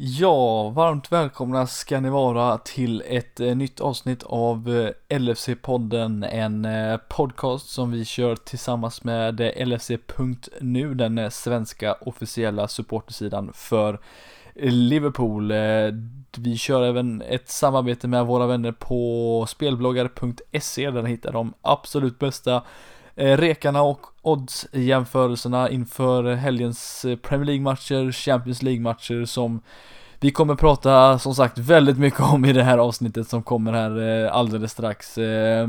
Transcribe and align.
Ja, 0.00 0.68
varmt 0.68 1.12
välkomna 1.12 1.66
ska 1.66 2.00
ni 2.00 2.10
vara 2.10 2.58
till 2.58 3.02
ett 3.06 3.40
eh, 3.40 3.56
nytt 3.56 3.80
avsnitt 3.80 4.22
av 4.22 4.76
eh, 5.10 5.18
LFC-podden, 5.18 6.28
en 6.30 6.64
eh, 6.64 6.96
podcast 7.08 7.68
som 7.68 7.90
vi 7.90 8.04
kör 8.04 8.36
tillsammans 8.36 9.04
med 9.04 9.52
LFC.nu, 9.68 10.94
den 10.94 11.30
svenska 11.30 11.92
officiella 12.00 12.68
supportersidan 12.68 13.52
för 13.54 14.00
Liverpool. 14.62 15.52
Vi 16.36 16.56
kör 16.58 16.82
även 16.82 17.22
ett 17.22 17.48
samarbete 17.48 18.08
med 18.08 18.26
våra 18.26 18.46
vänner 18.46 18.72
på 18.72 19.46
spelbloggar.se 19.48 20.90
där 20.90 21.02
ni 21.02 21.10
hittar 21.10 21.32
de 21.32 21.54
absolut 21.62 22.18
bästa 22.18 22.62
Eh, 23.18 23.36
rekarna 23.36 23.82
och 23.82 24.06
odds-jämförelserna 24.22 25.70
inför 25.70 26.34
helgens 26.34 27.04
eh, 27.04 27.16
Premier 27.16 27.46
League-matcher, 27.46 28.12
Champions 28.12 28.62
League-matcher 28.62 29.24
som 29.24 29.60
vi 30.20 30.30
kommer 30.30 30.54
prata 30.54 31.18
som 31.18 31.34
sagt 31.34 31.58
väldigt 31.58 31.98
mycket 31.98 32.20
om 32.20 32.44
i 32.44 32.52
det 32.52 32.62
här 32.62 32.78
avsnittet 32.78 33.28
som 33.28 33.42
kommer 33.42 33.72
här 33.72 34.24
eh, 34.24 34.36
alldeles 34.36 34.72
strax. 34.72 35.18
Eh, 35.18 35.68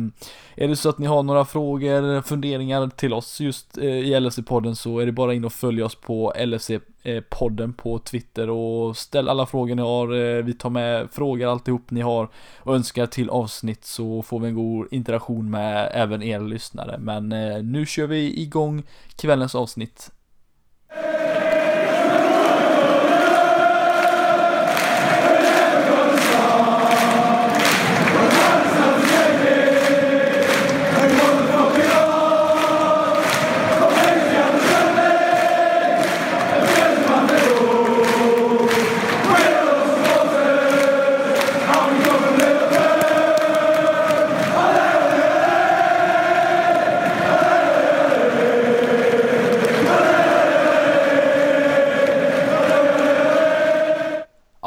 är 0.56 0.68
det 0.68 0.76
så 0.76 0.90
att 0.90 0.98
ni 0.98 1.08
har 1.08 1.24
några 1.24 1.46
frågor, 1.46 2.22
funderingar 2.22 2.88
till 2.88 3.14
oss 3.14 3.40
just 3.40 3.78
eh, 3.78 3.84
i 3.84 4.16
LFC-podden 4.16 4.74
så 4.74 5.00
är 5.00 5.06
det 5.06 5.12
bara 5.12 5.34
in 5.34 5.46
och 5.46 5.54
följ 5.54 5.84
oss 5.84 5.96
på 5.96 6.34
LFC-podden 6.38 7.74
på 7.74 8.00
Twitter 8.00 8.50
och 8.50 8.98
ställ 8.98 9.30
alla 9.30 9.46
frågor 9.46 9.76
ni 9.76 9.82
har. 9.82 10.42
Vi 10.42 10.54
tar 10.54 10.70
med 10.70 11.08
frågor 11.12 11.52
alltihop 11.52 11.92
ni 11.92 12.02
har 12.02 12.30
och 12.60 12.76
önskar 12.76 13.06
till 13.06 13.30
avsnitt 13.30 13.86
så 13.86 14.22
får 14.22 14.40
vi 14.40 14.48
en 14.48 14.56
god 14.56 14.88
interaktion 14.92 15.50
med 15.50 15.92
även 15.94 16.24
er 16.24 16.40
lyssnare. 16.40 16.98
Men 17.00 17.30
nu 17.72 17.86
kör 17.86 18.08
vi 18.08 18.42
igång 18.42 18.84
kvällens 19.16 19.56
avsnitt. 19.56 20.12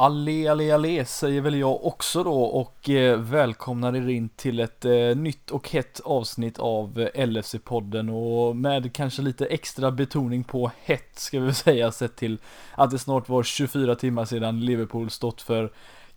Allé, 0.03 0.49
allé, 0.49 0.71
allé 0.71 1.05
säger 1.05 1.41
väl 1.41 1.59
jag 1.59 1.85
också 1.85 2.25
då 2.25 2.43
och 2.43 2.91
eh, 2.91 3.19
välkomnar 3.19 3.97
er 3.97 4.09
in 4.09 4.29
till 4.29 4.61
ett 4.61 4.85
eh, 4.85 5.17
nytt 5.17 5.51
och 5.51 5.71
hett 5.71 6.01
avsnitt 6.05 6.59
av 6.59 7.01
eh, 7.01 7.27
LFC-podden 7.27 8.11
och 8.11 8.57
med 8.57 8.93
kanske 8.93 9.23
lite 9.23 9.47
extra 9.47 9.91
betoning 9.91 10.45
på 10.45 10.71
hett 10.85 11.19
ska 11.19 11.41
vi 11.41 11.45
väl 11.45 11.55
säga 11.55 11.93
sett 11.93 12.17
till 12.17 12.39
att 12.75 12.91
det 12.91 12.99
snart 12.99 13.29
var 13.29 13.43
24 13.43 13.95
timmar 13.95 14.25
sedan 14.25 14.61
Liverpool 14.61 15.11
stått 15.11 15.43
för 15.43 15.73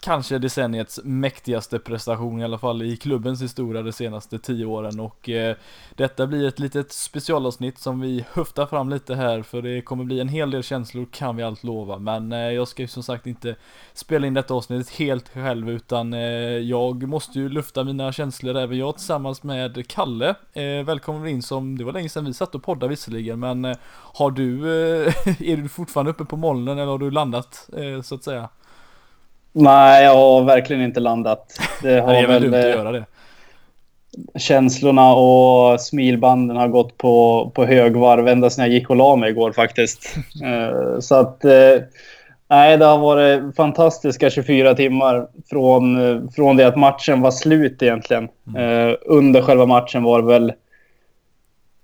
kanske 0.06 0.38
decenniets 0.38 1.00
mäktigaste 1.03 1.80
prestation 1.80 2.42
i 2.42 2.44
alla 2.44 2.58
fall 2.58 2.81
i 2.81 2.98
klubbens 2.98 3.42
historia 3.42 3.81
de 3.81 3.92
senaste 3.92 4.39
tio 4.39 4.66
åren 4.66 5.00
och 5.00 5.30
eh, 5.30 5.56
detta 5.95 6.28
blir 6.28 6.48
ett 6.48 6.59
litet 6.59 6.92
specialavsnitt 6.92 7.80
som 7.80 8.00
vi 8.00 8.26
höftar 8.31 8.66
fram 8.66 8.89
lite 8.89 9.16
här 9.16 9.42
för 9.42 9.61
det 9.61 9.81
kommer 9.81 10.03
bli 10.03 10.20
en 10.20 10.30
hel 10.30 10.52
del 10.52 10.64
känslor 10.64 11.08
kan 11.11 11.36
vi 11.36 11.44
allt 11.44 11.64
lova 11.64 12.00
men 12.00 12.31
eh, 12.31 12.39
jag 12.39 12.67
ska 12.67 12.81
ju 12.81 12.88
som 12.88 13.03
sagt 13.03 13.28
inte 13.28 13.56
spela 13.94 14.28
in 14.28 14.33
detta 14.33 14.53
avsnittet 14.53 14.89
helt 14.89 15.30
själv 15.30 15.70
utan 15.70 16.14
eh, 16.14 16.20
jag 16.59 17.08
måste 17.08 17.39
ju 17.39 17.50
lufta 17.50 17.83
mina 17.83 18.11
känslor 18.11 18.58
även 18.58 18.78
jag 18.78 18.98
tillsammans 18.98 19.44
med 19.44 19.88
Kalle. 19.88 20.36
Eh, 20.54 20.86
välkommen 20.86 21.27
in 21.27 21.42
som, 21.42 21.77
det 21.77 21.83
var 21.83 21.94
länge 21.94 22.10
sedan 22.10 22.26
vi 22.26 22.33
satt 22.33 22.55
och 22.55 22.64
poddade 22.64 22.89
visserligen 22.89 23.39
men 23.39 23.65
eh, 23.65 23.77
har 24.14 24.32
du, 24.32 24.60
eh, 24.60 25.14
är 25.39 25.58
du 25.58 25.70
fortfarande 25.70 26.11
uppe 26.11 26.26
på 26.26 26.38
molnen 26.38 26.80
eller 26.80 26.92
har 26.92 26.99
du 26.99 27.11
landat 27.11 27.70
eh, 27.77 28.02
så 28.02 28.15
att 28.15 28.23
säga? 28.23 28.49
Nej, 29.58 30.04
jag 30.04 30.16
har 30.16 30.43
verkligen 30.43 30.82
inte 30.82 30.99
landat. 30.99 31.58
Det 31.82 31.99
har 31.99 32.14
är 32.14 32.27
väl 32.27 32.42
dumt 32.42 32.54
att 32.55 32.64
eh, 32.66 32.70
göra 32.70 32.92
det. 32.92 33.05
känslorna 34.39 35.14
och 35.16 35.82
smilbanden 35.82 36.58
har 36.58 36.67
gått 36.67 36.98
på, 36.98 37.52
på 37.55 37.65
högvarv 37.65 38.27
ända 38.27 38.49
sedan 38.49 38.65
jag 38.65 38.73
gick 38.73 38.89
och 38.89 38.95
la 38.95 39.15
mig 39.15 39.30
igår 39.30 39.52
faktiskt. 39.52 40.15
Eh, 40.44 40.99
Så 40.99 41.15
att... 41.15 41.45
eh, 41.45 41.82
Nej, 42.48 42.77
det 42.77 42.86
har 42.86 42.98
varit 42.98 43.55
fantastiska 43.55 44.30
24 44.30 44.73
timmar 44.76 45.27
från, 45.49 45.98
från 46.32 46.58
det 46.58 46.67
att 46.67 46.76
matchen 46.76 47.21
var 47.21 47.32
slut 47.32 47.82
egentligen. 47.82 48.23
Eh, 48.58 48.94
Under 49.05 49.42
själva 49.42 49.65
matchen 49.65 50.04
var 50.04 50.21
det 50.21 50.27
väl 50.27 50.54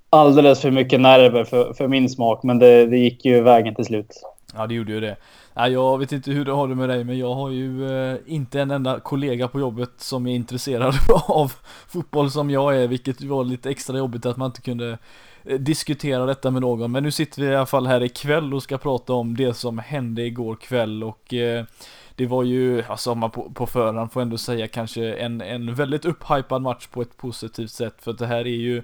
alldeles 0.09 0.61
för 0.61 0.71
mycket 0.71 0.99
nerver 1.01 1.43
för, 1.43 1.73
för 1.73 1.87
min 1.87 2.09
smak, 2.09 2.43
men 2.43 2.59
det, 2.59 2.85
det 2.85 2.97
gick 2.97 3.25
ju 3.25 3.41
vägen 3.41 3.75
till 3.75 3.85
slut. 3.85 4.21
Ja 4.57 4.67
det 4.67 4.73
gjorde 4.73 4.91
ju 4.91 4.99
det. 4.99 5.15
Ja, 5.53 5.67
jag 5.67 5.97
vet 5.97 6.11
inte 6.11 6.31
hur 6.31 6.45
det 6.45 6.51
har 6.51 6.67
det 6.67 6.75
med 6.75 6.89
dig 6.89 7.03
men 7.03 7.17
jag 7.17 7.33
har 7.33 7.49
ju 7.49 7.91
eh, 7.91 8.17
inte 8.25 8.61
en 8.61 8.71
enda 8.71 8.99
kollega 8.99 9.47
på 9.47 9.59
jobbet 9.59 9.91
som 9.97 10.27
är 10.27 10.35
intresserad 10.35 10.95
av 11.27 11.53
fotboll 11.87 12.31
som 12.31 12.49
jag 12.49 12.77
är 12.77 12.87
vilket 12.87 13.21
var 13.21 13.43
lite 13.43 13.69
extra 13.69 13.97
jobbigt 13.97 14.25
att 14.25 14.37
man 14.37 14.45
inte 14.45 14.61
kunde 14.61 14.97
eh, 15.43 15.59
diskutera 15.59 16.25
detta 16.25 16.51
med 16.51 16.61
någon. 16.61 16.91
Men 16.91 17.03
nu 17.03 17.11
sitter 17.11 17.41
vi 17.41 17.47
i 17.47 17.55
alla 17.55 17.65
fall 17.65 17.87
här 17.87 18.03
ikväll 18.03 18.53
och 18.53 18.63
ska 18.63 18.77
prata 18.77 19.13
om 19.13 19.37
det 19.37 19.53
som 19.53 19.77
hände 19.77 20.21
igår 20.23 20.55
kväll 20.55 21.03
och 21.03 21.33
eh, 21.33 21.65
det 22.15 22.25
var 22.25 22.43
ju, 22.43 22.83
alltså 22.83 23.11
om 23.11 23.19
man 23.19 23.31
på, 23.31 23.49
på 23.49 23.67
förhand 23.67 24.11
får 24.11 24.21
ändå 24.21 24.37
säga 24.37 24.67
kanske 24.67 25.13
en, 25.13 25.41
en 25.41 25.75
väldigt 25.75 26.05
upphypad 26.05 26.61
match 26.61 26.87
på 26.87 27.01
ett 27.01 27.17
positivt 27.17 27.71
sätt 27.71 27.95
för 27.99 28.11
att 28.11 28.17
det 28.17 28.27
här 28.27 28.47
är 28.47 28.57
ju 28.57 28.83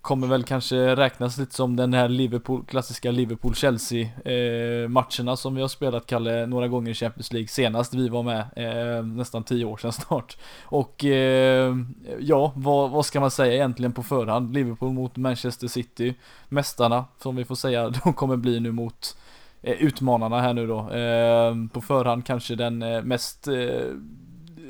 kommer 0.00 0.26
väl 0.26 0.44
kanske 0.44 0.96
räknas 0.96 1.38
lite 1.38 1.54
som 1.54 1.76
den 1.76 1.94
här 1.94 2.08
Liverpool, 2.08 2.64
klassiska 2.64 3.10
Liverpool-Chelsea 3.10 4.08
eh, 4.24 4.88
matcherna 4.88 5.36
som 5.36 5.54
vi 5.54 5.60
har 5.60 5.68
spelat 5.68 6.06
Kalle 6.06 6.46
några 6.46 6.68
gånger 6.68 6.90
i 6.90 6.94
Champions 6.94 7.32
League 7.32 7.48
senast 7.48 7.94
vi 7.94 8.08
var 8.08 8.22
med, 8.22 8.40
eh, 8.56 9.04
nästan 9.04 9.44
tio 9.44 9.64
år 9.64 9.76
sedan 9.76 9.92
snart. 10.06 10.36
Och 10.62 11.04
eh, 11.04 11.76
ja, 12.20 12.52
vad, 12.56 12.90
vad 12.90 13.06
ska 13.06 13.20
man 13.20 13.30
säga 13.30 13.54
egentligen 13.54 13.92
på 13.92 14.02
förhand? 14.02 14.54
Liverpool 14.54 14.92
mot 14.92 15.16
Manchester 15.16 15.68
City, 15.68 16.14
mästarna 16.48 17.04
som 17.22 17.36
vi 17.36 17.44
får 17.44 17.54
säga, 17.54 17.90
de 18.04 18.12
kommer 18.12 18.36
bli 18.36 18.60
nu 18.60 18.72
mot 18.72 19.16
eh, 19.62 19.82
utmanarna 19.82 20.40
här 20.40 20.54
nu 20.54 20.66
då. 20.66 20.78
Eh, 20.90 21.54
på 21.72 21.80
förhand 21.80 22.26
kanske 22.26 22.54
den 22.54 22.82
eh, 22.82 23.02
mest 23.02 23.48
eh, 23.48 23.54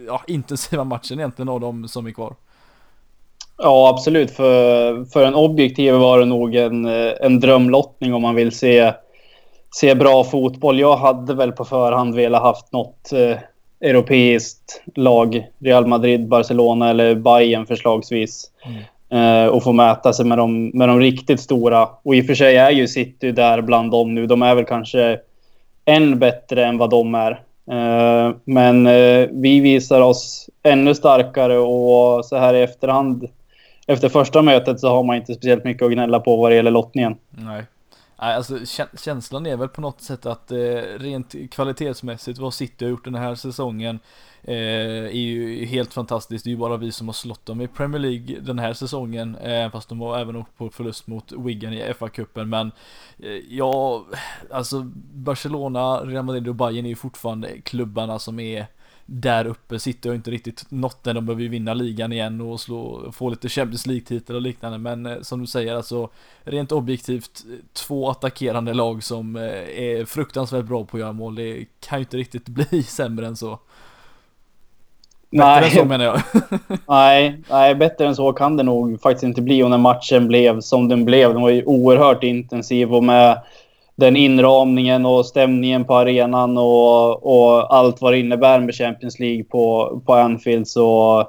ja, 0.07 0.25
intensiva 0.27 0.85
matchen 0.85 1.19
egentligen 1.19 1.49
av 1.49 1.61
dem 1.61 1.89
som 1.89 2.07
är 2.07 2.11
kvar. 2.11 2.37
Ja, 3.63 3.89
absolut. 3.89 4.31
För, 4.31 5.05
för 5.05 5.25
en 5.25 5.35
objektiv 5.35 5.95
var 5.95 6.19
det 6.19 6.25
nog 6.25 6.55
en, 6.55 6.85
en 7.21 7.41
drömlottning 7.41 8.15
om 8.15 8.23
man 8.23 8.35
vill 8.35 8.53
se, 8.53 8.93
se 9.75 9.95
bra 9.95 10.25
fotboll. 10.25 10.81
Jag 10.81 10.97
hade 10.97 11.35
väl 11.35 11.53
på 11.53 11.65
förhand 11.65 12.15
velat 12.15 12.43
haft 12.43 12.73
något 12.73 13.13
eh, 13.13 13.39
europeiskt 13.81 14.83
lag. 14.95 15.47
Real 15.59 15.87
Madrid, 15.87 16.29
Barcelona 16.29 16.91
eller 16.91 17.15
Bayern 17.15 17.67
förslagsvis. 17.67 18.51
Eh, 19.13 19.47
och 19.47 19.63
få 19.63 19.73
mäta 19.73 20.13
sig 20.13 20.25
med 20.25 20.39
de, 20.39 20.69
med 20.69 20.89
de 20.89 21.01
riktigt 21.01 21.41
stora. 21.41 21.89
Och 22.03 22.15
i 22.15 22.23
och 22.23 22.27
för 22.27 22.35
sig 22.35 22.57
är 22.57 22.71
ju 22.71 22.89
City 22.89 23.33
där 23.33 23.61
bland 23.61 23.91
dem 23.91 24.15
nu. 24.15 24.27
De 24.27 24.43
är 24.43 24.55
väl 24.55 24.65
kanske 24.65 25.19
än 25.85 26.19
bättre 26.19 26.67
än 26.67 26.79
vad 26.79 26.91
de 26.91 27.15
är. 27.15 27.31
Eh, 27.71 28.35
men 28.45 28.87
eh, 28.87 29.29
vi 29.33 29.61
visar 29.61 30.01
oss 30.01 30.51
ännu 30.63 30.95
starkare 30.95 31.59
och 31.59 32.25
så 32.25 32.37
här 32.37 32.55
i 32.55 32.63
efterhand 32.63 33.29
efter 33.93 34.09
första 34.09 34.43
mötet 34.43 34.81
så 34.81 34.89
har 34.89 35.03
man 35.03 35.17
inte 35.17 35.35
speciellt 35.35 35.65
mycket 35.65 35.83
att 35.83 35.93
gnälla 35.93 36.21
på 36.21 36.37
vad 36.37 36.51
det 36.51 36.55
gäller 36.55 36.71
lottningen. 36.71 37.17
Nej. 37.31 37.65
Nej, 38.23 38.35
alltså 38.35 38.59
känslan 38.99 39.47
är 39.47 39.57
väl 39.57 39.69
på 39.69 39.81
något 39.81 40.01
sätt 40.01 40.27
att 40.27 40.51
eh, 40.51 40.57
rent 40.99 41.35
kvalitetsmässigt 41.51 42.39
vad 42.39 42.55
City 42.55 42.85
har 42.85 42.91
gjort 42.91 43.05
den 43.05 43.15
här 43.15 43.35
säsongen 43.35 43.99
eh, 44.43 44.55
är 45.05 45.11
ju 45.11 45.65
helt 45.65 45.95
fantastiskt. 45.95 46.45
Det 46.45 46.49
är 46.49 46.53
ju 46.53 46.59
bara 46.59 46.77
vi 46.77 46.93
som 46.93 47.09
har 47.09 47.13
slått 47.13 47.47
dem 47.47 47.61
i 47.61 47.69
Premier 47.69 47.99
League 47.99 48.41
den 48.41 48.59
här 48.59 48.73
säsongen, 48.73 49.37
eh, 49.37 49.71
fast 49.71 49.89
de 49.89 50.01
har 50.01 50.19
även 50.19 50.37
åkt 50.37 50.57
på 50.57 50.71
förlust 50.71 51.07
mot 51.07 51.33
Wigan 51.33 51.73
i 51.73 51.83
FA-cupen. 51.83 52.45
Men 52.45 52.73
eh, 53.19 53.41
ja, 53.49 54.05
alltså 54.51 54.83
Barcelona, 55.15 55.97
Real 55.97 56.25
Madrid 56.25 56.49
och 56.49 56.55
Bayern 56.55 56.85
är 56.85 56.91
ju 56.91 56.97
fortfarande 56.97 57.61
klubbarna 57.61 58.19
som 58.19 58.41
är 58.41 58.67
där 59.13 59.47
uppe 59.47 59.79
City 59.79 60.09
har 60.09 60.17
inte 60.17 60.31
riktigt 60.31 60.65
nått 60.69 61.05
den, 61.05 61.15
de 61.15 61.27
behöver 61.27 61.43
ju 61.43 61.49
vinna 61.49 61.75
ligan 61.75 62.13
igen 62.13 62.41
och 62.41 62.61
slå, 62.61 63.13
få 63.13 63.29
lite 63.29 63.49
Champions 63.49 63.87
League-titel 63.87 64.37
och 64.37 64.43
liknande 64.43 64.79
men 64.79 65.07
eh, 65.07 65.21
som 65.21 65.41
du 65.41 65.47
säger 65.47 65.75
alltså 65.75 66.09
rent 66.45 66.73
objektivt 66.73 67.45
eh, 67.51 67.57
två 67.73 68.11
attackerande 68.11 68.75
lag 68.75 69.03
som 69.03 69.37
eh, 69.37 69.43
är 69.79 70.05
fruktansvärt 70.05 70.65
bra 70.65 70.85
på 70.85 70.97
att 70.97 71.01
göra 71.01 71.13
mål, 71.13 71.35
det 71.35 71.65
kan 71.81 71.99
ju 71.99 72.03
inte 72.03 72.17
riktigt 72.17 72.49
bli 72.49 72.83
sämre 72.83 73.27
än 73.27 73.37
så. 73.37 73.59
Bättre 75.31 75.65
än 75.65 75.71
så 75.71 75.85
menar 75.85 76.05
jag. 76.05 76.21
nej, 76.89 77.41
nej, 77.51 77.75
bättre 77.75 78.07
än 78.07 78.17
så 78.17 78.33
kan 78.33 78.57
det 78.57 78.63
nog 78.63 79.01
faktiskt 79.01 79.25
inte 79.25 79.43
bli. 79.43 79.63
Och 79.63 79.71
när 79.71 79.79
matchen 79.79 80.29
blev 80.29 80.61
som 80.61 80.89
den 80.89 81.05
blev, 81.05 81.33
den 81.33 81.43
var 81.43 81.51
ju 81.51 81.65
oerhört 81.65 82.23
intensiv 82.23 82.95
och 82.95 83.05
med 83.05 83.41
den 84.01 84.17
inramningen 84.17 85.07
och 85.07 85.27
stämningen 85.27 85.85
på 85.85 85.95
arenan 85.95 86.59
och, 86.59 87.27
och 87.27 87.75
allt 87.75 88.01
vad 88.01 88.13
det 88.13 88.19
innebär 88.19 88.61
med 88.61 88.75
Champions 88.75 89.19
League 89.19 89.45
på, 89.45 90.01
på 90.07 90.15
Anfield 90.15 90.69
så... 90.69 91.29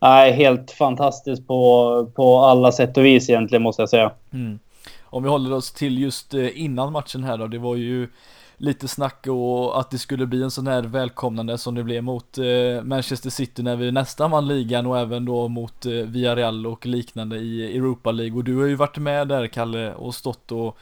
Nej, 0.00 0.32
helt 0.32 0.70
fantastiskt 0.70 1.46
på, 1.46 2.10
på 2.14 2.38
alla 2.38 2.72
sätt 2.72 2.96
och 2.96 3.04
vis 3.04 3.30
egentligen 3.30 3.62
måste 3.62 3.82
jag 3.82 3.88
säga. 3.88 4.12
Mm. 4.32 4.58
Om 5.04 5.22
vi 5.22 5.28
håller 5.28 5.52
oss 5.52 5.72
till 5.72 5.98
just 5.98 6.34
eh, 6.34 6.62
innan 6.62 6.92
matchen 6.92 7.24
här 7.24 7.38
då, 7.38 7.46
det 7.46 7.58
var 7.58 7.76
ju 7.76 8.08
lite 8.56 8.88
snack 8.88 9.26
och 9.26 9.80
att 9.80 9.90
det 9.90 9.98
skulle 9.98 10.26
bli 10.26 10.42
en 10.42 10.50
sån 10.50 10.66
här 10.66 10.82
välkomnande 10.82 11.58
som 11.58 11.74
det 11.74 11.82
blev 11.82 12.02
mot 12.02 12.38
eh, 12.38 12.82
Manchester 12.82 13.30
City 13.30 13.62
när 13.62 13.76
vi 13.76 13.92
nästan 13.92 14.30
vann 14.30 14.48
ligan 14.48 14.86
och 14.86 14.98
även 14.98 15.24
då 15.24 15.48
mot 15.48 15.86
eh, 15.86 15.92
Villarreal 15.92 16.66
och 16.66 16.86
liknande 16.86 17.36
i 17.36 17.76
Europa 17.76 18.10
League 18.10 18.36
och 18.36 18.44
du 18.44 18.56
har 18.56 18.66
ju 18.66 18.74
varit 18.74 18.98
med 18.98 19.28
där 19.28 19.46
Kalle 19.46 19.94
och 19.94 20.14
stått 20.14 20.52
och 20.52 20.78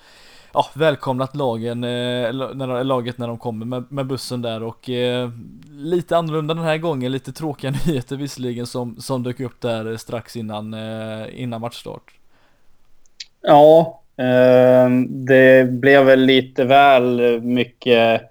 ja, 0.53 0.67
välkomnat 0.75 1.37
lagen, 1.37 1.85
eh, 1.85 2.33
när, 2.33 2.85
laget 2.85 3.19
när 3.19 3.29
de 3.29 3.39
kommer 3.39 3.67
med, 3.67 3.85
med 3.89 4.07
bussen 4.07 4.43
där 4.43 4.63
och 4.63 4.91
eh, 4.91 5.31
lite 5.71 6.17
annorlunda 6.17 6.55
den 6.55 6.65
här 6.65 6.79
gången, 6.79 7.13
lite 7.13 7.33
tråkiga 7.33 7.71
nyheter 7.87 8.17
visserligen 8.17 8.67
som, 8.67 8.97
som 9.01 9.23
dök 9.23 9.41
upp 9.41 9.61
där 9.61 9.97
strax 9.97 10.37
innan, 10.37 10.75
eh, 10.75 11.43
innan 11.43 11.61
matchstart. 11.61 12.13
Ja, 13.43 14.01
eh, 14.17 14.91
det 15.09 15.71
blev 15.71 16.05
väl 16.05 16.21
lite 16.21 16.65
väl 16.65 17.41
mycket 17.41 18.30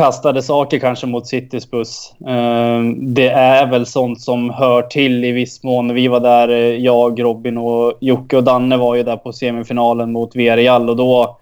kastade 0.00 0.42
saker 0.42 0.78
kanske 0.78 1.06
mot 1.06 1.26
Citys 1.26 1.70
buss. 1.70 2.14
Ehm, 2.26 3.14
det 3.14 3.28
är 3.28 3.66
väl 3.66 3.86
sånt 3.86 4.20
som 4.20 4.50
hör 4.50 4.82
till 4.82 5.24
i 5.24 5.32
viss 5.32 5.62
mån. 5.62 5.94
Vi 5.94 6.08
var 6.08 6.20
där, 6.20 6.48
eh, 6.48 6.56
jag, 6.56 7.22
Robin 7.22 7.58
och 7.58 7.98
Jocke 8.00 8.36
och 8.36 8.44
Danne 8.44 8.76
var 8.76 8.94
ju 8.94 9.02
där 9.02 9.16
på 9.16 9.32
semifinalen 9.32 10.12
mot 10.12 10.36
Villarreal 10.36 10.90
och 10.90 10.96
då, 10.96 11.38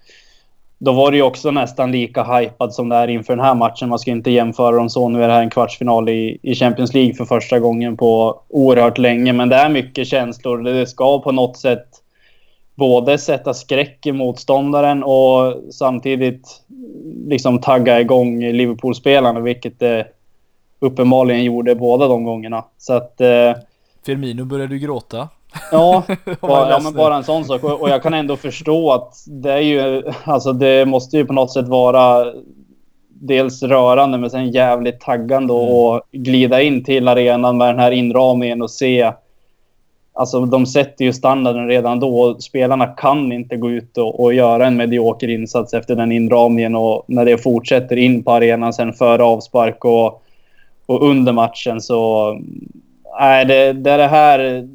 då 0.78 0.92
var 0.92 1.10
det 1.10 1.16
ju 1.16 1.22
också 1.22 1.50
nästan 1.50 1.92
lika 1.92 2.24
hypad 2.24 2.74
som 2.74 2.88
det 2.88 2.96
är 2.96 3.08
inför 3.08 3.36
den 3.36 3.44
här 3.44 3.54
matchen. 3.54 3.88
Man 3.88 3.98
ska 3.98 4.10
inte 4.10 4.30
jämföra 4.30 4.76
dem 4.76 4.90
så. 4.90 5.08
Nu 5.08 5.24
är 5.24 5.28
det 5.28 5.34
här 5.34 5.42
en 5.42 5.50
kvartsfinal 5.50 6.08
i, 6.08 6.38
i 6.42 6.54
Champions 6.54 6.94
League 6.94 7.14
för 7.14 7.24
första 7.24 7.58
gången 7.58 7.96
på 7.96 8.40
oerhört 8.48 8.98
länge. 8.98 9.32
Men 9.32 9.48
det 9.48 9.56
är 9.56 9.68
mycket 9.68 10.08
känslor. 10.08 10.62
Det 10.62 10.86
ska 10.86 11.20
på 11.20 11.32
något 11.32 11.56
sätt 11.56 11.86
både 12.78 13.18
sätta 13.18 13.54
skräck 13.54 14.06
i 14.06 14.12
motståndaren 14.12 15.04
och 15.04 15.54
samtidigt 15.72 16.62
liksom 17.26 17.60
tagga 17.60 18.00
igång 18.00 18.40
Liverpool-spelarna, 18.40 19.40
vilket 19.40 19.80
det 19.80 20.06
uppenbarligen 20.80 21.44
gjorde 21.44 21.74
båda 21.74 22.08
de 22.08 22.24
gångerna. 22.24 22.64
Så 22.78 22.92
att... 22.92 23.20
Eh, 23.20 23.52
Firmino 24.06 24.44
började 24.44 24.78
gråta. 24.78 25.28
Ja, 25.72 26.02
bara, 26.40 26.70
ja 26.70 26.80
men 26.82 26.94
bara 26.94 27.16
en 27.16 27.24
sån 27.24 27.44
sak. 27.44 27.64
Och, 27.64 27.80
och, 27.80 27.90
jag 27.90 28.02
kan 28.02 28.14
ändå 28.14 28.36
förstå 28.36 28.92
att 28.92 29.14
det 29.26 29.52
är 29.52 29.60
ju... 29.60 30.02
Alltså 30.24 30.52
det 30.52 30.86
måste 30.86 31.16
ju 31.16 31.24
på 31.24 31.32
något 31.32 31.52
sätt 31.52 31.68
vara 31.68 32.32
dels 33.08 33.62
rörande 33.62 34.18
men 34.18 34.30
sen 34.30 34.50
jävligt 34.50 35.00
taggande 35.00 35.54
mm. 35.54 35.66
och 35.66 36.02
glida 36.12 36.62
in 36.62 36.84
till 36.84 37.08
arenan 37.08 37.56
med 37.56 37.68
den 37.68 37.78
här 37.78 37.90
inramningen 37.90 38.62
och 38.62 38.70
se 38.70 39.12
Alltså 40.18 40.40
de 40.40 40.66
sätter 40.66 41.04
ju 41.04 41.12
standarden 41.12 41.68
redan 41.68 42.00
då. 42.00 42.20
och 42.20 42.42
Spelarna 42.42 42.86
kan 42.86 43.32
inte 43.32 43.56
gå 43.56 43.70
ut 43.70 43.98
och, 43.98 44.20
och, 44.20 44.34
göra 44.34 44.66
en 44.66 44.76
medioker 44.76 45.28
insats 45.28 45.74
efter 45.74 45.96
den 45.96 46.12
inramningen 46.12 46.76
och 46.76 47.04
när 47.08 47.24
det 47.24 47.38
fortsätter 47.38 47.96
in 47.96 48.24
på 48.24 48.32
arenan 48.32 48.72
sen 48.72 48.92
före 48.92 49.22
avspark 49.22 49.84
och, 49.84 50.22
och 50.86 51.02
under 51.10 51.32
matchen 51.32 51.80
så... 51.80 52.32
Nej, 53.20 53.44
det, 53.44 53.72
det 53.72 53.90
är 53.90 53.98
det 53.98 54.06
här... 54.06 54.68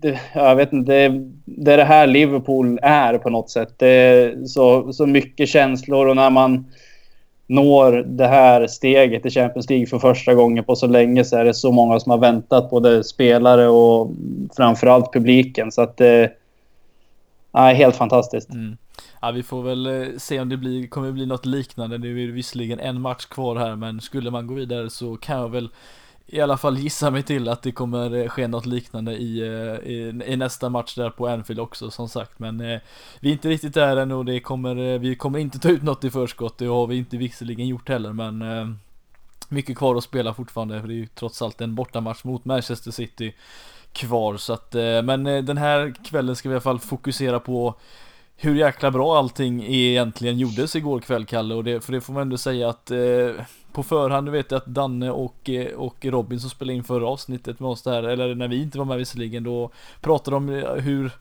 Det, 0.00 0.20
jag 0.34 0.56
vet 0.56 0.72
inte. 0.72 0.92
Det, 0.92 1.30
det 1.44 1.72
är 1.72 1.76
det 1.76 1.84
här 1.84 2.06
Liverpool 2.06 2.78
är 2.82 3.18
på 3.18 3.30
något 3.30 3.50
sätt. 3.50 3.74
Det 3.76 3.88
är 3.88 4.46
så, 4.46 4.92
så 4.92 5.06
mycket 5.06 5.48
känslor 5.48 6.06
och 6.06 6.16
när 6.16 6.30
man 6.30 6.64
når 7.46 7.92
det 7.92 8.26
här 8.26 8.66
steget 8.66 9.26
i 9.26 9.30
Champions 9.30 9.70
League 9.70 9.86
för 9.86 9.98
första 9.98 10.34
gången 10.34 10.64
på 10.64 10.76
så 10.76 10.86
länge 10.86 11.24
så 11.24 11.36
är 11.36 11.44
det 11.44 11.54
så 11.54 11.72
många 11.72 12.00
som 12.00 12.10
har 12.10 12.18
väntat, 12.18 12.70
både 12.70 13.04
spelare 13.04 13.68
och 13.68 14.10
framförallt 14.56 15.12
publiken. 15.12 15.72
Så 15.72 15.82
att 15.82 16.00
eh, 16.00 16.06
det 16.06 16.30
eh, 17.54 17.62
är 17.62 17.74
helt 17.74 17.96
fantastiskt. 17.96 18.50
Mm. 18.50 18.76
Ja, 19.20 19.30
vi 19.30 19.42
får 19.42 19.62
väl 19.62 19.86
eh, 19.86 20.08
se 20.18 20.40
om 20.40 20.48
det 20.48 20.56
blir, 20.56 20.86
kommer 20.86 21.12
bli 21.12 21.26
något 21.26 21.46
liknande. 21.46 21.98
Det 21.98 22.08
är 22.08 22.32
visserligen 22.32 22.80
en 22.80 23.00
match 23.00 23.24
kvar 23.24 23.56
här, 23.56 23.76
men 23.76 24.00
skulle 24.00 24.30
man 24.30 24.46
gå 24.46 24.54
vidare 24.54 24.90
så 24.90 25.16
kan 25.16 25.38
jag 25.38 25.48
väl 25.48 25.68
i 26.26 26.40
alla 26.40 26.56
fall 26.56 26.78
gissa 26.78 27.10
mig 27.10 27.22
till 27.22 27.48
att 27.48 27.62
det 27.62 27.72
kommer 27.72 28.14
eh, 28.14 28.28
ske 28.28 28.48
något 28.48 28.66
liknande 28.66 29.12
i, 29.12 29.40
eh, 29.40 29.90
i, 29.90 30.22
i, 30.26 30.36
nästa 30.36 30.68
match 30.68 30.94
där 30.94 31.10
på 31.10 31.28
Anfield 31.28 31.60
också 31.60 31.90
som 31.90 32.08
sagt. 32.08 32.38
Men 32.38 32.60
eh, 32.60 32.80
vi 33.20 33.28
är 33.28 33.32
inte 33.32 33.48
riktigt 33.48 33.74
där 33.74 33.96
än 33.96 34.12
och 34.12 34.24
det 34.24 34.40
kommer, 34.40 34.76
eh, 34.76 34.98
vi 34.98 35.16
kommer 35.16 35.38
inte 35.38 35.58
ta 35.58 35.68
ut 35.68 35.82
något 35.82 36.04
i 36.04 36.10
förskott, 36.10 36.58
det 36.58 36.66
har 36.66 36.86
vi 36.86 36.96
inte 36.96 37.16
visserligen 37.16 37.68
gjort 37.68 37.88
heller 37.88 38.12
men 38.12 38.42
eh, 38.42 38.68
mycket 39.48 39.78
kvar 39.78 39.96
att 39.96 40.04
spela 40.04 40.34
fortfarande. 40.34 40.80
För 40.80 40.88
det 40.88 40.94
är 40.94 40.96
ju 40.96 41.06
trots 41.06 41.42
allt 41.42 41.60
en 41.60 41.74
bortamatch 41.74 42.24
mot 42.24 42.44
Manchester 42.44 42.90
City 42.90 43.34
kvar. 43.92 44.36
Så 44.36 44.52
att 44.52 44.74
eh, 44.74 45.02
men 45.02 45.24
den 45.24 45.58
här 45.58 45.94
kvällen 46.04 46.36
ska 46.36 46.48
vi 46.48 46.52
i 46.52 46.56
alla 46.56 46.60
fall 46.60 46.78
fokusera 46.78 47.40
på 47.40 47.74
hur 48.36 48.54
jäkla 48.54 48.90
bra 48.90 49.16
allting 49.16 49.64
egentligen 49.64 50.38
gjordes 50.38 50.76
igår 50.76 51.00
kväll 51.00 51.26
Kalle 51.26 51.54
och 51.54 51.64
det, 51.64 51.80
för 51.80 51.92
det 51.92 52.00
får 52.00 52.12
man 52.12 52.22
ändå 52.22 52.36
säga 52.36 52.68
att 52.68 52.90
eh, 52.90 53.30
på 53.72 53.82
förhand, 53.82 54.26
du 54.26 54.32
vet 54.32 54.52
att 54.52 54.66
Danne 54.66 55.10
och, 55.10 55.50
eh, 55.50 55.74
och 55.74 56.04
Robin 56.04 56.40
som 56.40 56.50
spelade 56.50 56.76
in 56.76 56.84
förra 56.84 57.08
avsnittet 57.08 57.60
med 57.60 57.70
oss 57.70 57.82
där, 57.82 58.02
eller 58.02 58.34
när 58.34 58.48
vi 58.48 58.62
inte 58.62 58.78
var 58.78 58.84
med 58.84 58.98
visserligen, 58.98 59.44
då 59.44 59.70
pratade 60.00 60.36
de 60.36 60.48
om 60.48 60.80
hur 60.80 61.12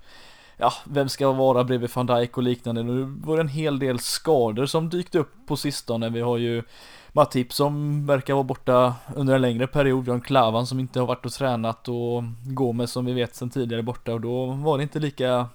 Ja, 0.57 0.73
vem 0.85 1.09
ska 1.09 1.31
vara 1.31 1.63
bredvid 1.63 1.89
van 1.93 2.05
Dijk 2.05 2.37
och 2.37 2.43
liknande. 2.43 2.83
Nu 2.83 3.03
var 3.23 3.35
det 3.35 3.41
en 3.41 3.47
hel 3.47 3.79
del 3.79 3.99
skador 3.99 4.65
som 4.65 4.89
dykt 4.89 5.15
upp 5.15 5.31
på 5.47 5.57
sistone. 5.57 6.09
Vi 6.09 6.21
har 6.21 6.37
ju 6.37 6.63
Matip 7.11 7.53
som 7.53 8.05
verkar 8.05 8.33
vara 8.33 8.43
borta 8.43 8.95
under 9.15 9.35
en 9.35 9.41
längre 9.41 9.67
period. 9.67 10.05
Vi 10.05 10.11
har 10.11 10.15
en 10.15 10.21
Klavan 10.21 10.67
som 10.67 10.79
inte 10.79 10.99
har 10.99 11.07
varit 11.07 11.25
och 11.25 11.31
tränat 11.31 11.87
och 11.87 12.23
Gomes 12.45 12.91
som 12.91 13.05
vi 13.05 13.13
vet 13.13 13.35
sedan 13.35 13.49
tidigare 13.49 13.83
borta 13.83 14.13
och 14.13 14.21
då 14.21 14.45
var 14.45 14.77
det 14.77 14.83
inte 14.83 14.99
lika 14.99 15.47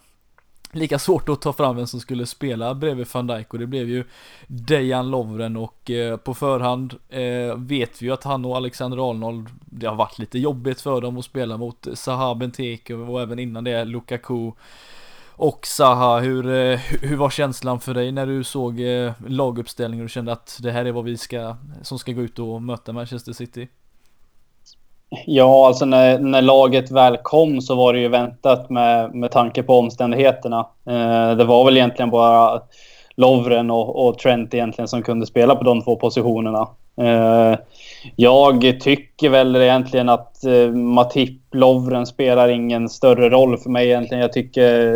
lika 0.73 0.99
svårt 0.99 1.29
att 1.29 1.41
ta 1.41 1.53
fram 1.53 1.77
vem 1.77 1.87
som 1.87 2.01
skulle 2.01 2.27
spela 2.27 2.75
bredvid 2.75 3.07
van 3.13 3.27
Dijk 3.27 3.53
och 3.53 3.59
det 3.59 3.67
blev 3.67 3.89
ju 3.89 4.05
Dejan 4.47 5.11
Lovren 5.11 5.57
och 5.57 5.91
eh, 5.91 6.17
på 6.17 6.35
förhand 6.35 6.95
eh, 7.09 7.57
vet 7.57 8.03
vi 8.03 8.07
ju 8.07 8.13
att 8.13 8.25
han 8.25 8.45
och 8.45 8.57
Alexander 8.57 9.11
Arnold 9.11 9.49
det 9.61 9.87
har 9.87 9.97
varit 9.97 10.19
lite 10.19 10.39
jobbigt 10.39 10.81
för 10.81 11.01
dem 11.01 11.19
att 11.19 11.25
spela 11.25 11.57
mot 11.57 11.87
Zaha 11.95 12.35
Benteke 12.35 12.95
och 12.95 13.21
även 13.21 13.39
innan 13.39 13.65
det 13.65 13.85
Lukaku 13.85 14.53
och 15.39 15.67
Zaha, 15.67 16.21
hur, 16.21 16.51
eh, 16.51 16.79
hur 16.79 17.17
var 17.17 17.31
känslan 17.31 17.81
för 17.81 17.95
dig 17.95 18.13
när 18.13 18.27
du 18.27 18.45
såg 18.45 18.81
eh, 18.81 19.13
laguppställningen 19.27 20.05
och 20.05 20.11
kände 20.11 20.33
att 20.33 20.59
det 20.63 20.71
här 20.71 20.85
är 20.85 20.93
vad 20.93 21.05
vi 21.05 21.17
ska, 21.17 21.57
som 21.83 21.99
ska 21.99 22.13
gå 22.13 22.23
ut 22.23 22.39
och 22.39 22.63
möta 22.63 22.93
Manchester 22.93 23.33
City? 23.33 23.69
Ja, 25.27 25.67
alltså 25.67 25.85
när, 25.85 26.19
när 26.19 26.43
laget 26.43 26.91
väl 26.91 27.17
kom 27.17 27.61
så 27.61 27.75
var 27.75 27.93
det 27.93 28.01
ju 28.01 28.09
väntat 28.09 28.71
med, 28.71 29.15
med 29.15 29.31
tanke 29.31 29.63
på 29.63 29.79
omständigheterna. 29.79 30.67
Eh, 30.87 31.37
det 31.37 31.45
var 31.45 31.65
väl 31.65 31.77
egentligen 31.77 32.11
bara 32.11 32.61
Lovren 33.17 33.71
och, 33.71 34.07
och, 34.07 34.19
Trent 34.19 34.55
egentligen 34.55 34.89
som 34.89 35.03
kunde 35.03 35.27
spela 35.27 35.55
på 35.55 35.65
de 35.65 35.83
två 35.83 35.97
positionerna. 35.97 36.69
Eh, 37.01 37.59
jag 38.17 38.81
tycker 38.81 39.29
väl 39.29 39.57
egentligen 39.57 40.09
att 40.09 40.45
eh, 40.45 40.71
Matip, 40.71 41.41
Lovren 41.53 42.07
spelar 42.07 42.49
ingen 42.49 42.89
större 42.89 43.31
roll 43.31 43.59
för 43.59 43.71
mig 43.71 43.87
egentligen. 43.87 44.23
Jag 44.23 44.33
tycker 44.33 44.95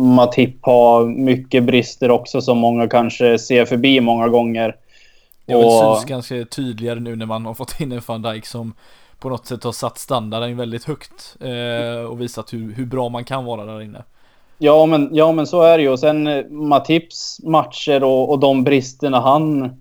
Matip 0.00 0.56
har 0.62 1.04
mycket 1.06 1.64
brister 1.64 2.10
också 2.10 2.40
som 2.40 2.58
många 2.58 2.88
kanske 2.88 3.38
ser 3.38 3.64
förbi 3.64 4.00
många 4.00 4.28
gånger. 4.28 4.76
Det 5.46 5.54
och... 5.54 5.96
syns 5.96 6.04
ganska 6.04 6.44
tydligare 6.44 7.00
nu 7.00 7.16
när 7.16 7.26
man 7.26 7.46
har 7.46 7.54
fått 7.54 7.80
in 7.80 7.92
en 7.92 8.00
van 8.06 8.22
Dijk 8.22 8.46
som 8.46 8.74
på 9.26 9.30
något 9.30 9.46
sätt 9.46 9.64
har 9.64 9.72
satt 9.72 9.98
standarden 9.98 10.56
väldigt 10.56 10.84
högt 10.84 11.36
eh, 11.40 12.10
och 12.10 12.20
visat 12.20 12.52
hur, 12.52 12.72
hur 12.72 12.86
bra 12.86 13.08
man 13.08 13.24
kan 13.24 13.44
vara 13.44 13.64
där 13.64 13.82
inne. 13.82 14.04
Ja 14.58 14.86
men, 14.86 15.08
ja, 15.12 15.32
men 15.32 15.46
så 15.46 15.62
är 15.62 15.78
det 15.78 15.82
ju. 15.82 15.90
Och 15.90 15.98
sen 15.98 16.26
eh, 16.26 16.44
Matips 16.46 17.40
matcher 17.44 18.04
och, 18.04 18.30
och 18.30 18.38
de 18.38 18.64
bristerna 18.64 19.20
han 19.20 19.76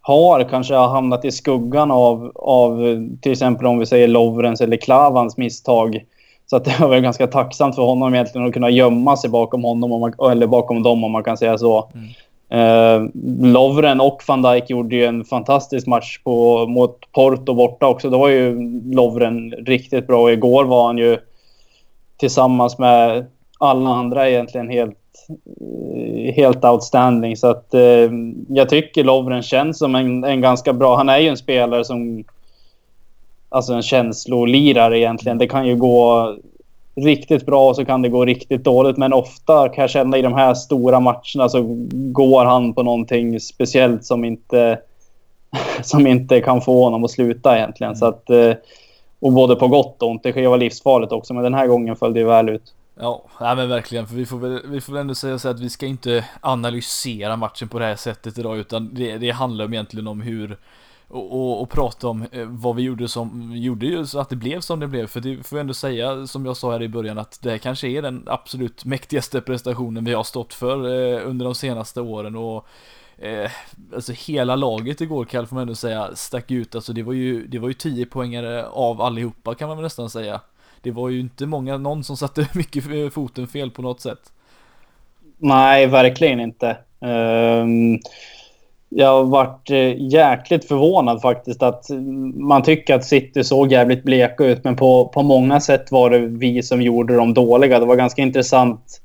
har 0.00 0.48
kanske 0.48 0.74
har 0.74 0.88
hamnat 0.88 1.24
i 1.24 1.32
skuggan 1.32 1.90
av, 1.90 2.32
av 2.34 2.78
till 3.22 3.32
exempel 3.32 3.66
om 3.66 3.78
vi 3.78 3.86
säger 3.86 4.08
Lovrens 4.08 4.60
eller 4.60 4.76
Klavans 4.76 5.36
misstag. 5.36 6.04
Så 6.46 6.56
att 6.56 6.64
det 6.64 6.80
var 6.80 6.88
väl 6.88 7.00
ganska 7.00 7.26
tacksamt 7.26 7.74
för 7.74 7.82
honom 7.82 8.14
egentligen 8.14 8.46
att 8.46 8.54
kunna 8.54 8.70
gömma 8.70 9.16
sig 9.16 9.30
bakom 9.30 9.64
honom, 9.64 10.00
man, 10.00 10.30
eller 10.30 10.46
bakom 10.46 10.82
dem 10.82 11.04
om 11.04 11.12
man 11.12 11.24
kan 11.24 11.36
säga 11.36 11.58
så. 11.58 11.90
Mm. 11.94 12.08
Eh, 12.50 13.02
Lovren 13.42 14.00
och 14.00 14.22
van 14.28 14.42
Dijk 14.42 14.70
gjorde 14.70 14.96
ju 14.96 15.04
en 15.04 15.24
fantastisk 15.24 15.86
match 15.86 16.18
på, 16.24 16.66
mot 16.66 17.12
Porto 17.12 17.54
borta 17.54 17.86
också. 17.86 18.10
Då 18.10 18.18
var 18.18 18.28
ju 18.28 18.70
Lovren 18.94 19.50
riktigt 19.50 20.06
bra 20.06 20.22
och 20.22 20.32
igår 20.32 20.64
var 20.64 20.86
han 20.86 20.98
ju 20.98 21.18
tillsammans 22.16 22.78
med 22.78 23.26
alla 23.58 23.90
andra 23.90 24.30
egentligen 24.30 24.68
helt, 24.68 24.98
eh, 25.60 26.34
helt 26.34 26.64
outstanding. 26.64 27.36
Så 27.36 27.46
att 27.46 27.74
eh, 27.74 28.10
jag 28.48 28.68
tycker 28.68 29.04
Lovren 29.04 29.42
känns 29.42 29.78
som 29.78 29.94
en, 29.94 30.24
en 30.24 30.40
ganska 30.40 30.72
bra... 30.72 30.96
Han 30.96 31.08
är 31.08 31.18
ju 31.18 31.28
en 31.28 31.36
spelare 31.36 31.84
som... 31.84 32.24
Alltså 33.50 33.72
en 33.72 33.82
känslolirare 33.82 34.98
egentligen. 34.98 35.38
Det 35.38 35.46
kan 35.46 35.66
ju 35.66 35.76
gå 35.76 36.36
riktigt 37.04 37.46
bra 37.46 37.68
och 37.68 37.76
så 37.76 37.84
kan 37.84 38.02
det 38.02 38.08
gå 38.08 38.24
riktigt 38.24 38.64
dåligt. 38.64 38.96
Men 38.96 39.12
ofta 39.12 39.68
kan 39.68 39.82
jag 39.82 39.90
känna 39.90 40.18
i 40.18 40.22
de 40.22 40.34
här 40.34 40.54
stora 40.54 41.00
matcherna 41.00 41.48
så 41.48 41.62
går 41.92 42.44
han 42.44 42.74
på 42.74 42.82
någonting 42.82 43.40
speciellt 43.40 44.04
som 44.04 44.24
inte, 44.24 44.80
som 45.82 46.06
inte 46.06 46.40
kan 46.40 46.60
få 46.60 46.84
honom 46.84 47.04
att 47.04 47.10
sluta 47.10 47.56
egentligen. 47.56 47.92
Mm. 47.92 47.98
Så 47.98 48.06
att, 48.06 48.30
eh, 48.30 48.52
och 49.20 49.32
både 49.32 49.56
på 49.56 49.68
gott 49.68 50.02
och 50.02 50.10
ont. 50.10 50.22
Det 50.22 50.32
kan 50.32 50.42
ju 50.42 50.48
vara 50.48 50.58
livsfarligt 50.58 51.12
också, 51.12 51.34
men 51.34 51.42
den 51.42 51.54
här 51.54 51.66
gången 51.66 51.96
föll 51.96 52.14
det 52.14 52.24
väl 52.24 52.48
ut. 52.48 52.74
Ja, 53.00 53.24
nej 53.40 53.56
men 53.56 53.68
verkligen, 53.68 54.06
för 54.06 54.14
vi 54.14 54.26
får 54.26 54.38
väl, 54.38 54.60
vi 54.64 54.80
får 54.80 54.92
väl 54.92 55.00
ändå 55.00 55.14
säga 55.14 55.38
så 55.38 55.48
att 55.48 55.60
vi 55.60 55.70
ska 55.70 55.86
inte 55.86 56.24
analysera 56.40 57.36
matchen 57.36 57.68
på 57.68 57.78
det 57.78 57.84
här 57.84 57.96
sättet 57.96 58.38
idag, 58.38 58.58
utan 58.58 58.94
det, 58.94 59.18
det 59.18 59.30
handlar 59.30 59.72
egentligen 59.72 60.08
om 60.08 60.20
hur 60.20 60.56
och, 61.08 61.32
och, 61.32 61.62
och, 61.62 61.70
prata 61.70 62.08
om 62.08 62.26
eh, 62.32 62.46
vad 62.46 62.76
vi 62.76 62.82
gjorde 62.82 63.08
som 63.08 63.52
gjorde 63.56 63.86
ju 63.86 64.06
så 64.06 64.20
att 64.20 64.28
det 64.28 64.36
blev 64.36 64.60
som 64.60 64.80
det 64.80 64.86
blev. 64.86 65.06
För 65.06 65.20
det 65.20 65.46
får 65.46 65.58
jag 65.58 65.60
ändå 65.60 65.74
säga, 65.74 66.26
som 66.26 66.46
jag 66.46 66.56
sa 66.56 66.72
här 66.72 66.82
i 66.82 66.88
början, 66.88 67.18
att 67.18 67.42
det 67.42 67.50
här 67.50 67.58
kanske 67.58 67.88
är 67.88 68.02
den 68.02 68.22
absolut 68.26 68.84
mäktigaste 68.84 69.40
prestationen 69.40 70.04
vi 70.04 70.12
har 70.12 70.24
stått 70.24 70.54
för 70.54 70.76
eh, 70.76 71.28
under 71.28 71.44
de 71.44 71.54
senaste 71.54 72.00
åren. 72.00 72.36
Och 72.36 72.66
eh, 73.18 73.50
alltså 73.94 74.12
hela 74.12 74.56
laget 74.56 75.00
igår 75.00 75.24
kan 75.24 75.46
får 75.46 75.54
man 75.54 75.62
ändå 75.62 75.74
säga 75.74 76.10
stack 76.14 76.50
ut. 76.50 76.74
Alltså 76.74 76.92
det 76.92 77.02
var 77.02 77.12
ju, 77.12 77.46
det 77.46 77.58
var 77.58 77.68
ju 77.68 77.74
10 77.74 78.06
poängare 78.06 78.66
av 78.66 79.00
allihopa 79.00 79.54
kan 79.54 79.68
man 79.68 79.76
väl 79.76 79.84
nästan 79.84 80.10
säga. 80.10 80.40
Det 80.82 80.90
var 80.90 81.08
ju 81.08 81.20
inte 81.20 81.46
många, 81.46 81.78
någon 81.78 82.04
som 82.04 82.16
satte 82.16 82.48
mycket 82.54 82.90
eh, 82.90 83.08
foten 83.08 83.48
fel 83.48 83.70
på 83.70 83.82
något 83.82 84.00
sätt. 84.00 84.32
Nej, 85.38 85.86
verkligen 85.86 86.40
inte. 86.40 86.76
Um 87.00 87.98
jag 88.88 89.08
har 89.08 89.24
varit 89.24 89.70
eh, 89.70 89.94
jäkligt 89.98 90.64
förvånad 90.64 91.22
faktiskt 91.22 91.62
att 91.62 91.86
man 92.34 92.62
tycker 92.62 92.94
att 92.94 93.04
City 93.04 93.44
såg 93.44 93.72
jävligt 93.72 94.04
bleka 94.04 94.44
ut 94.44 94.64
men 94.64 94.76
på, 94.76 95.08
på 95.08 95.22
många 95.22 95.60
sätt 95.60 95.92
var 95.92 96.10
det 96.10 96.18
vi 96.18 96.62
som 96.62 96.82
gjorde 96.82 97.16
dem 97.16 97.34
dåliga. 97.34 97.78
Det 97.78 97.86
var 97.86 97.96
ganska 97.96 98.22
intressant 98.22 99.00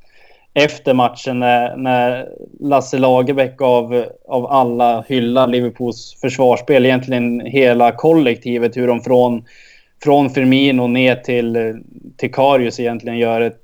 efter 0.53 0.93
matchen 0.93 1.39
när, 1.39 1.77
när 1.77 2.29
Lasse 2.59 2.97
Lagerbäck 2.97 3.61
av, 3.61 4.05
av 4.27 4.45
alla 4.45 5.05
hyllar 5.07 5.47
Liverpools 5.47 6.17
försvarsspel. 6.21 6.85
Egentligen 6.85 7.39
hela 7.45 7.91
kollektivet, 7.91 8.77
hur 8.77 8.87
de 8.87 9.01
från, 9.01 9.43
från 10.03 10.29
Firmino 10.29 10.87
ner 10.87 11.15
till, 11.15 11.81
till 12.17 12.31
Karius 12.31 12.79
egentligen 12.79 13.17
gör 13.17 13.41
ett 13.41 13.63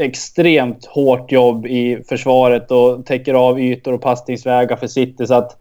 extremt 0.00 0.86
hårt 0.86 1.32
jobb 1.32 1.66
i 1.66 2.02
försvaret 2.08 2.70
och 2.70 3.06
täcker 3.06 3.34
av 3.34 3.60
ytor 3.60 3.92
och 3.92 4.00
passningsvägar 4.00 4.76
för 4.76 4.86
City. 4.86 5.26
Så 5.26 5.34
att 5.34 5.56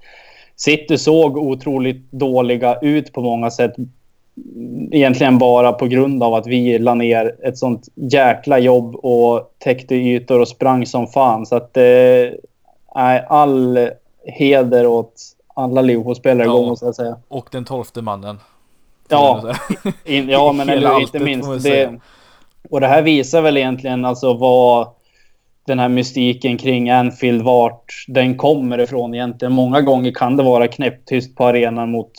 City 0.55 0.97
såg 0.97 1.37
otroligt 1.37 2.11
dåliga 2.11 2.79
ut 2.81 3.13
på 3.13 3.21
många 3.21 3.51
sätt. 3.51 3.73
Egentligen 4.91 5.37
bara 5.37 5.73
på 5.73 5.87
grund 5.87 6.23
av 6.23 6.33
att 6.33 6.47
vi 6.47 6.79
la 6.79 6.93
ner 6.93 7.35
ett 7.43 7.57
sånt 7.57 7.87
jäkla 7.95 8.59
jobb 8.59 8.95
och 8.95 9.53
täckte 9.57 9.95
ytor 9.95 10.39
och 10.39 10.47
sprang 10.47 10.85
som 10.85 11.07
fan. 11.07 11.45
Så 11.45 11.55
att 11.55 11.77
eh, 11.77 11.83
all 13.27 13.89
heder 14.25 14.85
åt 14.85 15.13
alla 15.53 15.81
Liverpool-spelare 15.81 16.47
ja, 16.47 16.53
måste 16.53 16.85
jag 16.85 16.95
säga. 16.95 17.17
Och 17.27 17.47
den 17.51 17.65
tolfte 17.65 18.01
mannen. 18.01 18.39
Ja, 19.09 19.53
in, 20.05 20.29
ja 20.29 20.51
men 20.51 20.69
eller, 20.69 21.01
inte 21.01 21.19
minst. 21.19 21.63
Det, 21.63 21.99
och 22.69 22.81
det 22.81 22.87
här 22.87 23.01
visar 23.01 23.41
väl 23.41 23.57
egentligen 23.57 24.05
alltså 24.05 24.33
vad 24.33 24.87
den 25.69 25.79
här 25.79 25.89
mystiken 25.89 26.57
kring 26.57 26.89
Anfield, 26.89 27.41
vart 27.41 28.05
den 28.07 28.37
kommer 28.37 28.79
ifrån 28.79 29.13
egentligen. 29.13 29.53
Många 29.53 29.81
gånger 29.81 30.11
kan 30.11 30.37
det 30.37 30.43
vara 30.43 30.67
knäpptyst 30.67 31.35
på 31.35 31.45
arenan 31.45 31.91
mot, 31.91 32.11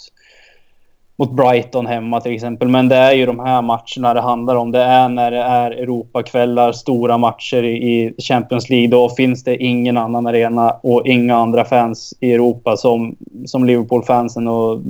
mot 1.17 1.33
Brighton 1.33 1.87
hemma 1.87 2.21
till 2.21 2.35
exempel. 2.35 2.69
Men 2.69 2.89
det 2.89 2.97
är 2.97 3.13
ju 3.13 3.27
de 3.27 3.39
här 3.39 3.63
matcherna 3.63 4.15
det 4.15 4.21
handlar 4.21 4.57
om. 4.57 4.71
Det 4.71 4.83
är 4.83 5.09
när 5.09 5.31
det 5.31 5.43
är 5.43 5.71
Europakvällar, 5.71 6.73
stora 6.73 7.19
matcher 7.19 7.65
i 7.65 8.15
Champions 8.19 8.71
League. 8.71 8.89
Då 8.89 9.09
finns 9.09 9.45
det 9.45 9.57
ingen 9.57 9.97
annan 9.97 10.27
arena 10.27 10.71
och 10.83 11.07
inga 11.07 11.37
andra 11.37 11.65
fans 11.65 12.15
i 12.21 12.33
Europa 12.33 12.77
som, 12.77 13.17
som 13.47 13.65
Liverpool-fansen. 13.65 14.49
Och 14.49 14.81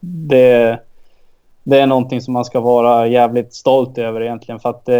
det 0.00 0.78
det 1.70 1.80
är 1.80 1.86
någonting 1.86 2.20
som 2.20 2.34
man 2.34 2.44
ska 2.44 2.60
vara 2.60 3.06
jävligt 3.06 3.54
stolt 3.54 3.98
över 3.98 4.20
egentligen. 4.22 4.60
För 4.60 4.68
att 4.70 4.88
eh, 4.88 4.96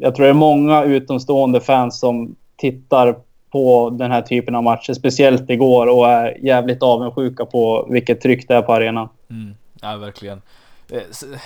jag 0.00 0.14
tror 0.14 0.24
det 0.24 0.30
är 0.30 0.32
många 0.32 0.84
utomstående 0.84 1.60
fans 1.60 2.00
som 2.00 2.36
tittar 2.56 3.16
på 3.50 3.90
den 3.90 4.10
här 4.10 4.22
typen 4.22 4.54
av 4.54 4.62
matcher, 4.62 4.92
speciellt 4.92 5.50
igår, 5.50 5.86
och 5.86 6.08
är 6.08 6.44
jävligt 6.44 6.82
avundsjuka 6.82 7.44
på 7.44 7.86
vilket 7.90 8.20
tryck 8.20 8.48
det 8.48 8.54
är 8.54 8.62
på 8.62 8.72
arenan. 8.72 9.08
Mm. 9.30 9.54
Ja, 9.82 9.96
verkligen. 9.96 10.42
Eh, 10.90 11.02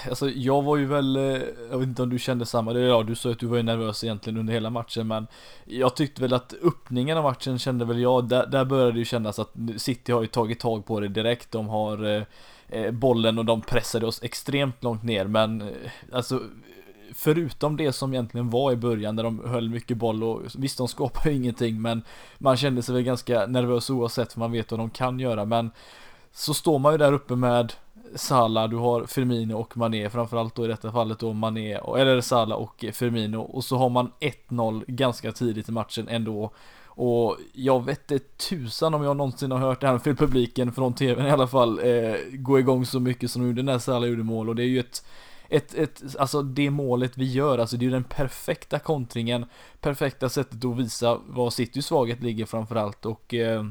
alltså 0.09 0.29
jag 0.29 0.63
var 0.63 0.77
ju 0.77 0.87
väl, 0.87 1.17
eh, 1.17 1.23
jag 1.71 1.79
vet 1.79 1.89
inte 1.89 2.03
om 2.03 2.11
du 2.11 2.19
kände 2.19 2.47
samma, 2.47 2.73
det 2.73 2.81
ja, 2.81 3.03
du 3.03 3.15
sa 3.15 3.31
att 3.31 3.39
du 3.39 3.47
var 3.47 3.57
ju 3.57 3.63
nervös 3.63 4.05
egentligen 4.05 4.39
under 4.39 4.53
hela 4.53 4.71
matchen 4.71 5.07
men 5.07 5.27
Jag 5.65 5.97
tyckte 5.97 6.23
väl 6.23 6.33
att 6.33 6.55
öppningen 6.63 7.19
av 7.19 7.25
matchen 7.25 7.59
kände 7.59 7.85
väl 7.85 8.01
jag, 8.01 8.29
där, 8.29 8.47
där 8.47 8.65
började 8.65 8.93
det 8.93 8.99
ju 8.99 9.05
kännas 9.05 9.39
att 9.39 9.53
City 9.77 10.13
har 10.13 10.21
ju 10.21 10.27
tagit 10.27 10.61
tag 10.61 10.87
på 10.87 11.01
det 11.01 11.09
direkt, 11.09 11.53
de 11.53 11.69
har 11.69 12.17
Eh, 12.17 12.23
Eh, 12.69 12.91
bollen 12.91 13.39
och 13.39 13.45
de 13.45 13.61
pressade 13.61 14.07
oss 14.07 14.23
extremt 14.23 14.83
långt 14.83 15.03
ner 15.03 15.25
men 15.25 15.61
eh, 15.63 15.69
alltså 16.13 16.43
förutom 17.15 17.77
det 17.77 17.93
som 17.93 18.13
egentligen 18.13 18.51
var 18.51 18.73
i 18.73 18.77
början 18.77 19.17
när 19.17 19.23
de 19.23 19.45
höll 19.45 19.69
mycket 19.69 19.97
boll 19.97 20.25
och 20.25 20.43
visst 20.59 20.79
de 20.79 20.89
skapar 20.89 21.31
ju 21.31 21.37
ingenting 21.37 21.83
men 21.83 22.03
man 22.39 22.57
kände 22.57 22.83
sig 22.83 22.95
väl 22.95 23.05
ganska 23.05 23.47
nervös 23.47 23.91
oavsett 23.91 24.33
för 24.33 24.41
man 24.41 24.53
vet 24.53 24.71
vad 24.71 24.81
de 24.81 24.91
kan 24.91 25.21
göra 25.21 25.45
men 25.45 25.71
så 26.33 26.55
står 26.55 26.79
man 26.79 26.93
ju 26.93 26.99
där 26.99 27.13
uppe 27.13 27.37
med 27.37 27.73
Salah, 28.15 28.69
du 28.69 28.77
har 28.77 29.07
Firmino 29.07 29.55
och 29.55 29.77
Mané 29.77 30.11
framförallt 30.11 30.55
då 30.55 30.65
i 30.65 30.69
detta 30.69 30.93
fallet 30.93 31.19
då 31.19 31.33
Mané, 31.33 31.75
eller 31.99 32.21
Salah 32.21 32.59
och 32.59 32.85
Firmino 32.93 33.39
och 33.39 33.65
så 33.65 33.77
har 33.77 33.89
man 33.89 34.13
1-0 34.21 34.85
ganska 34.87 35.33
tidigt 35.33 35.69
i 35.69 35.73
matchen 35.73 36.09
ändå 36.09 36.51
och 37.01 37.37
jag 37.53 37.85
vet 37.85 38.11
inte 38.11 38.25
tusan 38.49 38.95
om 38.95 39.03
jag 39.03 39.17
någonsin 39.17 39.51
har 39.51 39.59
hört 39.59 39.81
det 39.81 39.87
här 39.87 39.99
för 39.99 40.15
publiken 40.15 40.73
från 40.73 40.95
tvn 40.95 41.27
i 41.27 41.31
alla 41.31 41.47
fall 41.47 41.79
eh, 41.79 42.15
gå 42.33 42.59
igång 42.59 42.87
så 42.87 43.01
mycket 43.01 43.31
som 43.31 43.43
de 43.43 43.49
gjorde 43.49 43.63
när 43.63 43.79
Salah 43.79 44.09
gjorde 44.09 44.23
mål. 44.23 44.49
Och 44.49 44.57
det 44.57 44.63
är 44.63 44.67
ju 44.67 44.81
ett 44.81 45.05
ett, 45.49 45.75
ett, 45.75 46.03
alltså 46.19 46.43
det 46.43 46.71
målet 46.71 47.19
vi 47.19 47.25
gör, 47.25 47.59
alltså 47.59 47.77
det 47.77 47.83
är 47.83 47.85
ju 47.85 47.91
den 47.91 48.05
perfekta 48.05 48.79
kontringen, 48.79 49.47
perfekta 49.81 50.29
sättet 50.29 50.65
att 50.65 50.77
visa 50.77 51.21
var 51.27 51.51
Citys 51.51 51.87
svaghet 51.87 52.23
ligger 52.23 52.47
framförallt. 52.47 53.07
Och 53.07 53.35
eh, 53.35 53.65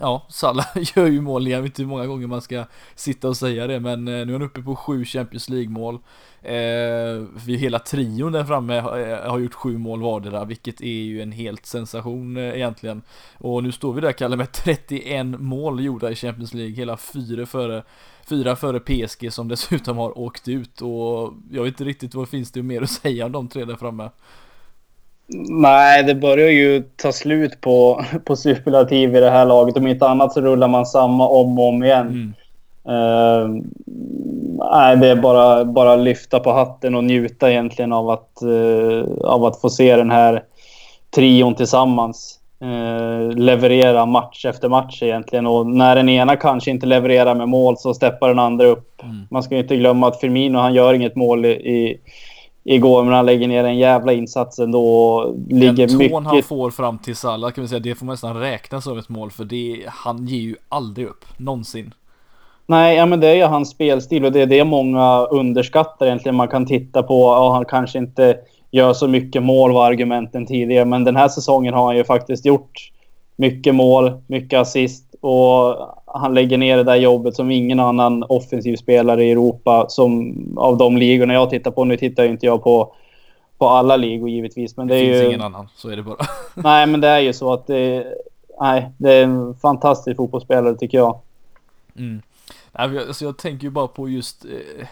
Ja, 0.00 0.26
Salah 0.28 0.66
gör 0.96 1.06
ju 1.06 1.20
mål, 1.20 1.48
jag 1.48 1.62
vet 1.62 1.66
inte 1.66 1.82
hur 1.82 1.88
många 1.88 2.06
gånger 2.06 2.26
man 2.26 2.42
ska 2.42 2.64
sitta 2.94 3.28
och 3.28 3.36
säga 3.36 3.66
det, 3.66 3.80
men 3.80 4.08
eh, 4.08 4.26
nu 4.26 4.28
är 4.28 4.32
han 4.32 4.42
uppe 4.42 4.62
på 4.62 4.76
sju 4.76 5.04
Champions 5.04 5.48
League-mål. 5.48 5.98
Eh, 6.42 7.56
hela 7.56 7.78
trion 7.78 8.32
där 8.32 8.44
framme 8.44 8.76
eh, 8.76 9.30
har 9.30 9.38
gjort 9.38 9.54
sju 9.54 9.78
mål 9.78 10.02
vardera, 10.02 10.44
vilket 10.44 10.80
är 10.80 11.02
ju 11.02 11.22
en 11.22 11.32
helt 11.32 11.66
sensation 11.66 12.36
eh, 12.36 12.54
egentligen. 12.54 13.02
Och 13.38 13.62
nu 13.62 13.72
står 13.72 13.92
vi 13.92 14.00
där 14.00 14.12
Kalle 14.12 14.36
med 14.36 14.52
31 14.52 15.26
mål 15.26 15.84
gjorda 15.84 16.10
i 16.10 16.14
Champions 16.14 16.54
League, 16.54 16.74
hela 16.74 16.96
fyra 16.96 17.46
före 17.46 17.82
Fyra 18.28 18.56
före 18.56 18.80
PSG 18.80 19.32
som 19.32 19.48
dessutom 19.48 19.96
har 19.96 20.18
åkt 20.18 20.48
ut 20.48 20.80
och 20.80 21.34
jag 21.50 21.62
vet 21.62 21.72
inte 21.72 21.84
riktigt 21.84 22.14
vad 22.14 22.28
finns 22.28 22.52
det 22.52 22.62
mer 22.62 22.82
att 22.82 22.90
säga 22.90 23.26
om 23.26 23.32
de 23.32 23.48
tre 23.48 23.64
där 23.64 23.76
framme. 23.76 24.10
Nej, 25.36 26.02
det 26.02 26.14
börjar 26.14 26.48
ju 26.48 26.82
ta 26.96 27.12
slut 27.12 27.60
på, 27.60 28.04
på 28.24 28.36
superlativ 28.36 29.16
i 29.16 29.20
det 29.20 29.30
här 29.30 29.46
laget. 29.46 29.76
Om 29.76 29.86
inte 29.86 30.08
annat 30.08 30.32
så 30.32 30.40
rullar 30.40 30.68
man 30.68 30.86
samma 30.86 31.28
om 31.28 31.58
och 31.58 31.68
om 31.68 31.84
igen. 31.84 32.06
Mm. 32.06 32.34
Uh, 32.88 33.62
nej, 34.72 34.96
det 34.96 35.08
är 35.08 35.16
bara, 35.16 35.64
bara 35.64 35.96
lyfta 35.96 36.40
på 36.40 36.52
hatten 36.52 36.94
och 36.94 37.04
njuta 37.04 37.50
egentligen 37.50 37.92
av 37.92 38.10
att, 38.10 38.38
uh, 38.42 39.04
av 39.24 39.44
att 39.44 39.60
få 39.60 39.70
se 39.70 39.96
den 39.96 40.10
här 40.10 40.42
trion 41.14 41.54
tillsammans. 41.54 42.34
Uh, 42.64 43.30
leverera 43.36 44.06
match 44.06 44.44
efter 44.44 44.68
match 44.68 45.02
egentligen. 45.02 45.46
Och 45.46 45.66
när 45.66 45.96
den 45.96 46.08
ena 46.08 46.36
kanske 46.36 46.70
inte 46.70 46.86
levererar 46.86 47.34
med 47.34 47.48
mål 47.48 47.76
så 47.78 47.94
steppar 47.94 48.28
den 48.28 48.38
andra 48.38 48.66
upp. 48.66 49.02
Mm. 49.02 49.26
Man 49.30 49.42
ska 49.42 49.56
inte 49.56 49.76
glömma 49.76 50.08
att 50.08 50.20
Firmino, 50.20 50.58
han 50.58 50.74
gör 50.74 50.94
inget 50.94 51.16
mål 51.16 51.44
i, 51.44 51.50
i 51.50 52.00
igår, 52.68 53.04
men 53.04 53.12
han 53.14 53.26
lägger 53.26 53.48
ner 53.48 53.64
en 53.64 53.78
jävla 53.78 54.12
insats 54.12 54.58
ändå. 54.58 55.34
Ligger 55.48 55.72
Den 55.72 55.88
tån 55.88 55.98
mycket... 55.98 56.24
han 56.24 56.42
får 56.42 56.70
fram 56.70 56.98
till 56.98 57.16
Salah 57.16 57.50
kan 57.50 57.62
vi 57.62 57.68
säga, 57.68 57.80
det 57.80 57.94
får 57.94 58.06
man 58.06 58.12
nästan 58.12 58.36
räkna 58.36 58.80
som 58.80 58.98
ett 58.98 59.08
mål 59.08 59.30
för 59.30 59.44
det, 59.44 59.82
han 59.86 60.26
ger 60.26 60.40
ju 60.40 60.56
aldrig 60.68 61.06
upp, 61.06 61.24
någonsin. 61.36 61.94
Nej, 62.66 62.96
ja, 62.96 63.06
men 63.06 63.20
det 63.20 63.28
är 63.28 63.34
ju 63.34 63.44
hans 63.44 63.70
spelstil 63.70 64.24
och 64.24 64.32
det 64.32 64.40
är 64.40 64.46
det 64.46 64.64
många 64.64 65.24
underskattar 65.24 66.06
egentligen. 66.06 66.36
Man 66.36 66.48
kan 66.48 66.66
titta 66.66 67.02
på, 67.02 67.14
ja, 67.14 67.52
han 67.52 67.64
kanske 67.64 67.98
inte 67.98 68.36
gör 68.70 68.92
så 68.92 69.08
mycket 69.08 69.42
mål 69.42 69.72
var 69.72 69.86
argumenten 69.86 70.46
tidigare, 70.46 70.84
men 70.84 71.04
den 71.04 71.16
här 71.16 71.28
säsongen 71.28 71.74
har 71.74 71.86
han 71.86 71.96
ju 71.96 72.04
faktiskt 72.04 72.46
gjort 72.46 72.90
mycket 73.36 73.74
mål, 73.74 74.22
mycket 74.26 74.60
assist 74.60 75.14
och 75.20 75.76
han 76.14 76.34
lägger 76.34 76.58
ner 76.58 76.76
det 76.76 76.84
där 76.84 76.96
jobbet 76.96 77.36
som 77.36 77.50
ingen 77.50 77.80
annan 77.80 78.24
offensiv 78.28 78.76
spelare 78.76 79.24
i 79.24 79.30
Europa 79.30 79.86
som 79.88 80.34
av 80.56 80.76
de 80.76 80.96
ligorna 80.96 81.34
jag 81.34 81.50
tittar 81.50 81.70
på. 81.70 81.84
Nu 81.84 81.96
tittar 81.96 82.24
ju 82.24 82.30
inte 82.30 82.46
jag 82.46 82.62
på, 82.62 82.94
på 83.58 83.68
alla 83.68 83.96
ligor 83.96 84.28
givetvis. 84.28 84.76
Men 84.76 84.86
det, 84.86 84.94
det 84.94 85.00
finns 85.00 85.22
ju, 85.22 85.26
ingen 85.26 85.42
annan, 85.42 85.68
så 85.76 85.88
är 85.88 85.96
det 85.96 86.02
bara. 86.02 86.16
nej, 86.54 86.86
men 86.86 87.00
det 87.00 87.08
är 87.08 87.20
ju 87.20 87.32
så 87.32 87.52
att 87.52 87.66
det, 87.66 88.06
nej, 88.60 88.90
det 88.98 89.12
är 89.12 89.24
en 89.24 89.54
fantastisk 89.54 90.16
fotbollsspelare 90.16 90.74
tycker 90.74 90.98
jag. 90.98 91.20
Mm. 91.96 92.22
Alltså 92.72 93.24
jag 93.24 93.38
tänker 93.38 93.64
ju 93.64 93.70
bara 93.70 93.88
på 93.88 94.08
just 94.08 94.44
eh 94.44 94.86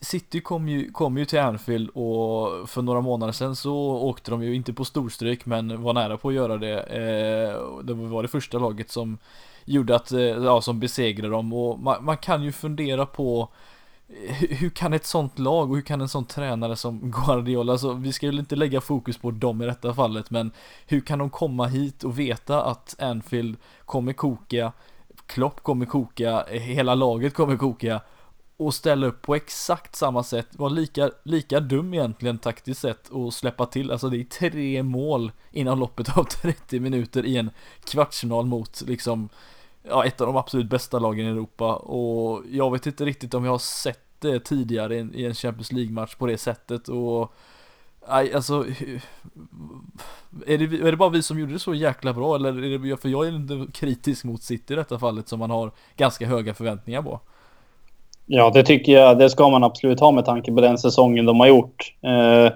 City 0.00 0.40
kom 0.40 0.68
ju, 0.68 0.90
kom 0.90 1.18
ju 1.18 1.24
till 1.24 1.38
Anfield 1.38 1.88
och 1.88 2.68
för 2.68 2.82
några 2.82 3.00
månader 3.00 3.32
sedan 3.32 3.56
så 3.56 3.76
åkte 3.96 4.30
de 4.30 4.42
ju 4.42 4.54
inte 4.54 4.72
på 4.72 4.84
storstryk 4.84 5.46
men 5.46 5.82
var 5.82 5.92
nära 5.92 6.16
på 6.16 6.28
att 6.28 6.34
göra 6.34 6.56
det. 6.56 6.80
Eh, 6.80 7.82
det 7.82 7.94
var 7.94 8.22
det 8.22 8.28
första 8.28 8.58
laget 8.58 8.90
som 8.90 9.18
gjorde 9.66 9.96
att, 9.96 10.12
eh, 10.12 10.20
ja, 10.20 10.60
som 10.60 10.80
besegrade 10.80 11.34
dem. 11.34 11.52
Och 11.52 11.78
man, 11.78 12.04
man 12.04 12.16
kan 12.16 12.42
ju 12.42 12.52
fundera 12.52 13.06
på 13.06 13.48
eh, 14.08 14.34
hur 14.34 14.70
kan 14.70 14.92
ett 14.92 15.06
sånt 15.06 15.38
lag 15.38 15.70
och 15.70 15.76
hur 15.76 15.82
kan 15.82 16.00
en 16.00 16.08
sån 16.08 16.24
tränare 16.24 16.76
som 16.76 17.10
Guardiola, 17.10 17.72
alltså 17.72 17.92
vi 17.92 18.12
ska 18.12 18.26
ju 18.26 18.38
inte 18.38 18.56
lägga 18.56 18.80
fokus 18.80 19.18
på 19.18 19.30
dem 19.30 19.62
i 19.62 19.66
detta 19.66 19.94
fallet, 19.94 20.30
men 20.30 20.50
hur 20.86 21.00
kan 21.00 21.18
de 21.18 21.30
komma 21.30 21.66
hit 21.66 22.04
och 22.04 22.18
veta 22.18 22.62
att 22.64 22.96
Anfield 22.98 23.56
kommer 23.84 24.12
koka, 24.12 24.72
Klopp 25.26 25.62
kommer 25.62 25.86
koka, 25.86 26.44
hela 26.50 26.94
laget 26.94 27.34
kommer 27.34 27.56
koka 27.56 28.00
och 28.56 28.74
ställa 28.74 29.06
upp 29.06 29.22
på 29.22 29.34
exakt 29.34 29.96
samma 29.96 30.22
sätt, 30.22 30.48
var 30.52 30.70
lika, 30.70 31.10
lika 31.22 31.60
dum 31.60 31.94
egentligen 31.94 32.38
taktiskt 32.38 32.80
sett 32.80 33.08
och 33.08 33.34
släppa 33.34 33.66
till, 33.66 33.90
alltså 33.90 34.08
det 34.08 34.20
är 34.20 34.24
tre 34.24 34.82
mål 34.82 35.32
inom 35.50 35.78
loppet 35.78 36.18
av 36.18 36.24
30 36.42 36.80
minuter 36.80 37.26
i 37.26 37.36
en 37.36 37.50
kvartsfinal 37.84 38.46
mot 38.46 38.82
liksom 38.86 39.28
ja, 39.88 40.04
ett 40.04 40.20
av 40.20 40.26
de 40.26 40.36
absolut 40.36 40.70
bästa 40.70 40.98
lagen 40.98 41.26
i 41.26 41.30
Europa 41.30 41.74
och 41.74 42.42
jag 42.50 42.70
vet 42.70 42.86
inte 42.86 43.04
riktigt 43.04 43.34
om 43.34 43.44
jag 43.44 43.52
har 43.52 43.58
sett 43.58 44.00
det 44.18 44.40
tidigare 44.40 44.96
i 44.96 45.26
en 45.26 45.34
Champions 45.34 45.72
League-match 45.72 46.14
på 46.14 46.26
det 46.26 46.38
sättet 46.38 46.88
och 46.88 47.32
Nej, 48.08 48.34
alltså 48.34 48.64
är 50.46 50.58
det, 50.58 50.64
är 50.64 50.90
det 50.90 50.96
bara 50.96 51.08
vi 51.08 51.22
som 51.22 51.38
gjorde 51.40 51.52
det 51.52 51.58
så 51.58 51.74
jäkla 51.74 52.12
bra 52.12 52.34
eller 52.34 52.48
är 52.48 52.78
det, 52.78 52.96
för 52.96 53.08
jag 53.08 53.26
är 53.26 53.36
inte 53.36 53.72
kritisk 53.72 54.24
mot 54.24 54.42
City 54.42 54.72
i 54.72 54.76
detta 54.76 54.98
fallet 54.98 55.28
som 55.28 55.38
man 55.38 55.50
har 55.50 55.70
ganska 55.96 56.26
höga 56.26 56.54
förväntningar 56.54 57.02
på. 57.02 57.20
Ja, 58.26 58.50
det 58.50 58.62
tycker 58.62 58.92
jag. 58.92 59.18
Det 59.18 59.30
ska 59.30 59.48
man 59.48 59.64
absolut 59.64 60.00
ha 60.00 60.12
med 60.12 60.24
tanke 60.24 60.52
på 60.52 60.60
den 60.60 60.78
säsongen 60.78 61.26
de 61.26 61.40
har 61.40 61.46
gjort. 61.46 61.94
Eh, 62.02 62.52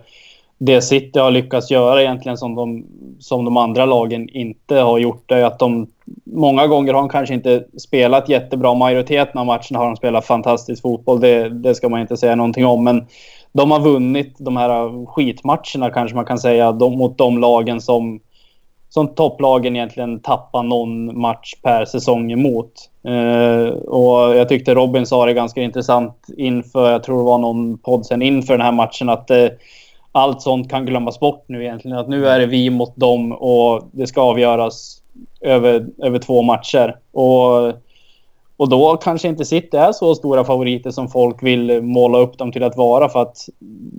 det 0.58 0.82
City 0.82 1.18
har 1.18 1.30
lyckats 1.30 1.70
göra 1.70 2.02
egentligen 2.02 2.38
som 2.38 2.54
de, 2.54 2.86
som 3.20 3.44
de 3.44 3.56
andra 3.56 3.86
lagen 3.86 4.28
inte 4.28 4.74
har 4.74 4.98
gjort 4.98 5.30
är 5.30 5.44
att 5.44 5.58
de 5.58 5.86
många 6.24 6.66
gånger 6.66 6.92
har 6.92 7.00
de 7.00 7.08
kanske 7.08 7.34
inte 7.34 7.64
spelat 7.78 8.28
jättebra. 8.28 8.74
Majoriteten 8.74 9.38
av 9.38 9.46
matcherna 9.46 9.78
har 9.78 9.86
de 9.86 9.96
spelat 9.96 10.26
fantastisk 10.26 10.82
fotboll. 10.82 11.20
Det, 11.20 11.48
det 11.48 11.74
ska 11.74 11.88
man 11.88 12.00
inte 12.00 12.16
säga 12.16 12.34
någonting 12.34 12.66
om. 12.66 12.84
Men 12.84 13.06
de 13.52 13.70
har 13.70 13.80
vunnit 13.80 14.36
de 14.38 14.56
här 14.56 15.06
skitmatcherna 15.06 15.90
kanske 15.94 16.16
man 16.16 16.24
kan 16.24 16.38
säga 16.38 16.72
de, 16.72 16.98
mot 16.98 17.18
de 17.18 17.38
lagen 17.38 17.80
som, 17.80 18.20
som 18.88 19.08
topplagen 19.08 19.76
egentligen 19.76 20.20
tappar 20.20 20.62
någon 20.62 21.20
match 21.20 21.54
per 21.62 21.84
säsong 21.84 22.32
emot. 22.32 22.72
Eh, 23.04 23.72
och 23.72 24.36
jag 24.36 24.48
tyckte 24.48 24.74
Robin 24.74 25.06
sa 25.06 25.26
det 25.26 25.32
ganska 25.32 25.62
intressant 25.62 26.26
inför, 26.36 26.92
jag 26.92 27.02
tror 27.02 27.18
det 27.18 27.24
var 27.24 27.38
någon 27.38 27.78
podd 27.78 28.06
sen 28.06 28.22
inför 28.22 28.54
den 28.54 28.66
här 28.66 28.72
matchen 28.72 29.08
att 29.08 29.30
eh, 29.30 29.48
allt 30.12 30.42
sånt 30.42 30.70
kan 30.70 30.86
glömmas 30.86 31.20
bort 31.20 31.44
nu 31.48 31.62
egentligen. 31.64 31.98
Att 31.98 32.08
nu 32.08 32.28
är 32.28 32.40
det 32.40 32.46
vi 32.46 32.70
mot 32.70 32.96
dem 32.96 33.32
och 33.32 33.88
det 33.92 34.06
ska 34.06 34.20
avgöras 34.20 34.99
över, 35.40 35.86
över 36.02 36.18
två 36.18 36.42
matcher. 36.42 36.96
Och, 37.12 37.68
och 38.56 38.68
då 38.68 38.96
kanske 38.96 39.28
inte 39.28 39.44
City 39.44 39.76
är 39.76 39.92
så 39.92 40.14
stora 40.14 40.44
favoriter 40.44 40.90
som 40.90 41.08
folk 41.08 41.42
vill 41.42 41.82
måla 41.82 42.18
upp 42.18 42.38
dem 42.38 42.52
till 42.52 42.62
att 42.62 42.76
vara. 42.76 43.08
För 43.08 43.22
att 43.22 43.48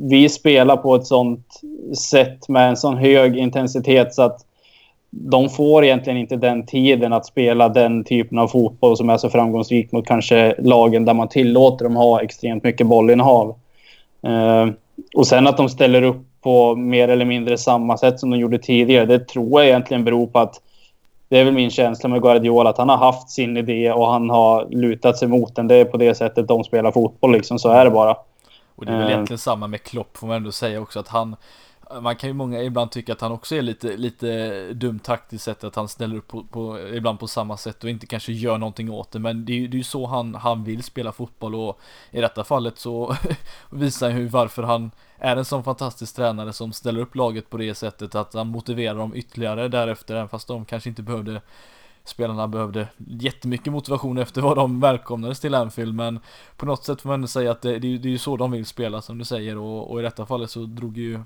vi 0.09 0.29
spelar 0.29 0.77
på 0.77 0.95
ett 0.95 1.07
sånt 1.07 1.61
sätt 1.97 2.49
med 2.49 2.69
en 2.69 2.77
sån 2.77 2.97
hög 2.97 3.37
intensitet 3.37 4.13
så 4.13 4.21
att 4.21 4.45
de 5.09 5.49
får 5.49 5.83
egentligen 5.83 6.19
inte 6.19 6.35
den 6.35 6.65
tiden 6.65 7.13
att 7.13 7.25
spela 7.25 7.69
den 7.69 8.03
typen 8.03 8.39
av 8.39 8.47
fotboll 8.47 8.97
som 8.97 9.09
är 9.09 9.17
så 9.17 9.29
framgångsrik 9.29 9.91
mot 9.91 10.07
kanske 10.07 10.55
lagen 10.59 11.05
där 11.05 11.13
man 11.13 11.29
tillåter 11.29 11.85
dem 11.85 11.95
ha 11.95 12.21
extremt 12.21 12.63
mycket 12.63 12.87
bollinnehav. 12.87 13.55
Eh, 14.23 14.67
och 15.15 15.27
sen 15.27 15.47
att 15.47 15.57
de 15.57 15.69
ställer 15.69 16.01
upp 16.01 16.25
på 16.41 16.75
mer 16.75 17.07
eller 17.07 17.25
mindre 17.25 17.57
samma 17.57 17.97
sätt 17.97 18.19
som 18.19 18.29
de 18.29 18.39
gjorde 18.39 18.59
tidigare, 18.59 19.05
det 19.05 19.27
tror 19.27 19.61
jag 19.61 19.69
egentligen 19.69 20.03
beror 20.03 20.27
på 20.27 20.39
att 20.39 20.61
det 21.31 21.39
är 21.39 21.45
väl 21.45 21.53
min 21.53 21.69
känsla 21.69 22.09
med 22.09 22.21
Guardiola, 22.21 22.69
att 22.69 22.77
han 22.77 22.89
har 22.89 22.97
haft 22.97 23.29
sin 23.29 23.57
idé 23.57 23.91
och 23.91 24.07
han 24.07 24.29
har 24.29 24.65
lutat 24.69 25.17
sig 25.17 25.27
mot 25.27 25.55
den. 25.55 25.67
Det 25.67 25.75
är 25.75 25.85
på 25.85 25.97
det 25.97 26.15
sättet 26.15 26.47
de 26.47 26.63
spelar 26.63 26.91
fotboll 26.91 27.31
liksom, 27.31 27.59
så 27.59 27.69
är 27.69 27.85
det 27.85 27.91
bara. 27.91 28.15
Och 28.75 28.85
det 28.85 28.91
är 28.91 28.97
väl 28.97 29.05
uh, 29.05 29.11
egentligen 29.11 29.37
samma 29.37 29.67
med 29.67 29.83
Klopp 29.83 30.17
får 30.17 30.27
man 30.27 30.35
ändå 30.35 30.51
säga 30.51 30.81
också 30.81 30.99
att 30.99 31.07
han 31.07 31.35
man 32.01 32.15
kan 32.15 32.29
ju 32.29 32.33
många 32.33 32.63
ibland 32.63 32.91
tycka 32.91 33.13
att 33.13 33.21
han 33.21 33.31
också 33.31 33.55
är 33.55 33.61
lite, 33.61 33.97
lite 33.97 34.73
dum 34.73 34.99
taktiskt 34.99 35.43
sett 35.43 35.63
att 35.63 35.75
han 35.75 35.87
ställer 35.87 36.15
upp 36.15 36.27
på, 36.27 36.43
på, 36.43 36.79
ibland 36.93 37.19
på 37.19 37.27
samma 37.27 37.57
sätt 37.57 37.83
och 37.83 37.89
inte 37.89 38.05
kanske 38.05 38.31
gör 38.33 38.57
någonting 38.57 38.91
åt 38.91 39.11
det. 39.11 39.19
Men 39.19 39.45
det 39.45 39.53
är, 39.53 39.67
det 39.67 39.75
är 39.75 39.77
ju 39.77 39.83
så 39.83 40.05
han, 40.05 40.35
han 40.35 40.63
vill 40.63 40.83
spela 40.83 41.11
fotboll 41.11 41.55
och 41.55 41.79
i 42.11 42.21
detta 42.21 42.43
fallet 42.43 42.77
så 42.77 43.15
visar 43.69 44.11
han 44.11 44.19
ju 44.19 44.27
varför 44.27 44.63
han 44.63 44.91
är 45.17 45.37
en 45.37 45.45
sån 45.45 45.63
fantastisk 45.63 46.15
tränare 46.15 46.53
som 46.53 46.73
ställer 46.73 47.01
upp 47.01 47.15
laget 47.15 47.49
på 47.49 47.57
det 47.57 47.75
sättet 47.75 48.15
att 48.15 48.33
han 48.33 48.47
motiverar 48.47 48.95
dem 48.95 49.15
ytterligare 49.15 49.67
därefter 49.67 50.15
även 50.15 50.29
fast 50.29 50.47
de 50.47 50.65
kanske 50.65 50.89
inte 50.89 51.03
behövde 51.03 51.41
spelarna 52.03 52.47
behövde 52.47 52.87
jättemycket 52.97 53.73
motivation 53.73 54.17
efter 54.17 54.41
vad 54.41 54.57
de 54.57 54.79
välkomnades 54.79 55.39
till 55.39 55.55
Anfield 55.55 55.95
men 55.95 56.19
på 56.57 56.65
något 56.65 56.85
sätt 56.85 57.01
får 57.01 57.09
man 57.09 57.13
ändå 57.13 57.27
säga 57.27 57.51
att 57.51 57.61
det, 57.61 57.79
det, 57.79 57.97
det 57.97 58.07
är 58.07 58.11
ju 58.11 58.17
så 58.17 58.37
de 58.37 58.51
vill 58.51 58.65
spela 58.65 59.01
som 59.01 59.17
du 59.17 59.25
säger 59.25 59.57
och, 59.57 59.91
och, 59.91 59.99
i 59.99 60.03
detta 60.03 60.25
fallet 60.25 60.49
så 60.49 60.59
drog 60.59 60.97
ju 60.97 61.19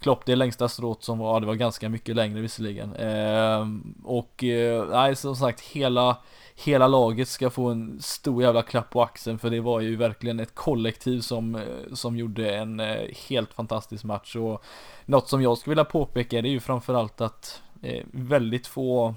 Klopp 0.00 0.26
det 0.26 0.36
längsta 0.36 0.68
strået 0.68 1.02
som 1.02 1.18
var, 1.18 1.34
ja, 1.34 1.40
det 1.40 1.46
var 1.46 1.54
ganska 1.54 1.88
mycket 1.88 2.16
längre 2.16 2.40
visserligen. 2.40 2.94
Eh, 2.94 3.66
och 4.04 4.44
eh, 4.44 4.86
nej 4.90 5.16
som 5.16 5.36
sagt 5.36 5.60
hela 5.60 6.16
hela 6.64 6.88
laget 6.88 7.28
ska 7.28 7.50
få 7.50 7.68
en 7.68 8.00
stor 8.00 8.42
jävla 8.42 8.62
klapp 8.62 8.90
på 8.90 9.02
axeln 9.02 9.38
för 9.38 9.50
det 9.50 9.60
var 9.60 9.80
ju 9.80 9.96
verkligen 9.96 10.40
ett 10.40 10.54
kollektiv 10.54 11.20
som, 11.20 11.54
eh, 11.54 11.94
som 11.94 12.16
gjorde 12.16 12.56
en 12.56 12.80
eh, 12.80 13.08
helt 13.28 13.54
fantastisk 13.54 14.04
match. 14.04 14.36
Och 14.36 14.64
något 15.04 15.28
som 15.28 15.42
jag 15.42 15.58
skulle 15.58 15.70
vilja 15.70 15.84
påpeka 15.84 16.42
det 16.42 16.48
är 16.48 16.50
ju 16.50 16.60
framförallt 16.60 17.20
att 17.20 17.62
eh, 17.82 18.04
väldigt 18.12 18.66
få 18.66 19.14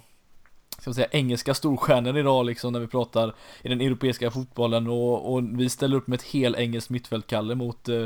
ska 0.94 1.02
man 1.02 1.10
säga, 1.10 1.20
engelska 1.20 1.54
storstjärnor 1.54 2.18
idag 2.18 2.46
liksom 2.46 2.74
när 2.74 2.80
vi 2.80 2.88
pratar 2.88 3.34
i 3.64 3.70
den 3.70 3.82
europeiska 3.82 4.32
fotbollen 4.32 4.88
och, 4.88 5.34
och 5.34 5.44
vi 5.60 5.70
ställer 5.70 5.98
upp 5.98 6.08
med 6.08 6.18
ett 6.18 6.26
hel 6.26 6.56
engelskt 6.56 6.90
mittfältkalle 6.90 7.56
mot 7.56 7.90
eh, 7.90 8.04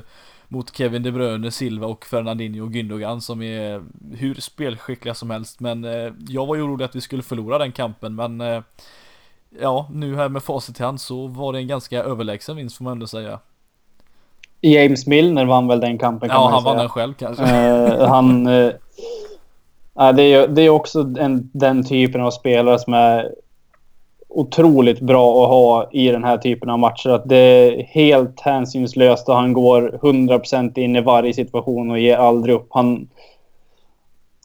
mot 0.47 0.77
Kevin 0.77 1.03
De 1.03 1.11
Bruyne, 1.11 1.51
Silva 1.51 1.87
och 1.87 2.05
Fernandinho 2.05 2.65
och 2.65 2.71
Gündogan 2.71 3.19
som 3.19 3.41
är 3.41 3.83
hur 4.15 4.35
spelskickliga 4.35 5.13
som 5.13 5.29
helst 5.29 5.59
men 5.59 5.83
eh, 5.83 6.13
jag 6.27 6.45
var 6.45 6.55
ju 6.55 6.61
orolig 6.61 6.85
att 6.85 6.95
vi 6.95 7.01
skulle 7.01 7.23
förlora 7.23 7.57
den 7.57 7.71
kampen 7.71 8.15
men 8.15 8.41
eh, 8.41 8.61
ja, 9.61 9.89
nu 9.91 10.15
här 10.15 10.29
med 10.29 10.43
facit 10.43 10.79
i 10.79 10.83
hand 10.83 11.01
så 11.01 11.27
var 11.27 11.53
det 11.53 11.59
en 11.59 11.67
ganska 11.67 12.03
överlägsen 12.03 12.55
vinst 12.55 12.77
får 12.77 12.83
man 12.83 12.91
ändå 12.91 13.07
säga. 13.07 13.39
James 14.61 15.07
Milner 15.07 15.45
vann 15.45 15.67
väl 15.67 15.79
den 15.79 15.97
kampen 15.97 16.29
kan 16.29 16.41
Ja, 16.41 16.49
han 16.49 16.63
vann 16.63 16.77
den 16.77 16.89
själv 16.89 17.13
kanske. 17.13 17.43
Uh, 17.43 18.07
han, 18.07 18.47
uh, 18.47 18.73
Ja, 19.95 20.11
det, 20.11 20.23
är, 20.23 20.47
det 20.47 20.61
är 20.61 20.69
också 20.69 20.99
en, 21.19 21.49
den 21.53 21.83
typen 21.83 22.21
av 22.21 22.31
spelare 22.31 22.79
som 22.79 22.93
är 22.93 23.31
otroligt 24.29 24.99
bra 24.99 25.43
att 25.43 25.49
ha 25.49 25.89
i 25.91 26.07
den 26.07 26.23
här 26.23 26.37
typen 26.37 26.69
av 26.69 26.79
matcher. 26.79 27.09
Att 27.09 27.29
det 27.29 27.37
är 27.37 27.83
helt 27.83 28.41
hänsynslöst 28.41 29.29
och 29.29 29.35
han 29.35 29.53
går 29.53 29.99
100% 30.01 30.79
in 30.79 30.95
i 30.95 31.01
varje 31.01 31.33
situation 31.33 31.91
och 31.91 31.99
ger 31.99 32.17
aldrig 32.17 32.55
upp. 32.55 32.67
Han, 32.69 33.09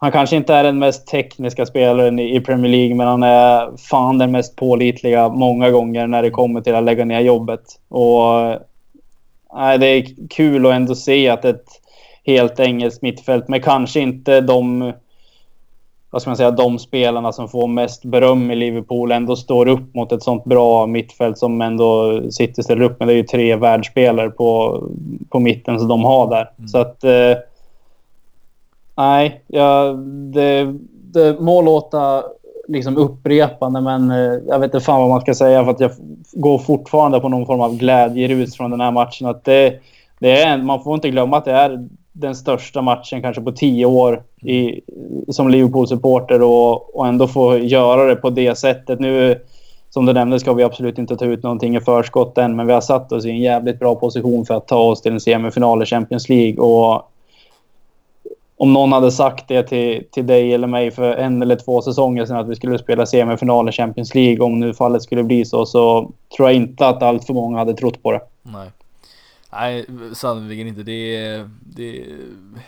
han 0.00 0.12
kanske 0.12 0.36
inte 0.36 0.54
är 0.54 0.64
den 0.64 0.78
mest 0.78 1.06
tekniska 1.06 1.66
spelaren 1.66 2.18
i 2.18 2.40
Premier 2.40 2.72
League, 2.72 2.94
men 2.94 3.06
han 3.06 3.22
är 3.22 3.76
fan 3.76 4.18
den 4.18 4.30
mest 4.30 4.56
pålitliga 4.56 5.28
många 5.28 5.70
gånger 5.70 6.06
när 6.06 6.22
det 6.22 6.30
kommer 6.30 6.60
till 6.60 6.74
att 6.74 6.84
lägga 6.84 7.04
ner 7.04 7.20
jobbet. 7.20 7.62
Och 7.88 8.56
nej, 9.54 9.78
det 9.78 9.86
är 9.86 10.28
kul 10.30 10.66
att 10.66 10.72
ändå 10.72 10.94
se 10.94 11.28
att 11.28 11.44
ett 11.44 11.66
helt 12.24 12.60
engelskt 12.60 13.02
mittfält, 13.02 13.48
men 13.48 13.62
kanske 13.62 14.00
inte 14.00 14.40
de 14.40 14.92
vad 16.10 16.22
ska 16.22 16.30
man 16.30 16.36
säga, 16.36 16.50
de 16.50 16.78
spelarna 16.78 17.32
som 17.32 17.48
får 17.48 17.66
mest 17.66 18.04
beröm 18.04 18.50
i 18.50 18.56
Liverpool 18.56 19.12
ändå 19.12 19.36
står 19.36 19.68
upp 19.68 19.94
mot 19.94 20.12
ett 20.12 20.22
sånt 20.22 20.44
bra 20.44 20.86
mittfält 20.86 21.38
som 21.38 21.60
ändå 21.60 22.20
City 22.30 22.62
ställer 22.62 22.82
upp 22.82 22.98
med. 22.98 23.08
Det 23.08 23.14
är 23.14 23.16
ju 23.16 23.22
tre 23.22 23.56
världsspelare 23.56 24.30
på, 24.30 24.82
på 25.30 25.40
mitten 25.40 25.78
som 25.78 25.88
de 25.88 26.04
har 26.04 26.30
där. 26.30 26.50
Mm. 26.58 26.68
Så 26.68 26.78
att... 26.78 27.04
Eh, 27.04 27.36
nej, 28.96 29.42
ja, 29.46 29.92
det, 30.32 30.74
det 31.12 31.40
må 31.40 31.62
låta 31.62 32.22
liksom 32.68 32.96
upprepande 32.96 33.80
men 33.80 34.10
eh, 34.10 34.40
jag 34.46 34.58
vet 34.58 34.74
inte 34.74 34.84
fan 34.84 35.00
vad 35.00 35.08
man 35.08 35.20
ska 35.20 35.34
säga 35.34 35.64
för 35.64 35.70
att 35.70 35.80
jag 35.80 35.90
går 36.32 36.58
fortfarande 36.58 37.20
på 37.20 37.28
någon 37.28 37.46
form 37.46 37.60
av 37.60 37.76
glädjerus 37.76 38.56
från 38.56 38.70
den 38.70 38.80
här 38.80 38.90
matchen. 38.90 39.26
Att 39.26 39.44
det, 39.44 39.80
det 40.18 40.42
är, 40.42 40.58
man 40.58 40.82
får 40.82 40.94
inte 40.94 41.10
glömma 41.10 41.36
att 41.36 41.44
det 41.44 41.52
är 41.52 41.88
den 42.20 42.34
största 42.34 42.82
matchen 42.82 43.22
kanske 43.22 43.42
på 43.42 43.52
tio 43.52 43.86
år 43.86 44.22
i, 44.42 44.80
som 45.28 45.48
Liverpool-supporter 45.48 46.42
och, 46.42 46.96
och 46.96 47.06
ändå 47.06 47.28
få 47.28 47.58
göra 47.58 48.04
det 48.04 48.16
på 48.16 48.30
det 48.30 48.58
sättet. 48.58 49.00
Nu, 49.00 49.40
som 49.90 50.06
du 50.06 50.12
nämnde, 50.12 50.40
ska 50.40 50.52
vi 50.52 50.62
absolut 50.62 50.98
inte 50.98 51.16
ta 51.16 51.24
ut 51.24 51.42
någonting 51.42 51.76
i 51.76 51.80
förskott 51.80 52.38
än, 52.38 52.56
men 52.56 52.66
vi 52.66 52.72
har 52.72 52.80
satt 52.80 53.12
oss 53.12 53.24
i 53.24 53.30
en 53.30 53.38
jävligt 53.38 53.78
bra 53.78 53.94
position 53.94 54.46
för 54.46 54.54
att 54.54 54.68
ta 54.68 54.78
oss 54.78 55.02
till 55.02 55.12
en 55.12 55.20
semifinal 55.20 55.82
i 55.82 55.86
Champions 55.86 56.28
League. 56.28 56.64
Och 56.64 57.10
om 58.56 58.72
någon 58.72 58.92
hade 58.92 59.12
sagt 59.12 59.48
det 59.48 59.62
till, 59.62 60.04
till 60.10 60.26
dig 60.26 60.54
eller 60.54 60.66
mig 60.66 60.90
för 60.90 61.14
en 61.14 61.42
eller 61.42 61.56
två 61.56 61.82
säsonger 61.82 62.26
sedan 62.26 62.36
att 62.36 62.48
vi 62.48 62.56
skulle 62.56 62.78
spela 62.78 63.06
semifinal 63.06 63.68
i 63.68 63.72
Champions 63.72 64.14
League, 64.14 64.46
om 64.46 64.60
nu 64.60 64.74
fallet 64.74 65.02
skulle 65.02 65.22
bli 65.22 65.44
så, 65.44 65.66
så 65.66 66.10
tror 66.36 66.48
jag 66.48 66.56
inte 66.56 66.88
att 66.88 67.02
allt 67.02 67.24
för 67.24 67.34
många 67.34 67.58
hade 67.58 67.74
trott 67.74 68.02
på 68.02 68.12
det. 68.12 68.20
Nej. 68.42 68.68
Nej, 69.52 69.86
sannerligen 70.14 70.66
inte. 70.66 70.82
Det 70.82 71.16
är, 71.16 71.50
det, 71.60 72.00
är, 72.00 72.16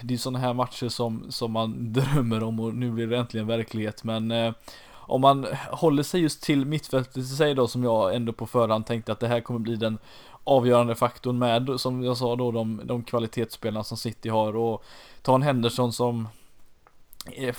det 0.03 0.15
är 0.15 0.19
sådana 0.19 0.39
här 0.39 0.55
matcher 0.55 0.89
som, 0.89 1.27
som 1.29 1.53
man 1.53 1.75
drömmer 1.93 2.43
om 2.43 2.61
och 2.61 2.75
nu 2.75 2.91
blir 2.91 3.07
det 3.07 3.19
äntligen 3.19 3.47
verklighet. 3.47 4.05
Men 4.05 4.31
eh, 4.31 4.53
om 4.93 5.21
man 5.21 5.47
håller 5.71 6.03
sig 6.03 6.21
just 6.21 6.43
till 6.43 6.67
mittfältet 6.67 7.17
i 7.17 7.23
sig 7.23 7.55
då 7.55 7.69
som 7.69 7.85
jag 7.85 8.15
ändå 8.15 8.33
på 8.33 8.47
förhand 8.47 8.87
tänkte 8.87 9.13
att 9.13 9.21
det 9.21 9.29
här 9.29 9.41
kommer 9.41 9.61
bli 9.61 9.77
den 9.77 9.99
avgörande 10.45 10.95
faktorn 10.95 11.39
med 11.39 11.81
som 11.81 12.05
jag 12.05 12.17
sa 12.17 12.37
då 12.37 12.51
de, 12.51 12.81
de 12.85 13.03
kvalitetsspelarna 13.03 13.85
som 13.85 13.97
City 13.97 14.29
har 14.29 14.57
och 14.57 14.85
ta 15.23 15.35
en 15.35 15.43
Henderson 15.43 15.93
som 15.93 16.29
Eh, 17.27 17.57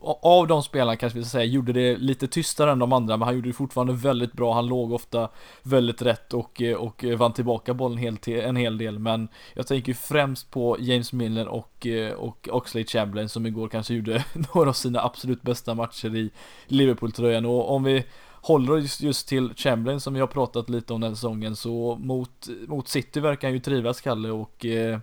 av 0.00 0.46
de 0.46 0.62
spelarna 0.62 0.96
kanske 0.96 1.18
vi 1.18 1.24
ska 1.24 1.30
säga 1.30 1.44
gjorde 1.44 1.72
det 1.72 1.96
lite 1.96 2.28
tystare 2.28 2.72
än 2.72 2.78
de 2.78 2.92
andra 2.92 3.16
men 3.16 3.26
han 3.26 3.34
gjorde 3.34 3.48
det 3.48 3.52
fortfarande 3.52 3.92
väldigt 3.92 4.32
bra. 4.32 4.54
Han 4.54 4.66
låg 4.66 4.92
ofta 4.92 5.28
väldigt 5.62 6.02
rätt 6.02 6.34
och, 6.34 6.62
eh, 6.62 6.76
och 6.76 7.04
eh, 7.04 7.18
vann 7.18 7.32
tillbaka 7.32 7.74
bollen 7.74 8.18
en 8.26 8.56
hel 8.56 8.78
del 8.78 8.98
men 8.98 9.28
jag 9.54 9.66
tänker 9.66 9.94
främst 9.94 10.50
på 10.50 10.76
James 10.80 11.12
Milner 11.12 11.48
och, 11.48 11.86
och 12.16 12.48
Oxlade 12.52 12.86
Chamberlain 12.86 13.28
som 13.28 13.46
igår 13.46 13.68
kanske 13.68 13.94
gjorde 13.94 14.24
några 14.54 14.68
av 14.68 14.72
sina 14.72 15.02
absolut 15.02 15.42
bästa 15.42 15.74
matcher 15.74 16.16
i 16.16 16.30
Liverpool-tröjan 16.66 17.46
och 17.46 17.70
om 17.74 17.84
vi 17.84 18.04
håller 18.42 18.72
oss 18.72 19.00
just 19.00 19.28
till 19.28 19.54
Chamberlain 19.56 20.00
som 20.00 20.14
vi 20.14 20.20
har 20.20 20.26
pratat 20.26 20.70
lite 20.70 20.92
om 20.92 21.00
den 21.00 21.16
säsongen 21.16 21.56
så 21.56 21.96
mot, 22.00 22.48
mot 22.66 22.88
City 22.88 23.20
verkar 23.20 23.48
han 23.48 23.54
ju 23.54 23.60
trivas 23.60 24.00
Kalle 24.00 24.30
och 24.30 24.66
eh, 24.66 24.98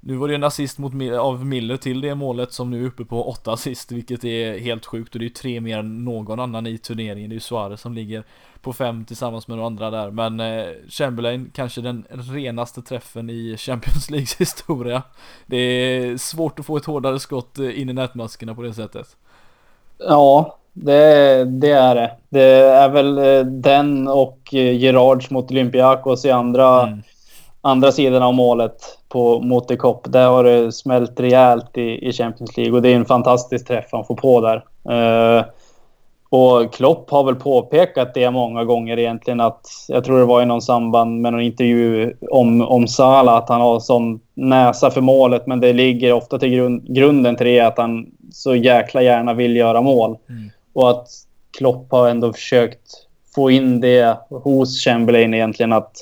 nu 0.00 0.16
var 0.16 0.28
det 0.28 0.34
en 0.34 0.44
assist 0.44 0.78
mot, 0.78 0.92
av 1.20 1.46
Miller 1.46 1.76
till 1.76 2.00
det 2.00 2.14
målet 2.14 2.52
som 2.52 2.70
nu 2.70 2.82
är 2.82 2.86
uppe 2.86 3.04
på 3.04 3.28
åtta 3.28 3.52
assist, 3.52 3.92
vilket 3.92 4.24
är 4.24 4.58
helt 4.58 4.86
sjukt 4.86 5.14
och 5.14 5.18
det 5.18 5.22
är 5.24 5.28
ju 5.28 5.34
tre 5.34 5.60
mer 5.60 5.78
än 5.78 6.04
någon 6.04 6.40
annan 6.40 6.66
i 6.66 6.78
turneringen. 6.78 7.30
Det 7.30 7.32
är 7.32 7.36
ju 7.36 7.40
Suarez 7.40 7.80
som 7.80 7.94
ligger 7.94 8.24
på 8.60 8.72
fem 8.72 9.04
tillsammans 9.04 9.48
med 9.48 9.58
de 9.58 9.64
andra 9.64 9.90
där, 9.90 10.10
men 10.10 10.40
eh, 10.40 10.66
Chamberlain 10.88 11.50
kanske 11.54 11.80
den 11.80 12.06
renaste 12.10 12.82
träffen 12.82 13.30
i 13.30 13.56
Champions 13.56 14.10
Leagues 14.10 14.36
historia. 14.40 15.02
Det 15.46 15.56
är 15.56 16.16
svårt 16.16 16.58
att 16.58 16.66
få 16.66 16.76
ett 16.76 16.84
hårdare 16.84 17.20
skott 17.20 17.58
eh, 17.58 17.80
in 17.80 17.88
i 17.88 17.92
nätmaskerna 17.92 18.54
på 18.54 18.62
det 18.62 18.74
sättet. 18.74 19.16
Ja, 19.98 20.58
det, 20.72 21.44
det 21.44 21.70
är 21.70 21.94
det. 21.94 22.16
Det 22.28 22.50
är 22.54 22.88
väl 22.88 23.18
eh, 23.18 23.52
den 23.52 24.08
och 24.08 24.48
Gerards 24.52 25.30
mot 25.30 25.50
Olympiakos 25.50 26.24
i 26.24 26.30
andra 26.30 26.82
mm 26.82 27.02
andra 27.60 27.92
sidan 27.92 28.22
av 28.22 28.34
målet 28.34 28.76
på, 29.08 29.40
mot 29.40 29.68
The 29.68 29.76
Cop. 29.76 30.12
Där 30.12 30.28
har 30.28 30.44
det 30.44 30.72
smält 30.72 31.20
rejält 31.20 31.78
i, 31.78 32.08
i 32.08 32.12
Champions 32.12 32.56
League 32.56 32.74
och 32.74 32.82
det 32.82 32.88
är 32.88 32.96
en 32.96 33.04
fantastisk 33.04 33.66
träff 33.66 33.86
han 33.92 34.04
får 34.04 34.14
på 34.14 34.40
där. 34.40 34.64
Uh, 34.90 35.44
och 36.30 36.72
Klopp 36.72 37.10
har 37.10 37.24
väl 37.24 37.34
påpekat 37.34 38.14
det 38.14 38.30
många 38.30 38.64
gånger 38.64 38.98
egentligen 38.98 39.40
att 39.40 39.66
jag 39.88 40.04
tror 40.04 40.18
det 40.18 40.24
var 40.24 40.42
i 40.42 40.46
någon 40.46 40.62
samband 40.62 41.20
med 41.20 41.32
någon 41.32 41.42
intervju 41.42 42.16
om, 42.30 42.62
om 42.62 42.88
Salah 42.88 43.34
att 43.36 43.48
han 43.48 43.60
har 43.60 43.80
sån 43.80 44.20
näsa 44.34 44.90
för 44.90 45.00
målet 45.00 45.46
men 45.46 45.60
det 45.60 45.72
ligger 45.72 46.12
ofta 46.12 46.38
till 46.38 46.50
grund, 46.50 46.94
grunden 46.94 47.36
till 47.36 47.46
det 47.46 47.60
att 47.60 47.78
han 47.78 48.06
så 48.32 48.54
jäkla 48.54 49.02
gärna 49.02 49.34
vill 49.34 49.56
göra 49.56 49.80
mål. 49.80 50.16
Mm. 50.28 50.50
Och 50.72 50.90
att 50.90 51.06
Klopp 51.58 51.92
har 51.92 52.08
ändå 52.08 52.32
försökt 52.32 53.08
få 53.34 53.50
in 53.50 53.80
det 53.80 54.18
hos 54.30 54.84
Chamberlain 54.84 55.34
egentligen 55.34 55.72
att 55.72 55.92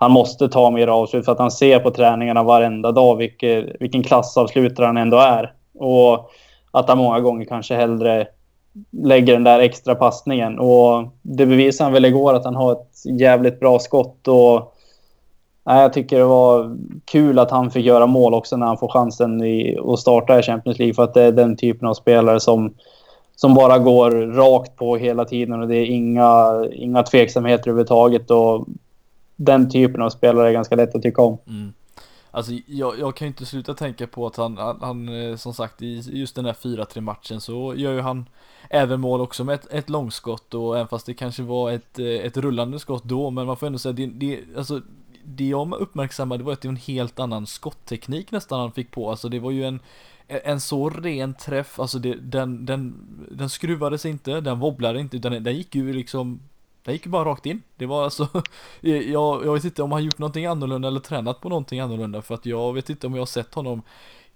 han 0.00 0.10
måste 0.10 0.48
ta 0.48 0.70
mer 0.70 0.86
avslut 0.86 1.24
för 1.24 1.32
att 1.32 1.38
han 1.38 1.50
ser 1.50 1.78
på 1.78 1.90
träningarna 1.90 2.42
varenda 2.42 2.92
dag 2.92 3.16
vilken, 3.16 3.70
vilken 3.80 4.02
klassavslutare 4.02 4.86
han 4.86 4.96
ändå 4.96 5.16
är. 5.16 5.52
Och 5.78 6.30
att 6.70 6.88
han 6.88 6.98
många 6.98 7.20
gånger 7.20 7.44
kanske 7.44 7.74
hellre 7.74 8.26
lägger 8.90 9.32
den 9.32 9.44
där 9.44 9.60
extra 9.60 9.94
passningen. 9.94 10.58
Och 10.58 11.04
det 11.22 11.46
bevisade 11.46 11.84
han 11.84 11.92
väl 11.92 12.04
igår 12.04 12.34
att 12.34 12.44
han 12.44 12.56
har 12.56 12.72
ett 12.72 13.20
jävligt 13.20 13.60
bra 13.60 13.78
skott. 13.78 14.28
Och, 14.28 14.74
nej, 15.66 15.82
jag 15.82 15.92
tycker 15.92 16.18
det 16.18 16.24
var 16.24 16.76
kul 17.04 17.38
att 17.38 17.50
han 17.50 17.70
fick 17.70 17.86
göra 17.86 18.06
mål 18.06 18.34
också 18.34 18.56
när 18.56 18.66
han 18.66 18.78
får 18.78 18.88
chansen 18.88 19.44
i, 19.44 19.78
att 19.84 19.98
starta 19.98 20.38
i 20.38 20.42
Champions 20.42 20.78
League. 20.78 20.94
För 20.94 21.02
att 21.02 21.14
det 21.14 21.22
är 21.22 21.32
den 21.32 21.56
typen 21.56 21.88
av 21.88 21.94
spelare 21.94 22.40
som, 22.40 22.74
som 23.36 23.54
bara 23.54 23.78
går 23.78 24.10
rakt 24.10 24.76
på 24.76 24.96
hela 24.96 25.24
tiden 25.24 25.60
och 25.60 25.68
det 25.68 25.76
är 25.76 25.86
inga, 25.86 26.64
inga 26.72 27.02
tveksamheter 27.02 27.70
överhuvudtaget. 27.70 28.30
Och 28.30 28.66
den 29.40 29.70
typen 29.70 30.02
av 30.02 30.10
spelare 30.10 30.48
är 30.48 30.52
ganska 30.52 30.76
lätt 30.76 30.94
att 30.94 31.02
tycka 31.02 31.22
om. 31.22 31.38
Mm. 31.46 31.72
Alltså 32.30 32.52
jag, 32.66 32.98
jag 32.98 33.16
kan 33.16 33.26
ju 33.26 33.28
inte 33.28 33.46
sluta 33.46 33.74
tänka 33.74 34.06
på 34.06 34.26
att 34.26 34.36
han, 34.36 34.56
han, 34.56 34.78
han, 34.80 35.08
eh, 35.08 35.36
som 35.36 35.54
sagt 35.54 35.82
i 35.82 36.02
just 36.12 36.36
den 36.36 36.44
här 36.44 36.52
4-3 36.52 37.00
matchen 37.00 37.40
så 37.40 37.74
gör 37.76 37.92
ju 37.92 38.00
han 38.00 38.28
även 38.70 39.00
mål 39.00 39.20
också 39.20 39.44
med 39.44 39.54
ett, 39.54 39.72
ett 39.72 39.90
långskott 39.90 40.54
och 40.54 40.76
även 40.76 40.88
fast 40.88 41.06
det 41.06 41.14
kanske 41.14 41.42
var 41.42 41.70
ett, 41.70 41.98
eh, 41.98 42.06
ett 42.06 42.36
rullande 42.36 42.78
skott 42.78 43.04
då 43.04 43.30
men 43.30 43.46
man 43.46 43.56
får 43.56 43.66
ändå 43.66 43.78
säga 43.78 43.92
det, 43.92 44.06
det 44.06 44.40
alltså 44.56 44.80
det 45.24 45.48
jag 45.48 45.72
uppmärksammade 45.72 46.44
var 46.44 46.52
att 46.52 46.60
det 46.60 46.68
var 46.68 46.72
en 46.72 46.76
helt 46.76 47.18
annan 47.18 47.46
skottteknik 47.46 48.30
nästan 48.30 48.60
han 48.60 48.72
fick 48.72 48.90
på, 48.90 49.10
alltså 49.10 49.28
det 49.28 49.38
var 49.38 49.50
ju 49.50 49.64
en 49.64 49.80
en 50.28 50.60
så 50.60 50.90
ren 50.90 51.34
träff, 51.34 51.80
alltså 51.80 51.98
det, 51.98 52.14
den, 52.14 52.66
den, 52.66 52.94
den 53.30 53.50
skruvades 53.50 54.06
inte, 54.06 54.40
den 54.40 54.58
wobblade 54.58 55.00
inte, 55.00 55.16
utan 55.16 55.42
den 55.42 55.56
gick 55.56 55.74
ju 55.74 55.92
liksom 55.92 56.40
den 56.88 56.94
gick 56.94 57.06
ju 57.06 57.10
bara 57.10 57.24
rakt 57.24 57.46
in. 57.46 57.62
Det 57.76 57.86
var 57.86 58.04
alltså, 58.04 58.28
jag, 58.80 59.46
jag 59.46 59.52
vet 59.52 59.64
inte 59.64 59.82
om 59.82 59.92
han 59.92 60.04
gjort 60.04 60.18
någonting 60.18 60.46
annorlunda 60.46 60.88
eller 60.88 61.00
tränat 61.00 61.40
på 61.40 61.48
någonting 61.48 61.80
annorlunda 61.80 62.22
för 62.22 62.34
att 62.34 62.46
jag 62.46 62.72
vet 62.72 62.90
inte 62.90 63.06
om 63.06 63.14
jag 63.14 63.20
har 63.20 63.26
sett 63.26 63.54
honom 63.54 63.82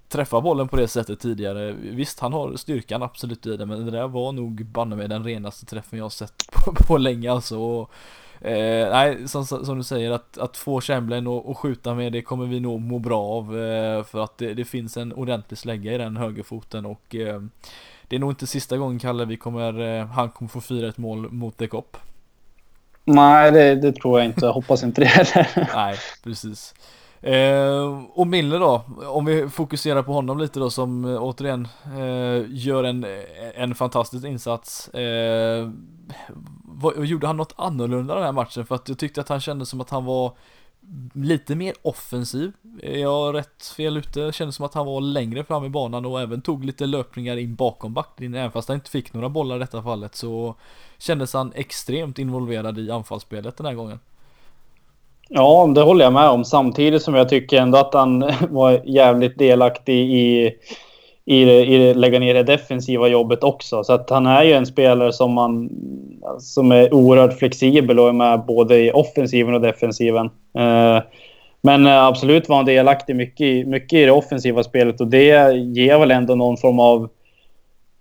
träffa 0.09 0.41
bollen 0.41 0.69
på 0.69 0.77
det 0.77 0.89
sättet 0.89 1.21
tidigare. 1.21 1.73
Visst, 1.73 2.21
han 2.21 2.33
har 2.33 2.57
styrkan 2.57 3.03
absolut 3.03 3.47
i 3.47 3.57
det, 3.57 3.67
men 3.67 3.85
det 3.85 3.91
där 3.91 4.09
var 4.09 4.33
nog 4.33 4.67
banne 4.67 4.97
med 4.97 5.11
den 5.11 5.25
renaste 5.25 5.67
träffen 5.67 5.99
jag 5.99 6.05
har 6.05 6.11
sett 6.11 6.45
på, 6.53 6.75
på 6.75 6.99
länge 6.99 7.33
alltså. 7.33 7.59
Och, 7.59 7.91
eh, 8.47 8.91
nej, 8.91 9.29
som, 9.29 9.47
som, 9.47 9.79
du 9.79 9.85
säger, 9.85 10.11
att, 10.11 10.39
att 10.39 10.57
få 10.57 10.81
Chamberlain 10.81 11.27
och, 11.27 11.51
och, 11.51 11.59
skjuta 11.59 11.95
med 11.95 12.13
det 12.13 12.23
kommer 12.23 12.47
vi 12.47 12.61
nog 12.61 12.81
må 12.81 12.99
bra 12.99 13.23
av 13.23 13.59
eh, 13.59 14.05
för 14.05 14.25
att 14.25 14.39
det, 14.39 14.55
det, 14.55 14.65
finns 14.65 14.97
en 14.97 15.13
ordentlig 15.13 15.59
slägga 15.59 15.93
i 15.93 15.99
den 15.99 16.17
högerfoten 16.17 16.87
och 16.87 17.15
eh, 17.15 17.43
det 18.09 18.17
är 18.17 18.21
nog 18.21 18.31
inte 18.31 18.47
sista 18.47 18.77
gången 18.77 18.99
Kalle 18.99 19.25
vi 19.25 19.37
kommer, 19.37 19.81
eh, 19.81 20.07
han 20.07 20.31
kommer 20.31 20.49
få 20.49 20.61
fira 20.61 20.89
ett 20.89 20.99
mål 20.99 21.33
mot 21.33 21.57
The 21.57 21.67
Cop. 21.67 21.97
Nej, 23.05 23.51
det, 23.51 23.75
det, 23.75 23.93
tror 23.93 24.19
jag 24.19 24.27
inte. 24.27 24.47
Jag 24.47 24.53
hoppas 24.53 24.83
inte 24.83 25.01
det 25.01 25.07
heller. 25.07 25.69
Nej, 25.75 25.97
precis. 26.25 26.75
Eh, 27.21 28.03
och 28.15 28.27
Mille 28.27 28.59
då, 28.59 28.83
om 29.07 29.25
vi 29.25 29.49
fokuserar 29.49 30.03
på 30.03 30.13
honom 30.13 30.39
lite 30.39 30.61
då 30.61 30.71
som 30.71 31.05
eh, 31.05 31.23
återigen 31.23 31.69
eh, 31.85 32.45
gör 32.49 32.85
en, 32.85 33.07
en 33.55 33.75
fantastisk 33.75 34.25
insats. 34.27 34.89
Eh, 34.89 35.71
vad, 36.65 37.07
gjorde 37.07 37.27
han 37.27 37.37
något 37.37 37.55
annorlunda 37.57 38.15
den 38.15 38.25
här 38.25 38.33
matchen? 38.33 38.67
För 38.67 38.75
att 38.75 38.89
jag 38.89 38.99
tyckte 38.99 39.21
att 39.21 39.29
han 39.29 39.41
kände 39.41 39.67
som 39.67 39.81
att 39.81 39.91
han 39.91 40.05
var 40.05 40.33
lite 41.15 41.55
mer 41.55 41.75
offensiv. 41.83 42.53
Är 42.83 42.99
jag 42.99 43.35
rätt 43.35 43.67
fel 43.77 43.97
ute? 43.97 44.33
Kändes 44.33 44.57
som 44.57 44.65
att 44.67 44.75
han 44.75 44.87
var 44.87 45.01
längre 45.01 45.45
fram 45.45 45.65
i 45.65 45.69
banan 45.69 46.07
och 46.07 46.21
även 46.21 46.43
tog 46.43 46.65
lite 46.65 46.87
löpningar 46.87 47.37
in 47.37 47.55
bakom 47.55 47.95
backlinjen. 47.95 48.41
Även 48.41 48.53
fast 48.53 48.69
han 48.69 48.75
inte 48.75 48.91
fick 48.91 49.13
några 49.13 49.29
bollar 49.29 49.57
i 49.57 49.59
detta 49.59 49.83
fallet 49.83 50.15
så 50.15 50.55
kändes 50.99 51.35
han 51.35 51.53
extremt 51.55 52.19
involverad 52.19 52.79
i 52.79 52.91
anfallsspelet 52.91 53.57
den 53.57 53.67
här 53.67 53.75
gången. 53.75 53.99
Ja, 55.29 55.73
det 55.75 55.83
håller 55.83 56.05
jag 56.05 56.13
med 56.13 56.29
om. 56.29 56.45
Samtidigt 56.45 57.03
som 57.03 57.15
jag 57.15 57.29
tycker 57.29 57.61
ändå 57.61 57.79
att 57.79 57.95
han 57.95 58.21
var 58.51 58.83
jävligt 58.85 59.39
delaktig 59.39 60.11
i 60.11 60.55
i, 61.25 61.45
det, 61.45 61.67
i 61.67 61.79
det, 61.79 61.95
lägga 61.95 62.19
ner 62.19 62.35
det 62.35 62.43
defensiva 62.43 63.09
jobbet 63.09 63.45
också. 63.45 63.85
Så 63.85 63.93
att 63.93 64.11
han 64.11 64.27
är 64.27 64.43
ju 64.43 64.53
en 64.53 64.67
spelare 64.67 65.13
som, 65.13 65.35
man, 65.35 65.71
som 66.39 66.73
är 66.73 66.95
oerhört 66.95 67.39
flexibel 67.39 67.99
och 67.99 68.09
är 68.09 68.13
med 68.13 68.45
både 68.47 68.79
i 68.79 68.93
offensiven 68.93 69.55
och 69.55 69.61
defensiven. 69.61 70.27
Eh, 70.59 71.03
men 71.61 71.87
absolut 71.87 72.49
var 72.49 72.57
han 72.57 72.65
delaktig 72.65 73.17
mycket, 73.17 73.69
mycket 73.69 73.99
i 73.99 74.05
det 74.05 74.13
offensiva 74.13 74.63
spelet 74.63 75.01
och 75.01 75.07
det 75.07 75.57
ger 75.57 75.99
väl 75.99 76.11
ändå 76.11 76.35
någon 76.35 76.57
form 76.57 76.81
av, 76.81 77.09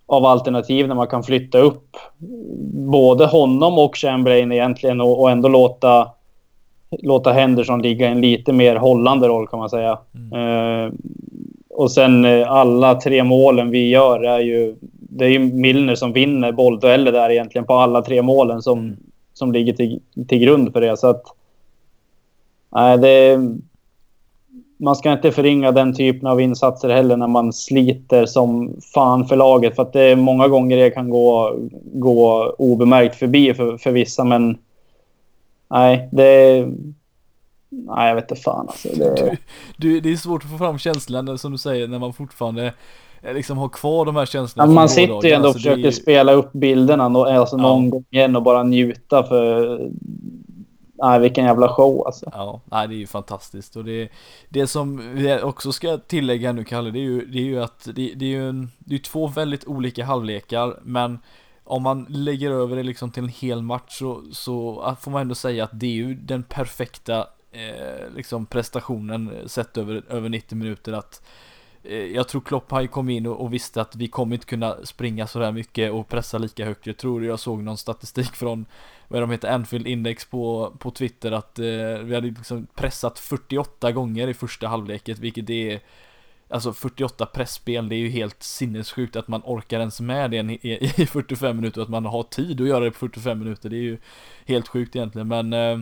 av 0.05 0.25
alternativ 0.25 0.87
när 0.87 0.95
man 0.95 1.07
kan 1.07 1.23
flytta 1.23 1.57
upp 1.57 1.97
både 2.89 3.25
honom 3.25 3.79
och 3.79 3.97
Chamberlain 3.97 4.51
egentligen 4.51 5.01
och, 5.01 5.21
och 5.21 5.31
ändå 5.31 5.49
låta 5.49 6.07
låta 6.99 7.31
Henderson 7.31 7.81
ligga 7.81 8.07
i 8.07 8.11
en 8.11 8.21
lite 8.21 8.53
mer 8.53 8.75
hållande 8.75 9.27
roll 9.27 9.47
kan 9.47 9.59
man 9.59 9.69
säga. 9.69 9.99
Mm. 10.15 10.33
Eh, 10.33 10.91
och 11.81 11.91
sen 11.91 12.25
eh, 12.25 12.51
alla 12.51 12.95
tre 12.95 13.23
målen 13.23 13.69
vi 13.69 13.89
gör 13.89 14.23
är 14.23 14.39
ju... 14.39 14.75
Det 15.13 15.25
är 15.25 15.29
ju 15.29 15.39
Milner 15.39 15.95
som 15.95 16.13
vinner 16.13 16.51
bolldueller 16.51 17.11
där 17.11 17.29
egentligen 17.29 17.65
på 17.65 17.73
alla 17.73 18.01
tre 18.01 18.21
målen 18.21 18.61
som, 18.61 18.79
mm. 18.79 18.97
som 19.33 19.51
ligger 19.51 19.73
till, 19.73 20.01
till 20.27 20.39
grund 20.39 20.73
för 20.73 20.81
det. 20.81 20.97
Så 20.97 21.07
att... 21.07 21.23
Nej, 22.71 22.97
det... 22.97 23.39
Man 24.77 24.95
ska 24.95 25.11
inte 25.11 25.31
förringa 25.31 25.71
den 25.71 25.95
typen 25.95 26.27
av 26.27 26.41
insatser 26.41 26.89
heller 26.89 27.17
när 27.17 27.27
man 27.27 27.53
sliter 27.53 28.25
som 28.25 28.75
fan 28.93 29.27
för 29.27 29.35
laget. 29.35 29.75
För 29.75 29.83
att 29.83 29.93
det 29.93 30.01
är 30.01 30.15
många 30.15 30.47
gånger 30.47 30.77
det 30.77 30.89
kan 30.89 31.09
gå, 31.09 31.55
gå 31.93 32.55
obemärkt 32.57 33.15
förbi 33.15 33.53
för, 33.53 33.77
för 33.77 33.91
vissa. 33.91 34.23
Men 34.23 34.57
nej, 35.69 36.09
det, 36.11 36.65
Nej, 37.71 38.07
jag 38.07 38.15
vet 38.15 38.31
inte 38.31 38.41
fan 38.41 38.67
alltså. 38.67 38.89
Det... 38.95 39.37
Du, 39.77 39.99
det 39.99 40.11
är 40.11 40.15
svårt 40.15 40.43
att 40.43 40.51
få 40.51 40.57
fram 40.57 40.77
känslan 40.77 41.37
som 41.37 41.51
du 41.51 41.57
säger 41.57 41.87
när 41.87 41.99
man 41.99 42.13
fortfarande 42.13 42.73
eh, 43.21 43.33
liksom 43.33 43.57
har 43.57 43.69
kvar 43.69 44.05
de 44.05 44.15
här 44.15 44.25
känslorna. 44.25 44.71
Ja, 44.71 44.75
man 44.75 44.89
sitter 44.89 45.27
ju 45.27 45.31
ändå 45.31 45.47
och 45.47 45.55
alltså, 45.55 45.59
försöker 45.59 45.87
är... 45.87 45.91
spela 45.91 46.31
upp 46.31 46.53
bilderna 46.53 47.03
alltså, 47.03 47.57
någon 47.57 47.85
ja. 47.85 47.89
gång 47.89 48.05
igen 48.09 48.35
och 48.35 48.43
bara 48.43 48.63
njuta 48.63 49.23
för... 49.23 49.77
nej, 50.93 51.19
vilken 51.19 51.45
jävla 51.45 51.67
show 51.67 52.05
alltså. 52.05 52.25
Ja, 52.33 52.61
nej, 52.65 52.87
det 52.87 52.95
är 52.95 52.97
ju 52.97 53.07
fantastiskt 53.07 53.75
och 53.75 53.85
det, 53.85 54.09
det 54.49 54.67
som 54.67 55.15
vi 55.15 55.41
också 55.41 55.71
ska 55.71 55.97
tillägga 55.97 56.51
nu 56.51 56.63
Kalle, 56.63 56.91
det 56.91 56.99
är 56.99 57.03
ju, 57.03 57.25
det 57.25 57.37
är 57.37 57.43
ju 57.43 57.63
att 57.63 57.89
det, 57.95 58.13
det 58.15 58.25
är 58.25 58.29
ju 58.29 58.49
en, 58.49 58.71
det 58.79 58.95
är 58.95 58.99
två 58.99 59.27
väldigt 59.27 59.67
olika 59.67 60.05
halvlekar, 60.05 60.79
men 60.83 61.19
om 61.63 61.83
man 61.83 62.05
lägger 62.09 62.51
över 62.51 62.75
det 62.75 62.83
liksom 62.83 63.11
till 63.11 63.23
en 63.23 63.29
hel 63.29 63.61
match 63.61 63.99
så, 63.99 64.21
så 64.31 64.83
får 65.01 65.11
man 65.11 65.21
ändå 65.21 65.35
säga 65.35 65.63
att 65.63 65.79
det 65.79 65.85
är 65.85 65.91
ju 65.91 66.15
den 66.15 66.43
perfekta 66.43 67.27
eh, 67.51 68.09
liksom 68.15 68.45
prestationen 68.45 69.31
sett 69.45 69.77
över, 69.77 70.03
över 70.09 70.29
90 70.29 70.57
minuter 70.57 70.93
att 70.93 71.21
eh, 71.83 72.05
jag 72.05 72.27
tror 72.27 72.41
Klopp 72.41 72.71
har 72.71 72.87
kom 72.87 73.09
in 73.09 73.27
och, 73.27 73.53
visste 73.53 73.81
att 73.81 73.95
vi 73.95 74.07
kommer 74.07 74.35
inte 74.35 74.45
kunna 74.45 74.85
springa 74.85 75.27
sådär 75.27 75.51
mycket 75.51 75.91
och 75.91 76.07
pressa 76.07 76.37
lika 76.37 76.65
högt. 76.65 76.87
Jag 76.87 76.97
tror 76.97 77.25
jag 77.25 77.39
såg 77.39 77.63
någon 77.63 77.77
statistik 77.77 78.31
från 78.35 78.65
vad 79.07 79.21
de 79.21 79.31
heter, 79.31 79.51
Anfield 79.51 79.87
Index 79.87 80.25
på, 80.25 80.73
på 80.79 80.91
Twitter 80.91 81.31
att 81.31 81.59
eh, 81.59 81.65
vi 82.03 82.15
hade 82.15 82.27
liksom 82.27 82.67
pressat 82.75 83.19
48 83.19 83.91
gånger 83.91 84.27
i 84.27 84.33
första 84.33 84.67
halvleket, 84.67 85.19
vilket 85.19 85.49
är 85.49 85.81
Alltså 86.51 86.73
48 86.73 87.25
pressspel, 87.25 87.89
det 87.89 87.95
är 87.95 87.97
ju 87.97 88.09
helt 88.09 88.43
sinnessjukt 88.43 89.15
att 89.15 89.27
man 89.27 89.41
orkar 89.45 89.79
ens 89.79 90.01
med 90.01 90.31
det 90.31 90.37
i, 90.37 91.01
i 91.01 91.05
45 91.05 91.55
minuter 91.55 91.81
och 91.81 91.83
att 91.83 91.89
man 91.89 92.05
har 92.05 92.23
tid 92.23 92.61
att 92.61 92.67
göra 92.67 92.83
det 92.83 92.91
på 92.91 92.97
45 92.97 93.39
minuter. 93.39 93.69
Det 93.69 93.75
är 93.75 93.81
ju 93.81 93.97
helt 94.45 94.67
sjukt 94.67 94.95
egentligen, 94.95 95.27
men 95.27 95.53
eh, 95.53 95.77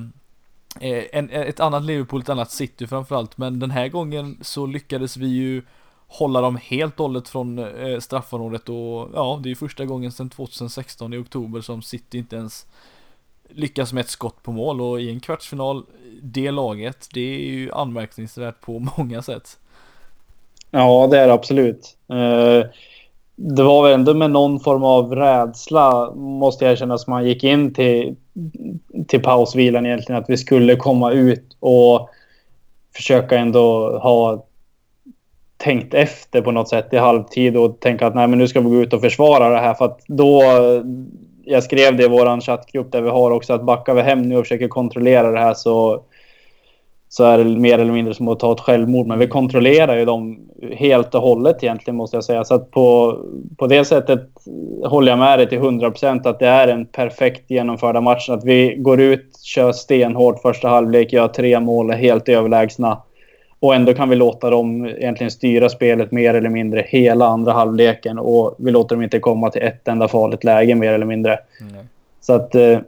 Eh, 0.79 1.03
en, 1.12 1.29
eh, 1.29 1.41
ett 1.41 1.60
annat 1.60 1.84
Liverpool, 1.84 2.21
ett 2.21 2.29
annat 2.29 2.51
City 2.51 2.88
framförallt, 2.88 3.38
men 3.38 3.60
den 3.60 3.71
här 3.71 3.88
gången 3.88 4.38
så 4.41 4.65
lyckades 4.65 5.17
vi 5.17 5.27
ju 5.27 5.62
hålla 6.08 6.41
dem 6.41 6.60
helt 6.63 6.99
och 6.99 7.05
hållet 7.05 7.29
från 7.29 7.60
eh, 7.60 7.99
straffområdet 7.99 8.69
och 8.69 9.10
ja, 9.13 9.39
det 9.43 9.47
är 9.47 9.49
ju 9.49 9.55
första 9.55 9.86
gången 9.86 10.12
sedan 10.12 10.29
2016 10.29 11.13
i 11.13 11.17
oktober 11.17 11.62
som 11.62 11.82
City 11.82 12.17
inte 12.17 12.36
ens 12.36 12.65
lyckas 13.49 13.93
med 13.93 14.01
ett 14.01 14.10
skott 14.10 14.43
på 14.43 14.51
mål 14.51 14.82
och 14.82 15.01
i 15.01 15.10
en 15.10 15.19
kvartsfinal, 15.19 15.84
det 16.21 16.51
laget, 16.51 17.10
det 17.13 17.36
är 17.36 17.51
ju 17.51 17.71
anmärkningsvärt 17.71 18.62
på 18.62 18.79
många 18.97 19.21
sätt. 19.21 19.58
Ja, 20.71 21.08
det 21.12 21.19
är 21.19 21.27
det 21.27 21.34
absolut. 21.34 21.97
Eh, 22.08 22.69
det 23.36 23.63
var 23.63 23.84
väl 23.84 23.93
ändå 23.93 24.13
med 24.13 24.32
någon 24.32 24.60
form 24.60 24.84
av 24.84 25.15
rädsla, 25.15 26.13
måste 26.15 26.65
jag 26.65 26.71
erkänna 26.71 26.97
som 26.97 27.12
man 27.12 27.27
gick 27.27 27.43
in 27.43 27.73
till, 27.73 28.15
till 29.10 29.22
pausvilan 29.22 29.86
egentligen. 29.86 30.22
Att 30.22 30.30
vi 30.30 30.38
skulle 30.38 30.76
komma 30.76 31.12
ut 31.12 31.58
och 31.60 32.10
försöka 32.95 33.38
ändå 33.38 33.98
ha 33.98 34.45
tänkt 35.58 35.93
efter 35.93 36.41
på 36.41 36.52
något 36.52 36.69
sätt 36.69 36.93
i 36.93 36.98
halvtid 36.98 37.58
och 37.58 37.80
tänka 37.80 38.08
att 38.08 38.15
nej, 38.15 38.28
men 38.28 38.39
nu 38.39 38.48
ska 38.48 38.62
vi 38.62 38.69
gå 38.69 38.82
ut 38.82 38.93
och 38.93 39.02
försvara 39.02 39.50
det 39.50 39.60
här. 39.60 39.74
För 39.74 39.86
att 39.86 40.00
då, 40.08 40.43
jag 41.43 41.63
skrev 41.63 41.98
det 41.98 42.04
i 42.04 42.08
vår 42.08 42.41
chattgrupp 42.41 42.91
där 42.91 43.02
vi 43.02 43.10
har 43.10 43.32
också, 43.32 43.54
att 43.54 43.65
backar 43.65 43.93
vi 43.93 44.02
hem 44.02 44.22
nu 44.22 44.38
och 44.38 44.43
försöker 44.43 44.67
kontrollera 44.67 45.32
det 45.32 45.39
här 45.39 45.54
så 45.54 46.04
så 47.10 47.24
är 47.24 47.38
det 47.38 47.43
mer 47.43 47.80
eller 47.80 47.93
mindre 47.93 48.13
som 48.13 48.28
att 48.28 48.39
ta 48.39 48.54
ett 48.54 48.60
självmord. 48.60 49.08
Men 49.08 49.19
vi 49.19 49.28
kontrollerar 49.28 49.98
ju 49.98 50.06
dem 50.06 50.39
helt 50.72 51.15
och 51.15 51.22
hållet 51.22 51.63
egentligen 51.63 51.98
måste 51.98 52.17
jag 52.17 52.24
säga. 52.24 52.43
Så 52.43 52.56
att 52.56 52.72
på, 52.72 53.17
på 53.58 53.67
det 53.67 53.86
sättet 53.86 54.22
håller 54.86 55.12
jag 55.12 55.19
med 55.19 55.39
dig 55.39 55.50
till 55.50 55.58
100 55.58 55.91
procent 55.91 56.26
att 56.26 56.39
det 56.39 56.48
är 56.48 56.67
en 56.67 56.86
perfekt 56.86 57.52
genomförda 57.52 58.02
match. 58.02 58.30
Att 58.30 58.43
vi 58.43 58.76
går 58.78 59.02
ut, 59.02 59.39
kör 59.43 59.72
stenhårt 59.72 60.41
första 60.41 60.67
halvlek, 60.67 61.13
gör 61.13 61.28
tre 61.28 61.60
mål, 61.60 61.89
är 61.89 61.98
helt 61.98 62.30
överlägsna. 62.30 63.02
Och 63.60 63.76
ändå 63.76 63.93
kan 63.93 64.10
vi 64.10 64.15
låta 64.15 64.50
dem 64.50 64.86
egentligen 64.86 65.32
styra 65.32 65.69
spelet 65.69 66.12
mer 66.12 66.34
eller 66.34 66.50
mindre 66.50 66.86
hela 66.88 67.26
andra 67.26 67.52
halvleken. 67.52 68.19
Och 68.19 68.56
vi 68.58 68.72
låter 68.72 68.95
dem 68.95 69.04
inte 69.04 69.19
komma 69.19 69.50
till 69.50 69.62
ett 69.62 69.88
enda 69.88 70.08
farligt 70.08 70.43
läge 70.43 70.76
mer 70.76 70.93
eller 70.93 71.06
mindre. 71.06 71.39
Mm. 71.62 71.86
Så 72.22 72.34
att, 72.34 72.56
eh, 72.56 72.80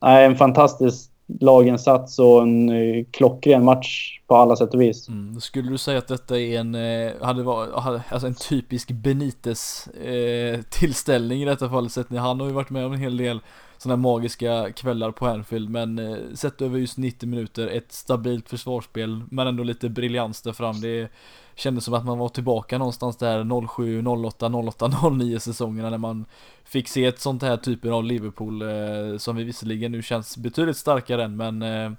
en 0.00 0.36
fantastisk 0.36 1.10
laginsats 1.40 2.18
och 2.18 2.42
en 2.42 2.68
eh, 2.68 3.04
klockren 3.10 3.64
match 3.64 4.20
på 4.26 4.36
alla 4.36 4.56
sätt 4.56 4.74
och 4.74 4.80
vis. 4.80 5.08
Mm. 5.08 5.40
Skulle 5.40 5.70
du 5.70 5.78
säga 5.78 5.98
att 5.98 6.08
detta 6.08 6.40
är 6.40 6.60
en, 6.60 6.74
eh, 6.74 7.12
hade 7.22 7.42
varit, 7.42 7.70
alltså 8.08 8.26
en 8.26 8.34
typisk 8.34 8.90
Benites 8.90 9.86
eh, 9.86 10.60
tillställning 10.70 11.42
i 11.42 11.44
detta 11.44 11.68
fallet 11.68 11.92
sett 11.92 12.10
ni, 12.10 12.18
han 12.18 12.40
har 12.40 12.46
ju 12.46 12.52
varit 12.52 12.70
med 12.70 12.86
om 12.86 12.92
en 12.92 13.00
hel 13.00 13.16
del 13.16 13.40
sådana 13.78 13.96
magiska 13.96 14.72
kvällar 14.72 15.10
på 15.10 15.26
Anfield 15.26 15.70
men 15.70 15.98
eh, 15.98 16.16
sett 16.34 16.62
över 16.62 16.78
just 16.78 16.98
90 16.98 17.28
minuter, 17.28 17.68
ett 17.68 17.92
stabilt 17.92 18.48
försvarsspel 18.48 19.22
men 19.30 19.46
ändå 19.46 19.62
lite 19.62 19.88
briljans 19.88 20.42
där 20.42 20.52
fram. 20.52 20.80
Det 20.80 21.08
kändes 21.56 21.84
som 21.84 21.94
att 21.94 22.04
man 22.04 22.18
var 22.18 22.28
tillbaka 22.28 22.78
någonstans 22.78 23.16
där 23.16 23.66
07, 23.66 24.06
08, 24.06 24.46
08, 24.46 24.90
09 25.10 25.38
säsongerna 25.38 25.90
när 25.90 25.98
man 25.98 26.24
fick 26.64 26.88
se 26.88 27.04
ett 27.04 27.20
sånt 27.20 27.42
här 27.42 27.56
typen 27.56 27.92
av 27.92 28.04
Liverpool 28.04 28.62
eh, 28.62 29.18
som 29.18 29.36
vi 29.36 29.44
visserligen 29.44 29.92
nu 29.92 30.02
känns 30.02 30.36
betydligt 30.36 30.76
starkare 30.76 31.24
än 31.24 31.36
men 31.36 31.62
eh, 31.62 31.92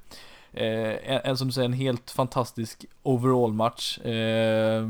eh 0.53 1.27
en, 1.29 1.37
som 1.37 1.47
du 1.47 1.53
säger 1.53 1.65
en 1.65 1.73
helt 1.73 2.11
fantastisk 2.11 2.85
overall 3.03 3.53
match. 3.53 3.97
Eh, 3.97 4.89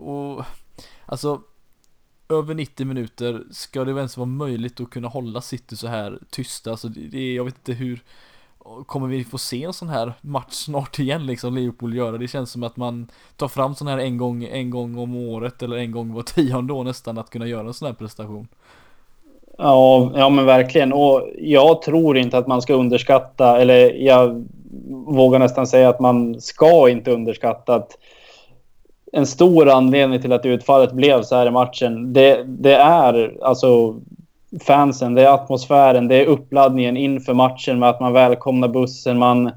och 0.00 0.44
alltså 1.06 1.42
över 2.28 2.54
90 2.54 2.86
minuter 2.86 3.44
ska 3.50 3.84
det 3.84 3.90
ens 3.90 4.16
vara 4.16 4.26
möjligt 4.26 4.80
att 4.80 4.90
kunna 4.90 5.08
hålla 5.08 5.40
City 5.40 5.76
så 5.76 5.86
här 5.86 6.18
tysta? 6.30 6.70
Alltså 6.70 6.88
det, 6.88 7.18
är, 7.18 7.36
jag 7.36 7.44
vet 7.44 7.56
inte 7.56 7.72
hur 7.72 8.02
Kommer 8.86 9.08
vi 9.08 9.24
få 9.24 9.38
se 9.38 9.64
en 9.64 9.72
sån 9.72 9.88
här 9.88 10.12
match 10.20 10.52
snart 10.52 10.98
igen 10.98 11.26
liksom 11.26 11.54
Liverpool 11.54 11.94
göra? 11.94 12.18
Det 12.18 12.28
känns 12.28 12.50
som 12.50 12.62
att 12.62 12.76
man 12.76 13.10
tar 13.36 13.48
fram 13.48 13.74
sån 13.74 13.88
här 13.88 13.98
en 13.98 14.16
gång, 14.16 14.44
en 14.44 14.70
gång 14.70 14.98
om 14.98 15.16
året 15.16 15.62
eller 15.62 15.76
en 15.76 15.92
gång 15.92 16.14
var 16.14 16.22
tionde 16.22 16.72
år 16.72 16.84
nästan 16.84 17.18
att 17.18 17.30
kunna 17.30 17.46
göra 17.46 17.66
en 17.66 17.74
sån 17.74 17.86
här 17.86 17.94
prestation. 17.94 18.48
Ja, 19.58 20.12
ja 20.14 20.28
men 20.28 20.46
verkligen. 20.46 20.92
Och 20.92 21.28
jag 21.38 21.82
tror 21.82 22.18
inte 22.18 22.38
att 22.38 22.46
man 22.46 22.62
ska 22.62 22.74
underskatta, 22.74 23.60
eller 23.60 23.92
jag 23.92 24.48
vågar 24.90 25.38
nästan 25.38 25.66
säga 25.66 25.88
att 25.88 26.00
man 26.00 26.40
ska 26.40 26.88
inte 26.88 27.10
underskatta 27.10 27.74
att 27.74 27.98
en 29.12 29.26
stor 29.26 29.68
anledning 29.68 30.22
till 30.22 30.32
att 30.32 30.46
utfallet 30.46 30.92
blev 30.92 31.22
så 31.22 31.36
här 31.36 31.46
i 31.46 31.50
matchen, 31.50 32.12
det, 32.12 32.44
det 32.44 32.74
är 32.74 33.38
alltså 33.42 34.00
fansen, 34.60 35.14
det 35.14 35.22
är 35.22 35.34
atmosfären, 35.34 36.08
det 36.08 36.16
är 36.16 36.26
uppladdningen 36.26 36.96
inför 36.96 37.34
matchen 37.34 37.78
med 37.78 37.88
att 37.88 38.00
man 38.00 38.12
välkomnar 38.12 38.68
bussen, 38.68 39.18
man... 39.18 39.50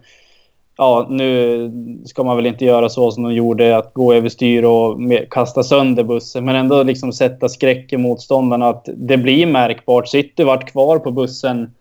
Ja, 0.78 1.08
nu 1.10 1.72
ska 2.06 2.24
man 2.24 2.36
väl 2.36 2.46
inte 2.46 2.66
göra 2.66 2.90
så 2.90 3.12
som 3.12 3.24
de 3.24 3.34
gjorde, 3.34 3.78
att 3.78 3.94
gå 3.94 4.14
överstyr 4.14 4.64
och 4.64 4.98
kasta 5.30 5.64
sönder 5.64 6.04
bussen, 6.04 6.46
men 6.46 6.56
ändå 6.56 6.84
liksom 6.84 7.14
sätta 7.14 7.50
skräck 7.50 7.94
i 7.94 7.98
motståndarna. 7.98 8.70
Att 8.70 8.90
det 8.96 9.18
blir 9.18 9.46
märkbart. 9.46 10.08
City 10.08 10.44
vart 10.44 10.72
kvar 10.72 11.00
på 11.00 11.12
bussen, 11.12 11.74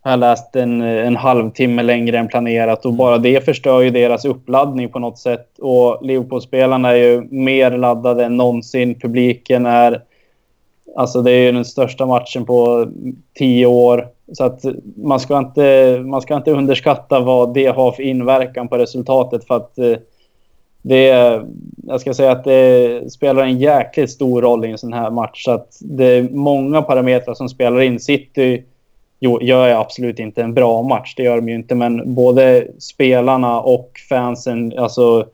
har 0.00 0.10
jag 0.10 0.20
läst, 0.20 0.56
en, 0.56 0.80
en 0.80 1.16
halvtimme 1.16 1.82
längre 1.82 2.18
än 2.18 2.28
planerat 2.28 2.86
och 2.86 2.92
bara 2.92 3.18
det 3.18 3.44
förstör 3.44 3.80
ju 3.80 3.90
deras 3.90 4.24
uppladdning 4.24 4.88
på 4.88 4.98
något 4.98 5.18
sätt. 5.18 5.58
Och 5.58 6.06
Liverpool-spelarna 6.06 6.90
är 6.90 6.96
ju 6.96 7.28
mer 7.30 7.70
laddade 7.70 8.24
än 8.24 8.36
någonsin. 8.36 9.00
Publiken 9.00 9.66
är 9.66 10.02
Alltså 10.96 11.22
det 11.22 11.30
är 11.30 11.44
ju 11.44 11.52
den 11.52 11.64
största 11.64 12.06
matchen 12.06 12.44
på 12.44 12.88
tio 13.34 13.66
år. 13.66 14.08
Så 14.32 14.44
att 14.44 14.64
man 14.96 15.20
ska 15.20 15.38
inte, 15.38 15.98
man 16.04 16.22
ska 16.22 16.36
inte 16.36 16.50
underskatta 16.50 17.20
vad 17.20 17.54
det 17.54 17.66
har 17.66 17.92
för 17.92 18.02
inverkan 18.02 18.68
på 18.68 18.78
resultatet. 18.78 19.44
För 19.44 19.56
att 19.56 19.78
eh, 19.78 19.96
det, 20.82 21.06
jag 21.86 22.00
ska 22.00 22.14
säga 22.14 22.32
att 22.32 22.44
det 22.44 23.12
spelar 23.12 23.42
en 23.42 23.58
jäkligt 23.58 24.10
stor 24.10 24.42
roll 24.42 24.64
i 24.64 24.70
en 24.70 24.78
sån 24.78 24.92
här 24.92 25.10
match. 25.10 25.44
Så 25.44 25.50
att 25.50 25.78
det 25.80 26.04
är 26.04 26.22
många 26.22 26.82
parametrar 26.82 27.34
som 27.34 27.48
spelar 27.48 27.80
in. 27.80 28.00
City 28.00 28.64
jo, 29.24 29.42
gör 29.42 29.68
jag 29.68 29.80
absolut 29.80 30.18
inte 30.18 30.42
en 30.42 30.54
bra 30.54 30.82
match, 30.82 31.14
det 31.16 31.22
gör 31.22 31.36
de 31.36 31.48
ju 31.48 31.54
inte. 31.54 31.74
Men 31.74 32.14
både 32.14 32.66
spelarna 32.78 33.60
och 33.60 33.90
fansen 34.08 34.78
alltså, 34.78 35.26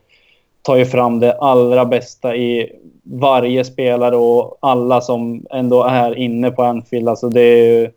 tar 0.63 0.77
ju 0.77 0.87
fram 0.87 1.21
det 1.21 1.33
allra 1.33 1.85
bästa 1.85 2.37
i 2.37 2.73
varje 3.11 3.65
spelare 3.65 4.17
och 4.17 4.59
alla 4.61 5.01
som 5.01 5.47
ändå 5.51 5.85
är 5.85 6.19
inne 6.19 6.51
på 6.51 6.63
Anfield. 6.63 7.09
Alltså 7.09 7.29
det 7.29 7.41
är, 7.41 7.91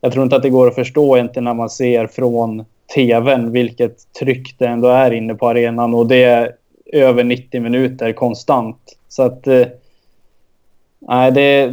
jag 0.00 0.12
tror 0.12 0.24
inte 0.24 0.36
att 0.36 0.42
det 0.42 0.50
går 0.50 0.68
att 0.68 0.74
förstå 0.74 1.16
egentligen 1.16 1.44
när 1.44 1.54
man 1.54 1.70
ser 1.70 2.06
från 2.06 2.64
tvn 2.94 3.52
vilket 3.52 4.12
tryck 4.12 4.54
det 4.58 4.66
ändå 4.66 4.88
är 4.88 5.10
inne 5.10 5.34
på 5.34 5.48
arenan 5.48 5.94
och 5.94 6.06
det 6.06 6.22
är 6.22 6.52
över 6.92 7.24
90 7.24 7.60
minuter 7.60 8.12
konstant. 8.12 8.78
Så 9.08 9.22
att... 9.22 9.46
Eh, 9.46 9.66
nej, 10.98 11.32
det, 11.32 11.70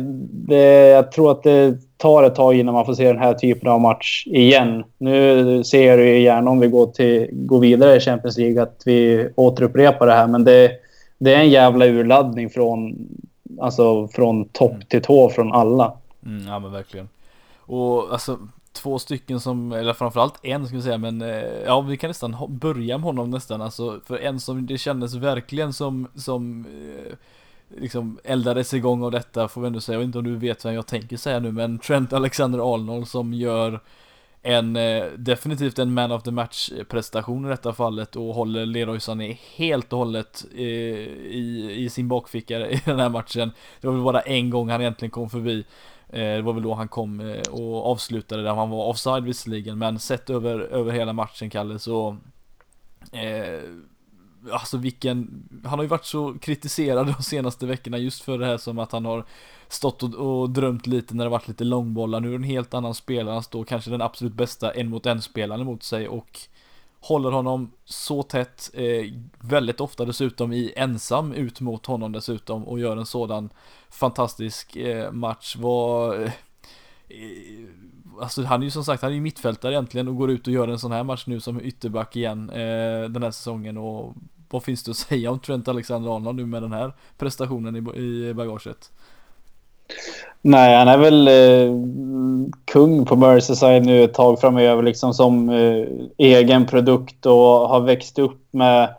det, 0.47 0.88
jag 0.88 1.12
tror 1.12 1.32
att 1.32 1.43
det 1.43 1.77
tar 1.97 2.23
ett 2.23 2.36
tag 2.36 2.56
innan 2.56 2.73
man 2.73 2.86
får 2.86 2.93
se 2.93 3.08
den 3.08 3.17
här 3.17 3.34
typen 3.34 3.69
av 3.69 3.82
match 3.82 4.27
igen. 4.27 4.84
Nu 4.97 5.63
ser 5.63 5.88
jag 5.88 6.08
ju 6.08 6.19
gärna 6.19 6.51
om 6.51 6.60
vi 6.60 6.67
går, 6.67 6.88
till, 6.88 7.30
går 7.32 7.60
vidare 7.60 7.95
i 7.95 7.99
Champions 7.99 8.38
League 8.38 8.62
att 8.63 8.82
vi 8.86 9.30
återupprepar 9.36 10.08
det 10.08 10.13
här, 10.13 10.27
men 10.27 10.43
det 10.43 10.71
det 11.23 11.36
är 11.36 11.39
en 11.39 11.49
jävla 11.49 11.86
urladdning 11.86 12.49
från, 12.49 13.07
alltså, 13.62 14.07
från 14.07 14.45
topp 14.45 14.71
mm. 14.71 14.86
till 14.88 15.01
tå 15.01 15.29
från 15.29 15.51
alla. 15.51 15.93
Mm, 16.25 16.47
ja 16.47 16.60
men 16.60 16.71
verkligen. 16.71 17.10
Och 17.57 18.12
alltså 18.12 18.39
två 18.71 18.99
stycken 18.99 19.39
som, 19.39 19.71
eller 19.71 19.93
framförallt 19.93 20.45
en 20.45 20.67
ska 20.67 20.75
vi 20.75 20.81
säga, 20.81 20.97
men 20.97 21.21
eh, 21.21 21.43
ja 21.65 21.81
vi 21.81 21.97
kan 21.97 22.07
nästan 22.07 22.36
börja 22.49 22.97
med 22.97 23.05
honom 23.05 23.29
nästan. 23.29 23.62
Alltså 23.62 23.99
för 24.05 24.17
en 24.17 24.39
som 24.39 24.65
det 24.65 24.77
kändes 24.77 25.13
verkligen 25.13 25.73
som, 25.73 26.07
som 26.15 26.65
eh, 26.65 27.13
liksom 27.81 28.19
eldades 28.23 28.73
igång 28.73 29.03
av 29.03 29.12
detta 29.12 29.47
får 29.47 29.62
vi 29.62 29.67
ändå 29.67 29.81
säga. 29.81 29.93
Jag 29.93 29.99
vet 29.99 30.05
inte 30.05 30.17
om 30.17 30.23
du 30.23 30.36
vet 30.36 30.65
vem 30.65 30.73
jag 30.73 30.88
tänker 30.88 31.17
säga 31.17 31.39
nu, 31.39 31.51
men 31.51 31.79
Trent 31.79 32.13
Alexander-Arnold 32.13 33.07
som 33.07 33.34
gör 33.34 33.79
en 34.43 34.75
eh, 34.75 35.04
definitivt 35.17 35.80
en 35.80 35.93
man 35.93 36.12
of 36.12 36.23
the 36.23 36.32
match 36.32 36.71
prestation 36.89 37.45
i 37.45 37.49
detta 37.49 37.73
fallet 37.73 38.15
och 38.15 38.34
håller 38.36 38.65
Leroy 38.65 38.99
Sané 38.99 39.38
helt 39.56 39.93
och 39.93 39.99
hållet 39.99 40.45
i, 40.51 40.65
i, 40.65 41.75
i 41.77 41.89
sin 41.89 42.08
bakficka 42.08 42.69
i 42.69 42.82
den 42.86 42.99
här 42.99 43.10
matchen. 43.10 43.51
Det 43.82 43.88
var 43.88 43.93
väl 43.93 44.04
bara 44.04 44.21
en 44.21 44.49
gång 44.49 44.69
han 44.69 44.82
egentligen 44.82 45.12
kom 45.12 45.30
förbi. 45.30 45.65
Eh, 46.10 46.19
det 46.19 46.41
var 46.41 46.54
väl 46.54 46.63
då 46.63 46.73
han 46.73 46.88
kom 46.88 47.41
och 47.51 47.91
avslutade 47.91 48.43
där 48.43 48.54
han 48.54 48.69
var 48.69 48.86
offside 48.86 49.23
visserligen 49.23 49.77
men 49.77 49.99
sett 49.99 50.30
över, 50.30 50.60
över 50.60 50.91
hela 50.91 51.13
matchen 51.13 51.49
Kalle 51.49 51.80
så 51.80 52.17
eh, 53.12 53.62
Alltså 54.51 54.77
vilken, 54.77 55.43
han 55.63 55.80
har 55.80 55.84
ju 55.84 55.89
varit 55.89 56.06
så 56.06 56.34
kritiserad 56.41 57.08
de 57.08 57.23
senaste 57.23 57.65
veckorna 57.65 57.97
just 57.97 58.21
för 58.21 58.38
det 58.38 58.45
här 58.45 58.58
som 58.58 58.80
att 58.80 58.91
han 58.91 59.06
har 59.06 59.25
stått 59.67 60.04
och, 60.04 60.13
och 60.13 60.49
drömt 60.49 60.88
lite 60.88 61.15
när 61.15 61.23
det 61.23 61.30
varit 61.30 61.47
lite 61.47 61.63
långbollar. 61.63 62.19
Nu 62.19 62.27
är 62.27 62.32
det 62.32 62.38
en 62.38 62.43
helt 62.43 62.73
annan 62.73 62.95
spelare, 62.95 63.34
han 63.34 63.43
står 63.43 63.63
kanske 63.63 63.91
den 63.91 64.01
absolut 64.01 64.34
bästa 64.34 64.71
en 64.71 64.89
mot 64.89 65.06
en 65.06 65.21
spelaren 65.21 65.65
mot 65.65 65.84
sig 65.84 66.08
och 66.08 66.39
håller 66.99 67.32
honom 67.32 67.71
så 67.86 68.23
tätt, 68.23 68.71
eh, 68.73 69.06
väldigt 69.39 69.82
ofta 69.82 70.06
dessutom 70.06 70.54
i 70.54 70.73
ensam 70.75 71.34
ut 71.34 71.62
mot 71.62 71.86
honom 71.86 72.12
dessutom 72.12 72.67
och 72.67 72.80
gör 72.80 72.97
en 72.97 73.06
sådan 73.06 73.49
fantastisk 73.89 74.75
eh, 74.75 75.12
match. 75.12 75.56
Vad 75.56 76.32
Eh, 77.12 78.21
alltså 78.21 78.43
han 78.43 78.62
är 78.62 78.65
ju 78.65 78.71
som 78.71 78.84
sagt, 78.84 79.02
han 79.02 79.12
är 79.12 79.15
ju 79.15 79.21
mittfältare 79.21 79.74
egentligen 79.74 80.08
och 80.08 80.15
går 80.15 80.32
ut 80.32 80.47
och 80.47 80.54
gör 80.54 80.67
en 80.67 80.80
sån 80.80 80.91
här 80.91 81.04
match 81.04 81.24
nu 81.28 81.39
som 81.39 81.62
ytterback 81.62 82.15
igen 82.15 82.50
eh, 82.50 83.10
den 83.10 83.24
här 83.24 83.32
säsongen 83.32 83.78
och 83.78 84.15
vad 84.50 84.63
finns 84.63 84.84
det 84.84 84.91
att 84.91 84.97
säga 84.97 85.32
om 85.32 85.39
Trent 85.39 85.67
Alexander-Arnold 85.67 86.36
nu 86.36 86.45
med 86.45 86.62
den 86.62 86.71
här 86.71 86.93
prestationen 87.17 87.76
i, 87.76 88.00
i 88.00 88.34
bagaget? 88.34 88.91
Nej, 90.41 90.78
han 90.78 90.88
är 90.88 90.97
väl 90.97 91.28
eh, 91.28 91.76
kung 92.65 93.06
på 93.06 93.15
Merseyside 93.15 93.86
nu 93.86 94.04
ett 94.04 94.13
tag 94.13 94.39
framöver 94.39 94.84
liksom 94.84 95.13
som 95.13 95.50
eh, 95.50 95.86
egen 96.17 96.65
produkt 96.65 97.26
och 97.26 97.69
har 97.69 97.82
växt 97.82 98.19
upp 98.19 98.47
med 98.52 98.95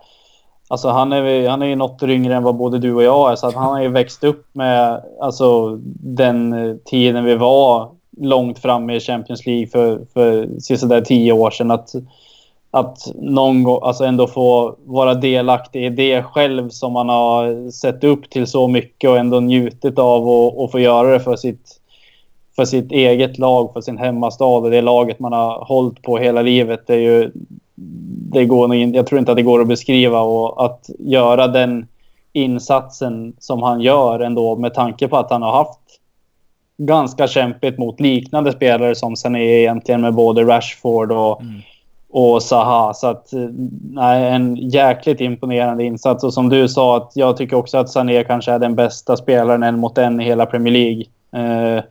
Alltså 0.67 0.89
han 0.89 1.13
är, 1.13 1.49
han 1.49 1.61
är 1.61 1.65
ju 1.65 1.75
något 1.75 2.03
yngre 2.03 2.35
än 2.35 2.43
vad 2.43 2.55
både 2.55 2.79
du 2.79 2.93
och 2.93 3.03
jag 3.03 3.31
är 3.31 3.35
så 3.35 3.47
att 3.47 3.55
han 3.55 3.73
har 3.73 3.81
ju 3.81 3.87
växt 3.87 4.23
upp 4.23 4.55
med 4.55 5.03
alltså, 5.21 5.77
den 5.99 6.53
eh, 6.53 6.75
tiden 6.85 7.25
vi 7.25 7.35
var 7.35 7.91
långt 8.17 8.59
framme 8.59 8.95
i 8.95 8.99
Champions 8.99 9.45
League 9.45 9.67
för, 9.67 10.01
för 10.13 10.47
sådär 10.75 11.01
tio 11.01 11.31
år 11.31 11.51
sedan. 11.51 11.71
Att, 11.71 11.89
att 12.71 12.97
någon 13.15 13.63
gång, 13.63 13.79
alltså 13.83 14.03
ändå 14.03 14.27
få 14.27 14.75
vara 14.85 15.13
delaktig 15.13 15.85
i 15.85 15.89
det 15.89 16.23
själv 16.23 16.69
som 16.69 16.93
man 16.93 17.09
har 17.09 17.71
sett 17.71 18.03
upp 18.03 18.29
till 18.29 18.47
så 18.47 18.67
mycket 18.67 19.09
och 19.09 19.17
ändå 19.17 19.39
njutit 19.39 19.99
av 19.99 20.29
och, 20.29 20.63
och 20.63 20.71
få 20.71 20.79
göra 20.79 21.11
det 21.11 21.19
för 21.19 21.35
sitt, 21.35 21.79
för 22.55 22.65
sitt 22.65 22.91
eget 22.91 23.37
lag, 23.37 23.73
för 23.73 23.81
sin 23.81 23.97
hemmastad 23.97 24.45
och 24.45 24.71
det 24.71 24.81
laget 24.81 25.19
man 25.19 25.33
har 25.33 25.65
hållit 25.65 26.01
på 26.01 26.17
hela 26.17 26.41
livet. 26.41 26.87
Det 26.87 26.93
är 26.93 26.99
ju, 26.99 27.31
det 28.31 28.45
går 28.45 28.75
jag 28.75 29.07
tror 29.07 29.19
inte 29.19 29.31
att 29.31 29.37
det 29.37 29.43
går 29.43 29.61
att 29.61 29.67
beskriva 29.67 30.21
och 30.21 30.65
att 30.65 30.89
göra 30.99 31.47
den 31.47 31.87
insatsen 32.33 33.33
som 33.39 33.63
han 33.63 33.81
gör 33.81 34.19
ändå 34.19 34.55
med 34.55 34.73
tanke 34.73 35.07
på 35.07 35.17
att 35.17 35.31
han 35.31 35.41
har 35.41 35.51
haft 35.51 35.79
ganska 36.85 37.27
kämpigt 37.27 37.77
mot 37.77 37.99
liknande 37.99 38.51
spelare 38.51 38.95
som 38.95 39.13
är 39.35 39.37
egentligen 39.37 40.01
med 40.01 40.13
både 40.13 40.43
Rashford 40.43 41.11
och, 41.11 41.41
mm. 41.41 41.61
och 42.09 42.43
Zaha. 42.43 42.93
Så 42.93 43.07
att, 43.07 43.29
nej, 43.93 44.29
en 44.29 44.55
jäkligt 44.55 45.21
imponerande 45.21 45.83
insats. 45.83 46.23
Och 46.23 46.33
som 46.33 46.49
du 46.49 46.69
sa, 46.69 46.97
att 46.97 47.11
jag 47.15 47.37
tycker 47.37 47.55
också 47.55 47.77
att 47.77 47.89
Sané 47.89 48.23
kanske 48.23 48.51
är 48.51 48.59
den 48.59 48.75
bästa 48.75 49.17
spelaren 49.17 49.63
en 49.63 49.79
mot 49.79 49.97
en 49.97 50.21
i 50.21 50.23
hela 50.23 50.45
Premier 50.45 50.73
League. 50.73 51.03
Eh, 51.35 51.83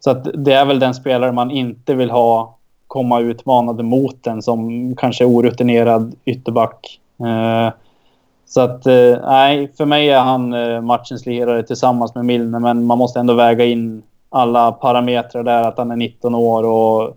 så 0.00 0.10
att 0.10 0.28
det 0.34 0.52
är 0.52 0.64
väl 0.64 0.78
den 0.78 0.94
spelare 0.94 1.32
man 1.32 1.50
inte 1.50 1.94
vill 1.94 2.10
ha 2.10 2.56
komma 2.86 3.20
utmanade 3.20 3.82
mot 3.82 4.24
den 4.24 4.42
som 4.42 4.94
kanske 4.96 5.24
orutinerad 5.24 6.14
ytterback. 6.24 7.00
Eh, 7.20 7.72
så 8.46 8.60
att 8.60 8.86
eh, 8.86 9.16
nej, 9.26 9.72
för 9.76 9.84
mig 9.84 10.10
är 10.10 10.20
han 10.20 10.52
eh, 10.52 10.80
matchens 10.80 11.26
lirare 11.26 11.62
tillsammans 11.62 12.14
med 12.14 12.24
Milner, 12.24 12.58
men 12.58 12.84
man 12.86 12.98
måste 12.98 13.20
ändå 13.20 13.34
väga 13.34 13.64
in 13.64 14.02
alla 14.30 14.72
parametrar 14.72 15.42
där, 15.42 15.62
att 15.62 15.78
han 15.78 15.90
är 15.90 15.96
19 15.96 16.34
år 16.34 16.64
och 16.64 17.16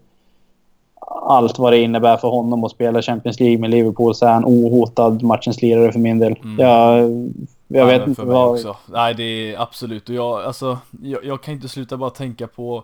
allt 1.25 1.59
vad 1.59 1.73
det 1.73 1.79
innebär 1.79 2.17
för 2.17 2.27
honom 2.27 2.63
att 2.63 2.71
spela 2.71 3.01
Champions 3.01 3.39
League 3.39 3.57
med 3.57 3.69
Liverpool 3.69 4.15
så 4.15 4.25
är 4.25 4.31
han 4.31 4.45
ohotad 4.45 5.23
matchens 5.23 5.61
lirare 5.61 5.91
för 5.91 5.99
min 5.99 6.19
del. 6.19 6.35
Mm. 6.43 6.59
Jag, 6.59 7.09
jag 7.67 7.85
vet 7.85 8.07
inte 8.07 8.21
vad... 8.21 8.53
Också. 8.53 8.75
Nej, 8.85 9.13
det 9.13 9.23
är 9.23 9.61
absolut. 9.61 10.09
Och 10.09 10.15
jag, 10.15 10.43
alltså, 10.43 10.77
jag, 11.03 11.25
jag 11.25 11.43
kan 11.43 11.53
inte 11.53 11.69
sluta 11.69 11.97
bara 11.97 12.09
tänka 12.09 12.47
på 12.47 12.83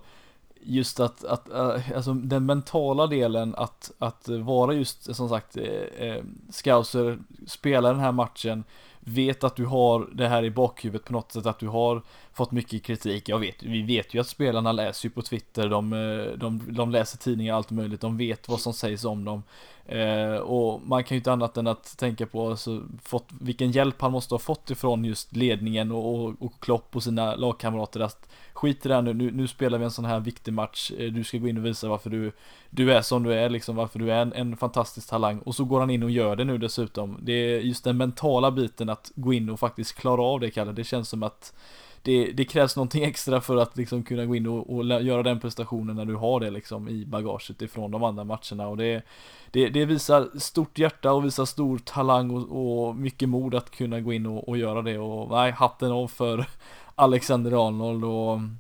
just 0.62 1.00
att, 1.00 1.24
att 1.24 1.50
uh, 1.56 1.96
alltså 1.96 2.14
den 2.14 2.46
mentala 2.46 3.08
delen 3.08 3.56
att, 3.58 3.92
att 4.00 4.28
vara 4.28 4.74
just 4.74 5.16
som 5.16 5.30
sagt 5.30 5.58
eh, 5.58 6.08
eh, 6.08 6.24
scouser, 6.50 7.18
spela 7.48 7.92
den 7.92 8.00
här 8.00 8.12
matchen, 8.12 8.64
vet 9.00 9.44
att 9.44 9.56
du 9.56 9.66
har 9.66 10.08
det 10.14 10.28
här 10.28 10.44
i 10.44 10.52
bakhuvudet 10.52 11.06
på 11.06 11.14
något 11.14 11.32
sätt, 11.32 11.46
att 11.46 11.60
du 11.60 11.68
har 11.68 12.02
fått 12.40 12.52
mycket 12.52 12.84
kritik. 12.84 13.30
Jag 13.30 13.40
vet, 13.40 13.64
vi 13.64 13.82
vet 13.82 14.14
ju 14.14 14.22
att 14.22 14.28
spelarna 14.28 14.72
läser 14.72 15.06
ju 15.06 15.10
på 15.12 15.22
Twitter, 15.22 15.70
de, 15.70 15.94
eh, 15.94 16.38
de, 16.38 16.62
de 16.68 16.92
läser 16.92 17.18
tidningar, 17.18 17.56
allt 17.56 17.72
möjligt, 17.72 18.02
de 18.02 18.18
vet 18.18 18.50
vad 18.50 18.60
som 18.60 18.74
sägs 18.74 19.06
om 19.06 19.26
dem. 19.26 19.44
Eh, 19.86 20.36
och 20.36 20.82
man 20.88 21.04
kan 21.04 21.16
ju 21.16 21.20
inte 21.20 21.32
annat 21.32 21.58
än 21.58 21.68
att 21.68 21.98
tänka 21.98 22.26
på 22.26 22.50
alltså, 22.50 22.84
fått, 23.04 23.28
vilken 23.42 23.72
hjälp 23.72 24.02
han 24.02 24.12
måste 24.12 24.34
ha 24.34 24.40
fått 24.40 24.70
ifrån 24.70 25.06
just 25.06 25.36
ledningen 25.36 25.92
och, 25.92 26.16
och, 26.16 26.36
och 26.40 26.60
Klopp 26.60 26.96
och 26.96 27.04
sina 27.04 27.36
lagkamrater. 27.36 28.00
Att 28.00 28.30
skit 28.54 28.86
i 28.86 28.90
det 28.90 28.96
här 28.96 29.02
nu, 29.02 29.14
nu, 29.14 29.32
nu, 29.32 29.48
spelar 29.48 29.78
vi 29.78 29.84
en 29.84 29.92
sån 29.92 30.06
här 30.06 30.20
viktig 30.20 30.54
match, 30.54 30.92
eh, 30.98 31.12
du 31.12 31.24
ska 31.24 31.38
gå 31.38 31.48
in 31.48 31.58
och 31.58 31.66
visa 31.66 31.90
varför 31.90 32.10
du, 32.10 32.32
du 32.70 32.94
är 32.94 33.02
som 33.02 33.24
du 33.24 33.34
är, 33.34 33.50
liksom 33.50 33.76
varför 33.76 34.00
du 34.00 34.12
är 34.12 34.22
en, 34.22 34.34
en 34.34 34.58
fantastisk 34.58 35.10
talang. 35.10 35.40
Och 35.40 35.56
så 35.56 35.66
går 35.66 35.80
han 35.80 35.90
in 35.90 36.04
och 36.04 36.12
gör 36.12 36.36
det 36.36 36.44
nu 36.44 36.58
dessutom. 36.58 37.18
Det 37.22 37.34
är 37.34 37.60
just 37.60 37.84
den 37.84 37.98
mentala 37.98 38.52
biten 38.52 38.90
att 38.90 39.12
gå 39.16 39.34
in 39.34 39.50
och 39.50 39.60
faktiskt 39.60 39.96
klara 39.96 40.22
av 40.22 40.40
det, 40.40 40.52
Kalle. 40.52 40.72
Det 40.72 40.84
känns 40.84 41.10
som 41.10 41.24
att 41.24 41.54
det, 42.02 42.32
det, 42.32 42.46
krävs 42.46 42.76
någonting 42.76 43.04
extra 43.10 43.42
för 43.42 43.58
att 43.58 43.78
liksom 43.78 44.04
kunna 44.04 44.26
gå 44.26 44.36
in 44.36 44.48
och, 44.48 44.76
och, 44.76 44.86
göra 44.86 45.24
den 45.24 45.40
prestationen 45.40 45.96
när 45.96 46.06
du 46.06 46.16
har 46.16 46.40
det 46.40 46.50
liksom 46.50 46.90
i 46.90 47.06
bagaget 47.06 47.62
ifrån 47.62 47.92
de 47.92 48.04
andra 48.04 48.24
matcherna. 48.24 48.68
Och 48.68 48.78
det, 48.78 49.04
det, 49.52 49.70
det 49.70 49.86
visar 49.86 50.40
stort 50.40 50.78
hjärta 50.78 51.12
och 51.14 51.26
visar 51.26 51.46
stor 51.46 51.78
talang 51.78 52.32
och, 52.32 52.88
och 52.88 52.96
mycket 52.96 53.30
mod 53.30 53.56
att 53.56 53.72
kunna 53.72 54.00
gå 54.00 54.14
in 54.14 54.26
och, 54.26 54.50
och, 54.50 54.58
göra 54.58 54.82
det. 54.82 54.98
Och 54.98 55.32
nej, 55.32 55.52
hatten 55.52 55.92
av 55.92 56.08
för 56.08 56.46
Alexander 56.96 57.68
Arnold 57.68 58.06
och 58.06 58.34
mm, 58.34 58.60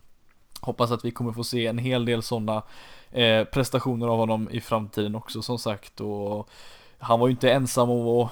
hoppas 0.62 0.91
att 0.91 1.06
vi 1.06 1.12
kommer 1.12 1.32
få 1.32 1.43
se 1.43 1.67
en 1.67 1.78
hel 1.78 2.06
del 2.06 2.23
sådana 2.23 2.63
eh, 3.12 3.43
prestationer 3.43 4.08
av 4.08 4.17
honom 4.17 4.49
i 4.52 4.62
framtiden 4.62 5.15
också 5.15 5.41
som 5.41 5.60
sagt. 5.60 6.02
Och 6.02 6.49
han 6.99 7.19
var 7.19 7.27
ju 7.27 7.31
inte 7.31 7.51
ensam 7.51 7.89
om 7.89 8.07
att 8.07 8.31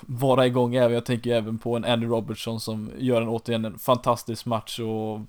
vara 0.00 0.46
igång 0.46 0.74
även, 0.74 0.94
jag 0.94 1.04
tänker 1.04 1.34
även 1.34 1.58
på 1.58 1.76
en 1.76 1.84
Andy 1.84 2.06
Robertson 2.06 2.60
som 2.60 2.90
gör 2.98 3.22
en 3.22 3.28
återigen 3.28 3.64
en 3.64 3.78
fantastisk 3.78 4.46
match 4.46 4.80
och 4.80 5.20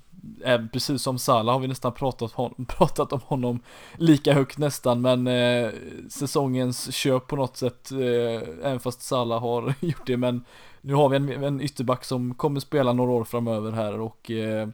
även, 0.44 0.70
precis 0.70 1.02
som 1.02 1.20
Salah 1.20 1.54
har 1.54 1.60
vi 1.60 1.68
nästan 1.68 1.94
pratat, 1.94 2.34
pratat 2.68 3.14
om 3.14 3.20
honom 3.26 3.60
lika 3.98 4.34
högt 4.34 4.58
nästan 4.58 5.02
men 5.02 5.28
eh, 5.28 5.70
säsongens 6.10 6.96
köp 6.96 7.28
på 7.28 7.36
något 7.36 7.58
sätt 7.58 7.92
eh, 7.92 8.68
även 8.68 8.80
fast 8.80 9.02
Salah 9.02 9.42
har 9.42 9.74
gjort 9.80 10.06
det 10.08 10.18
men 10.18 10.46
nu 10.82 10.94
har 10.94 11.10
vi 11.10 11.16
en, 11.16 11.44
en 11.44 11.62
ytterback 11.62 12.06
som 12.06 12.34
kommer 12.34 12.60
spela 12.60 12.94
några 12.94 13.12
år 13.12 13.24
framöver 13.24 13.72
här 13.72 14.00
och 14.00 14.32
eh, 14.32 14.68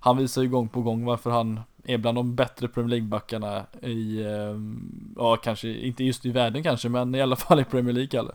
han 0.00 0.16
visar 0.16 0.42
ju 0.42 0.48
gång 0.48 0.68
på 0.68 0.82
gång 0.82 1.04
varför 1.04 1.30
han 1.30 1.60
är 1.84 1.98
bland 1.98 2.18
de 2.18 2.34
bättre 2.34 2.68
Premier 2.68 3.00
League-backarna 3.00 3.62
i, 3.82 4.20
eh, 4.20 4.56
ja 5.16 5.36
kanske 5.36 5.68
inte 5.68 6.04
just 6.04 6.26
i 6.26 6.30
världen 6.30 6.62
kanske, 6.62 6.88
men 6.88 7.14
i 7.14 7.22
alla 7.22 7.36
fall 7.46 7.60
i 7.60 7.64
Premier 7.64 7.94
League 7.94 8.20
eller? 8.20 8.34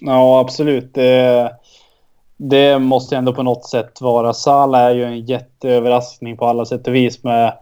Ja, 0.00 0.40
absolut. 0.40 0.94
Det, 0.94 1.52
det 2.36 2.78
måste 2.78 3.16
ändå 3.16 3.34
på 3.34 3.42
något 3.42 3.64
sätt 3.64 4.00
vara. 4.00 4.32
Salah 4.32 4.80
är 4.80 4.94
ju 4.94 5.04
en 5.04 5.26
jätteöverraskning 5.26 6.36
på 6.36 6.46
alla 6.46 6.64
sätt 6.64 6.86
och 6.88 6.94
vis 6.94 7.24
med, 7.24 7.52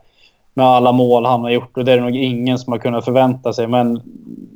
med 0.54 0.66
alla 0.66 0.92
mål 0.92 1.24
han 1.24 1.40
har 1.40 1.50
gjort 1.50 1.76
och 1.76 1.84
det 1.84 1.92
är 1.92 1.96
det 1.96 2.02
nog 2.02 2.16
ingen 2.16 2.58
som 2.58 2.72
har 2.72 2.78
kunnat 2.78 3.04
förvänta 3.04 3.52
sig. 3.52 3.66
Men 3.66 4.02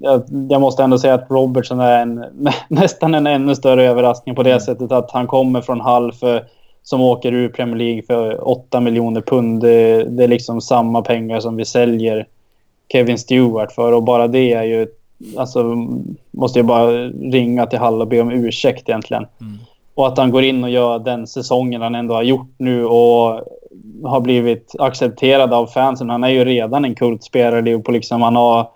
jag, 0.00 0.22
jag 0.48 0.61
måste 0.61 0.83
ändå 0.83 0.98
säga 0.98 1.14
att 1.14 1.30
Robertson 1.30 1.80
är 1.80 2.02
en, 2.02 2.24
nästan 2.68 3.14
en 3.14 3.26
ännu 3.26 3.54
större 3.54 3.85
överraskning 3.85 4.35
på 4.35 4.42
det 4.42 4.50
mm. 4.50 4.61
sättet 4.61 4.92
att 4.92 5.11
han 5.11 5.26
kommer 5.26 5.61
från 5.61 5.80
Hall 5.80 6.12
för 6.12 6.44
som 6.83 7.01
åker 7.01 7.33
ur 7.33 7.49
Premier 7.49 7.76
League 7.76 8.03
för 8.03 8.49
8 8.49 8.81
miljoner 8.81 9.20
pund. 9.20 9.61
Det, 9.61 10.05
det, 10.05 10.24
är 10.24 10.28
liksom 10.28 10.61
samma 10.61 11.03
pengar 11.03 11.41
som 11.41 11.57
vi 11.57 11.64
säljer 11.64 12.26
Kevin 12.93 13.18
Stewart 13.18 13.72
för 13.72 13.93
och 13.93 14.03
bara 14.03 14.28
det 14.28 14.53
är 14.53 14.62
ju... 14.62 14.87
Alltså 15.37 15.64
måste 16.31 16.59
jag 16.59 16.66
bara 16.66 17.09
ringa 17.09 17.66
till 17.66 17.78
Hall 17.78 18.01
och 18.01 18.09
be 18.09 18.20
om 18.20 18.31
ursäkt 18.31 18.89
egentligen. 18.89 19.26
Mm. 19.41 19.59
Och 19.95 20.07
att 20.07 20.18
han 20.18 20.31
går 20.31 20.43
in 20.43 20.64
och 20.64 20.70
gör 20.70 20.99
den 20.99 21.26
säsongen 21.26 21.83
han 21.83 21.95
ändå 21.95 22.14
har 22.14 22.22
gjort 22.22 22.55
nu 22.59 22.85
och 22.85 23.41
har 24.05 24.20
blivit 24.20 24.74
accepterad 24.78 25.55
av 25.55 25.66
fansen. 25.66 26.11
Han 26.11 26.24
är 26.24 26.28
ju 26.28 26.45
redan 26.45 26.85
en 26.85 26.95
kultspelare. 26.95 27.61
Liverpool 27.61 27.95
liksom, 27.95 28.22
han 28.22 28.37
har 28.37 28.70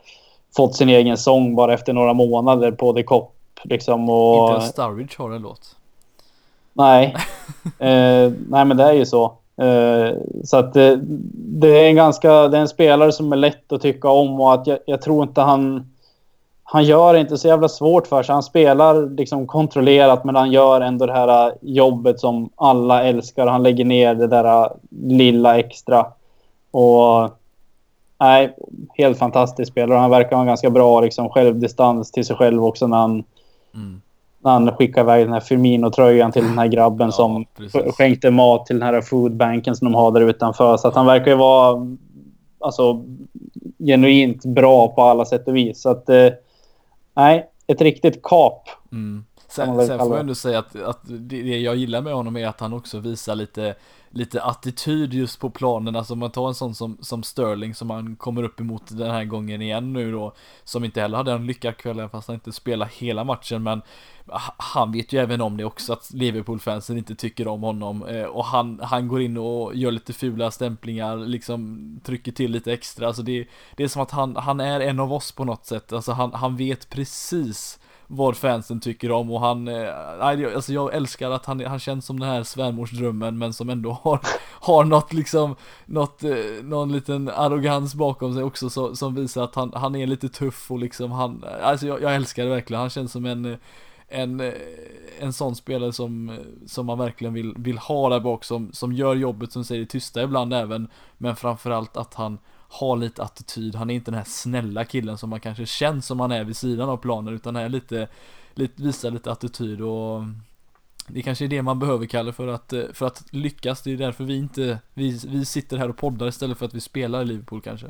fått 0.57 0.77
sin 0.77 0.89
egen 0.89 1.17
sång 1.17 1.55
bara 1.55 1.75
efter 1.75 1.93
några 1.93 2.15
månader 2.15 2.73
på 2.73 2.93
The 2.93 3.03
Cop. 3.03 3.35
Liksom, 3.65 4.11
och... 4.11 4.49
Inte 4.49 4.53
ens 4.53 4.73
Sturridge 4.73 5.15
har 5.19 5.31
en 5.31 5.43
låt. 5.43 5.77
Nej. 6.75 7.17
eh, 7.79 8.33
nej, 8.49 8.65
men 8.65 8.77
det 8.77 8.85
är 8.85 8.93
ju 8.93 9.07
så. 9.07 9.33
Uh, 9.63 10.19
så 10.45 10.57
att 10.57 10.73
det, 10.73 11.01
det, 11.33 11.69
är 11.69 11.89
en 11.89 11.97
ganska, 11.97 12.49
det 12.49 12.57
är 12.57 12.61
en 12.61 12.69
spelare 12.69 13.13
som 13.13 13.33
är 13.33 13.37
lätt 13.37 13.73
att 13.73 13.81
tycka 13.83 14.09
om 14.09 14.41
och 14.41 14.55
att 14.55 14.67
jag, 14.67 14.79
jag, 14.87 15.03
tror 15.03 15.23
inte 15.23 15.41
han... 15.41 15.91
Han 16.67 16.85
gör 16.85 17.15
inte 17.15 17.39
så 17.39 17.49
jävla 17.49 17.69
svårt 17.69 18.07
för 18.07 18.23
sig. 18.23 18.33
Han 18.33 18.43
spelar 18.43 19.17
liksom 19.17 19.47
kontrollerat 19.47 20.25
men 20.25 20.37
han 20.37 20.53
gör 20.53 20.81
ändå 20.81 21.07
det 21.07 21.13
här 21.13 21.49
eh, 21.49 21.55
jobbet 21.61 22.21
som 22.21 22.51
alla 22.57 23.03
älskar. 23.03 23.47
Han 23.47 23.63
lägger 23.63 23.85
ner 23.85 24.15
det 24.15 24.27
där 24.27 24.71
lilla 24.91 25.59
extra. 25.59 26.07
Och 26.71 27.31
nej, 28.21 28.57
helt 28.95 29.19
fantastisk 29.19 29.73
spelare. 29.73 29.99
Han 29.99 30.11
verkar 30.11 30.37
ha 30.37 30.41
en 30.41 30.47
ganska 30.47 30.71
bra 30.71 31.01
liksom, 31.01 31.29
självdistans 31.29 32.13
till 32.13 32.27
sig 32.27 32.37
själv 32.37 32.65
också 32.65 32.87
när 32.87 32.97
han, 32.97 33.25
mm 33.75 34.01
när 34.45 34.51
han 34.51 34.77
skickar 34.77 35.01
iväg 35.03 35.27
den 35.27 35.33
här 35.33 35.41
Firmino-tröjan 35.41 36.33
till 36.33 36.45
den 36.45 36.59
här 36.59 36.67
grabben 36.67 37.07
ja, 37.07 37.13
som 37.13 37.45
precis. 37.57 37.97
skänkte 37.97 38.31
mat 38.31 38.67
till 38.67 38.79
den 38.79 38.89
här 38.89 39.01
foodbanken 39.01 39.77
som 39.77 39.85
de 39.85 39.95
har 39.95 40.11
där 40.13 40.21
utanför. 40.21 40.77
Så 40.77 40.89
att 40.89 40.95
han 40.95 41.07
verkar 41.07 41.31
ju 41.31 41.37
vara 41.37 41.97
alltså, 42.61 43.05
genuint 43.79 44.45
bra 44.45 44.89
på 44.89 45.03
alla 45.03 45.25
sätt 45.25 45.49
och 45.49 45.57
vis. 45.57 45.83
Så 45.83 45.91
att, 45.91 46.09
eh, 46.09 46.29
nej, 47.15 47.51
ett 47.67 47.81
riktigt 47.81 48.23
kap. 48.23 48.69
Mm. 48.93 49.25
Sen, 49.49 49.87
sen 49.87 49.99
får 49.99 50.09
jag 50.09 50.21
ändå 50.21 50.35
säga 50.35 50.59
att, 50.59 50.77
att 50.77 51.01
det 51.05 51.59
jag 51.59 51.77
gillar 51.77 52.01
med 52.01 52.15
honom 52.15 52.37
är 52.37 52.47
att 52.47 52.61
han 52.61 52.73
också 52.73 52.99
visar 52.99 53.35
lite 53.35 53.75
lite 54.15 54.43
attityd 54.43 55.15
just 55.15 55.41
på 55.41 55.51
planen. 55.51 55.97
Alltså 55.97 56.13
om 56.13 56.19
man 56.19 56.31
tar 56.31 56.49
en 56.49 56.55
sån 56.55 56.75
som, 56.75 56.99
som 57.01 57.23
Sterling 57.23 57.75
som 57.75 57.91
han 57.91 58.17
kommer 58.17 58.43
upp 58.43 58.61
emot 58.61 58.83
den 58.89 59.11
här 59.11 59.25
gången 59.25 59.63
igen 59.63 59.93
nu 59.93 60.13
då. 60.13 60.35
Som 60.65 60.85
inte 60.85 61.01
heller 61.01 61.17
hade 61.17 61.33
en 61.33 61.47
lyckad 61.47 61.77
kväll 61.77 62.09
fast 62.09 62.29
han 62.29 62.35
inte 62.35 62.53
spelar 62.53 62.87
hela 62.87 63.25
matchen. 63.25 63.63
Men 63.63 63.83
han 64.57 64.93
vet 64.93 65.13
ju 65.13 65.19
även 65.19 65.41
om 65.41 65.57
det 65.57 65.65
också 65.65 65.93
att 65.93 66.11
Liverpool-fansen 66.15 66.99
inte 66.99 67.15
tycker 67.15 67.49
om 67.49 67.63
honom. 67.63 68.07
Eh, 68.07 68.25
och 68.25 68.45
han, 68.45 68.81
han 68.83 69.09
går 69.09 69.23
in 69.23 69.37
och 69.37 69.75
gör 69.75 69.91
lite 69.91 70.13
fula 70.13 70.51
stämplingar, 70.51 71.17
liksom 71.17 72.01
trycker 72.05 72.33
till 72.33 72.51
lite 72.51 72.73
extra. 72.73 73.07
Alltså 73.07 73.23
det, 73.23 73.49
det 73.77 73.85
är 73.85 73.89
som 73.89 74.03
att 74.03 74.11
han, 74.11 74.37
han 74.37 74.61
är 74.61 74.81
en 74.81 75.01
av 75.01 75.13
oss 75.13 75.33
på 75.33 75.45
något 75.45 75.67
sätt. 75.67 75.93
Alltså 75.93 76.13
han, 76.13 76.33
han 76.33 76.57
vet 76.57 76.91
precis 76.91 77.79
vad 78.07 78.37
fansen 78.37 78.81
tycker 78.81 79.11
om 79.11 79.31
och 79.31 79.41
han, 79.41 79.69
eh, 79.69 79.89
alltså 80.21 80.73
jag 80.73 80.95
älskar 80.95 81.31
att 81.31 81.47
han, 81.47 81.65
han 81.65 81.79
känns 81.79 82.07
som 82.07 82.21
den 82.21 82.29
här 82.29 82.43
svärmorsdrömmen 82.43 83.39
men 83.39 83.53
som 83.53 83.71
ändå 83.71 83.93
har, 84.03 84.21
har 84.61 84.85
något 84.85 85.13
liksom, 85.13 85.57
något, 85.87 86.25
eh, 86.25 86.35
någon 86.63 86.93
liten 86.93 87.29
arrogans 87.29 87.95
bakom 87.95 88.35
sig 88.35 88.43
också 88.43 88.71
så, 88.71 88.97
som 88.97 89.15
visar 89.15 89.45
att 89.45 89.55
han, 89.55 89.73
han 89.75 89.97
är 89.97 90.07
lite 90.07 90.29
tuff 90.29 90.71
och 90.71 90.79
liksom 90.79 91.13
han, 91.13 91.45
eh, 91.45 91.69
alltså 91.69 91.87
jag, 91.87 92.03
jag 92.03 92.15
älskar 92.15 92.45
det 92.45 92.51
verkligen, 92.51 92.81
han 92.81 92.91
känns 92.91 93.13
som 93.13 93.27
en 93.27 93.59
en, 94.09 94.41
eh, 94.41 94.53
en 95.21 95.33
sån 95.33 95.57
spelare 95.57 95.93
som, 95.93 96.39
som 96.67 96.87
man 96.87 96.99
verkligen 96.99 97.35
vill, 97.35 97.55
vill 97.57 97.79
ha 97.79 98.09
där 98.09 98.21
bak 98.21 98.45
som, 98.45 98.73
som 98.73 98.93
gör 98.93 99.15
jobbet 99.15 99.53
som 99.53 99.65
säger 99.65 99.81
det 99.81 99.87
tysta 99.87 100.23
ibland 100.23 100.55
även 100.55 100.89
men 101.19 101.37
framförallt 101.37 101.97
att 101.97 102.15
han 102.15 102.39
har 102.75 102.97
lite 102.97 103.23
attityd, 103.23 103.75
han 103.75 103.91
är 103.91 103.95
inte 103.95 104.11
den 104.11 104.19
här 104.19 104.27
snälla 104.27 104.85
killen 104.85 105.19
som 105.19 105.31
man 105.31 105.41
kanske 105.41 105.67
känns 105.67 106.07
som 106.07 106.21
han 106.21 106.33
är 106.33 106.45
vid 106.45 106.57
sidan 106.57 106.89
av 106.89 106.97
planen 106.97 107.35
utan 107.35 107.57
är 107.57 107.69
lite, 107.69 108.09
lite 108.55 108.83
visar 108.83 109.11
lite 109.11 109.33
attityd 109.33 109.81
och 109.81 110.23
det 111.09 111.23
kanske 111.23 111.45
är 111.45 111.49
det 111.49 111.63
man 111.63 111.79
behöver 111.79 112.07
Kalle 112.07 112.33
för 112.33 112.49
att, 112.49 112.75
för 112.93 113.07
att 113.07 113.23
lyckas, 113.31 113.83
det 113.83 113.93
är 113.93 113.97
därför 113.97 114.25
vi 114.25 114.37
inte, 114.37 114.79
vi, 114.95 115.21
vi 115.27 115.45
sitter 115.45 115.77
här 115.77 115.89
och 115.89 115.97
poddar 115.97 116.29
istället 116.29 116.59
för 116.59 116.67
att 116.67 116.75
vi 116.75 116.81
spelar 116.81 117.23
i 117.23 117.25
Liverpool 117.25 117.61
kanske. 117.61 117.87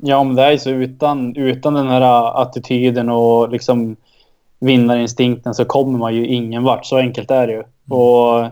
Ja 0.00 0.24
men 0.24 0.36
det 0.36 0.42
är 0.42 0.56
så 0.56 0.70
utan, 0.70 1.36
utan 1.36 1.74
den 1.74 1.88
här 1.88 2.42
attityden 2.42 3.08
och 3.08 3.48
liksom 3.48 3.96
vinnarinstinkten 4.58 5.54
så 5.54 5.64
kommer 5.64 5.98
man 5.98 6.14
ju 6.14 6.26
ingen 6.26 6.62
vart, 6.62 6.86
så 6.86 6.96
enkelt 6.96 7.30
är 7.30 7.46
det 7.46 7.52
ju. 7.52 7.58
Mm. 7.58 7.68
Och 7.86 8.46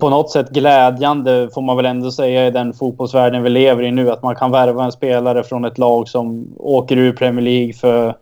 på 0.00 0.10
något 0.10 0.30
sätt 0.30 0.50
glädjande 0.50 1.48
får 1.54 1.62
man 1.62 1.76
väl 1.76 1.86
ändå 1.86 2.10
säga 2.10 2.46
i 2.46 2.50
den 2.50 2.72
fotbollsvärlden 2.72 3.42
vi 3.42 3.50
lever 3.50 3.82
i 3.82 3.90
nu. 3.90 4.10
Att 4.10 4.22
man 4.22 4.36
kan 4.36 4.50
värva 4.50 4.84
en 4.84 4.92
spelare 4.92 5.44
från 5.44 5.64
ett 5.64 5.78
lag 5.78 6.08
som 6.08 6.54
åker 6.58 6.96
ur 6.96 7.12
Premier 7.12 7.44
League 7.44 7.72
för, 7.72 8.14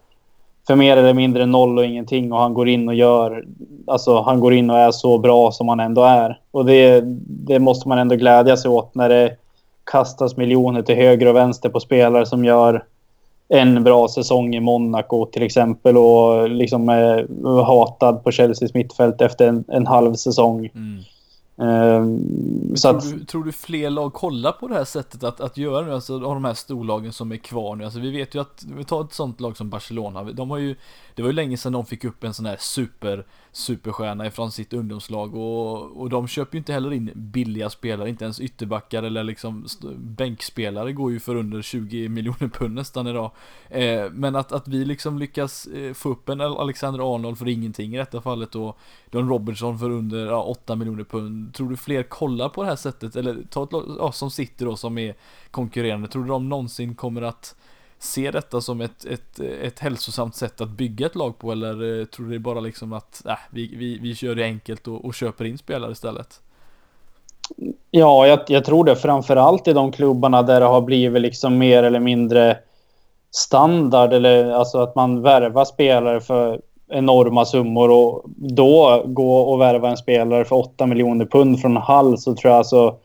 för 0.66 0.76
mer 0.76 0.96
eller 0.96 1.14
mindre 1.14 1.46
noll 1.46 1.78
och 1.78 1.84
ingenting. 1.84 2.32
Och 2.32 2.38
han 2.38 2.54
går 2.54 2.68
in 2.68 2.88
och 2.88 2.94
gör... 2.94 3.44
Alltså 3.86 4.20
han 4.20 4.40
går 4.40 4.54
in 4.54 4.70
och 4.70 4.78
är 4.78 4.90
så 4.90 5.18
bra 5.18 5.52
som 5.52 5.68
han 5.68 5.80
ändå 5.80 6.02
är. 6.02 6.40
Och 6.50 6.64
det, 6.64 7.00
det 7.26 7.58
måste 7.58 7.88
man 7.88 7.98
ändå 7.98 8.16
glädja 8.16 8.56
sig 8.56 8.70
åt 8.70 8.94
när 8.94 9.08
det 9.08 9.36
kastas 9.84 10.36
miljoner 10.36 10.82
till 10.82 10.96
höger 10.96 11.26
och 11.26 11.36
vänster 11.36 11.68
på 11.68 11.80
spelare 11.80 12.26
som 12.26 12.44
gör 12.44 12.84
en 13.48 13.84
bra 13.84 14.08
säsong 14.08 14.54
i 14.54 14.60
Monaco 14.60 15.26
till 15.26 15.42
exempel 15.42 15.96
och 15.96 16.50
liksom 16.50 16.88
är 16.88 17.26
hatad 17.62 18.24
på 18.24 18.30
Chelseas 18.30 18.74
mittfält 18.74 19.20
efter 19.20 19.48
en, 19.48 19.64
en 19.68 19.86
halv 19.86 20.14
säsong. 20.14 20.70
Mm. 20.74 21.02
Um, 21.62 22.74
tror, 22.74 22.96
att... 22.96 23.10
du, 23.10 23.24
tror, 23.24 23.44
du, 23.44 23.52
fler 23.52 23.90
lag 23.90 24.12
kollar 24.12 24.52
på 24.52 24.68
det 24.68 24.74
här 24.74 24.84
sättet 24.84 25.24
att, 25.24 25.40
att 25.40 25.56
göra 25.56 25.86
nu, 25.86 25.94
alltså 25.94 26.14
av 26.14 26.20
de 26.34 26.44
här 26.44 26.54
storlagen 26.54 27.12
som 27.12 27.32
är 27.32 27.36
kvar 27.36 27.76
nu? 27.76 27.84
Alltså 27.84 28.00
vi 28.00 28.10
vet 28.10 28.34
ju 28.34 28.40
att, 28.40 28.64
vi 28.76 28.84
tar 28.84 29.04
ett 29.04 29.12
sånt 29.12 29.40
lag 29.40 29.56
som 29.56 29.70
Barcelona, 29.70 30.22
de 30.22 30.50
har 30.50 30.58
ju, 30.58 30.76
det 31.14 31.22
var 31.22 31.28
ju 31.28 31.34
länge 31.34 31.56
sedan 31.56 31.72
de 31.72 31.86
fick 31.86 32.04
upp 32.04 32.24
en 32.24 32.34
sån 32.34 32.46
här 32.46 32.56
super 32.60 33.26
superstjärna 33.52 34.26
ifrån 34.26 34.52
sitt 34.52 34.72
ungdomslag 34.72 35.34
och, 35.34 36.00
och 36.00 36.10
de 36.10 36.28
köper 36.28 36.54
ju 36.54 36.58
inte 36.58 36.72
heller 36.72 36.92
in 36.92 37.10
billiga 37.14 37.70
spelare, 37.70 38.08
inte 38.08 38.24
ens 38.24 38.40
ytterbackar 38.40 39.02
eller 39.02 39.24
liksom 39.24 39.66
bänkspelare 39.96 40.92
går 40.92 41.12
ju 41.12 41.20
för 41.20 41.36
under 41.36 41.62
20 41.62 42.08
miljoner 42.08 42.48
pund 42.48 42.74
nästan 42.74 43.06
idag. 43.06 43.30
Eh, 43.68 44.10
men 44.12 44.36
att, 44.36 44.52
att 44.52 44.68
vi 44.68 44.84
liksom 44.84 45.18
lyckas 45.18 45.66
eh, 45.66 45.92
få 45.92 46.08
upp 46.08 46.28
en 46.28 46.40
Alexander 46.40 47.14
Arnold 47.14 47.38
för 47.38 47.48
ingenting 47.48 47.94
i 47.94 47.98
detta 47.98 48.20
fallet 48.20 48.54
och 48.54 48.78
Don 49.10 49.28
Robertson 49.28 49.78
för 49.78 49.90
under 49.90 50.26
ja, 50.26 50.42
8 50.42 50.76
miljoner 50.76 51.04
pund. 51.04 51.54
Tror 51.54 51.70
du 51.70 51.76
fler 51.76 52.02
kollar 52.02 52.48
på 52.48 52.62
det 52.62 52.68
här 52.68 52.76
sättet 52.76 53.16
eller 53.16 53.42
ta 53.50 53.64
ett 53.64 53.72
lag 53.72 53.96
ja, 53.98 54.12
som 54.12 54.30
sitter 54.30 54.66
då 54.66 54.76
som 54.76 54.98
är 54.98 55.14
konkurrerande, 55.50 56.08
tror 56.08 56.22
du 56.22 56.28
de 56.28 56.48
någonsin 56.48 56.94
kommer 56.94 57.22
att 57.22 57.56
se 58.02 58.30
detta 58.30 58.60
som 58.60 58.80
ett, 58.80 59.04
ett, 59.04 59.40
ett 59.62 59.78
hälsosamt 59.78 60.36
sätt 60.36 60.60
att 60.60 60.68
bygga 60.68 61.06
ett 61.06 61.14
lag 61.14 61.38
på 61.38 61.52
eller 61.52 62.00
eh, 62.00 62.04
tror 62.04 62.24
du 62.26 62.30
det 62.30 62.36
är 62.36 62.38
bara 62.38 62.60
liksom 62.60 62.92
att 62.92 63.26
äh, 63.26 63.34
vi, 63.50 63.76
vi, 63.76 63.98
vi 63.98 64.14
kör 64.14 64.34
det 64.34 64.44
enkelt 64.44 64.88
och, 64.88 65.04
och 65.04 65.14
köper 65.14 65.44
in 65.44 65.58
spelare 65.58 65.92
istället? 65.92 66.40
Ja, 67.90 68.26
jag, 68.26 68.40
jag 68.46 68.64
tror 68.64 68.84
det 68.84 68.96
framförallt 68.96 69.68
i 69.68 69.72
de 69.72 69.92
klubbarna 69.92 70.42
där 70.42 70.60
det 70.60 70.66
har 70.66 70.80
blivit 70.80 71.22
liksom 71.22 71.58
mer 71.58 71.82
eller 71.82 72.00
mindre 72.00 72.58
standard 73.30 74.12
eller 74.12 74.50
alltså 74.50 74.78
att 74.78 74.94
man 74.94 75.22
värvar 75.22 75.64
spelare 75.64 76.20
för 76.20 76.60
enorma 76.88 77.44
summor 77.44 77.90
och 77.90 78.22
då 78.36 79.02
gå 79.06 79.36
och 79.36 79.60
värva 79.60 79.90
en 79.90 79.96
spelare 79.96 80.44
för 80.44 80.56
8 80.56 80.86
miljoner 80.86 81.26
pund 81.26 81.60
från 81.60 81.76
Hall 81.76 82.18
så 82.18 82.34
tror 82.34 82.50
jag 82.50 82.58
alltså 82.58 82.96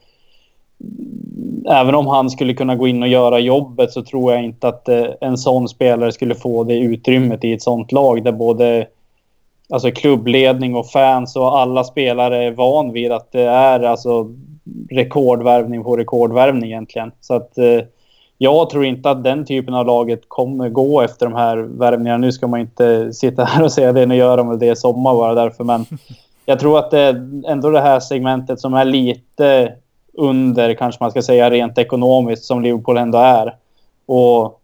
även 1.70 1.94
om 1.94 2.06
han 2.06 2.30
skulle 2.30 2.54
kunna 2.54 2.76
gå 2.76 2.88
in 2.88 3.02
och 3.02 3.08
göra 3.08 3.38
jobbet 3.38 3.92
så 3.92 4.02
tror 4.02 4.32
jag 4.32 4.44
inte 4.44 4.68
att 4.68 4.88
eh, 4.88 5.06
en 5.20 5.38
sån 5.38 5.68
spelare 5.68 6.12
skulle 6.12 6.34
få 6.34 6.64
det 6.64 6.78
utrymmet 6.78 7.44
i 7.44 7.52
ett 7.52 7.62
sånt 7.62 7.92
lag 7.92 8.24
där 8.24 8.32
både 8.32 8.86
alltså 9.70 9.90
klubbledning 9.90 10.74
och 10.74 10.90
fans 10.90 11.36
och 11.36 11.58
alla 11.58 11.84
spelare 11.84 12.44
är 12.44 12.50
van 12.50 12.92
vid 12.92 13.12
att 13.12 13.32
det 13.32 13.42
är 13.42 13.80
alltså 13.80 14.34
rekordvärvning 14.90 15.84
på 15.84 15.96
rekordvärvning 15.96 16.70
egentligen. 16.70 17.12
Så 17.20 17.34
att 17.34 17.58
eh, 17.58 17.80
jag 18.38 18.70
tror 18.70 18.84
inte 18.84 19.10
att 19.10 19.24
den 19.24 19.44
typen 19.44 19.74
av 19.74 19.86
laget 19.86 20.20
kommer 20.28 20.68
gå 20.68 21.00
efter 21.00 21.26
de 21.26 21.34
här 21.34 21.56
värvningarna. 21.56 22.18
Nu 22.18 22.32
ska 22.32 22.46
man 22.46 22.60
inte 22.60 23.12
sitta 23.12 23.44
här 23.44 23.64
och 23.64 23.72
säga 23.72 23.92
det, 23.92 24.06
nu 24.06 24.16
gör 24.16 24.36
de 24.36 24.48
väl 24.48 24.58
det 24.58 24.72
i 24.72 24.76
sommar 24.76 25.14
bara 25.14 25.34
därför. 25.34 25.64
Men 25.64 25.86
jag 26.46 26.60
tror 26.60 26.78
att 26.78 26.90
det 26.90 27.00
är 27.00 27.42
ändå 27.46 27.70
det 27.70 27.80
här 27.80 28.00
segmentet 28.00 28.60
som 28.60 28.74
är 28.74 28.84
lite 28.84 29.72
under, 30.18 30.74
kanske 30.74 31.04
man 31.04 31.10
ska 31.10 31.22
säga, 31.22 31.50
rent 31.50 31.78
ekonomiskt 31.78 32.44
som 32.44 32.62
Liverpool 32.62 32.98
ändå 32.98 33.18
är. 33.18 33.56
Och 34.06 34.60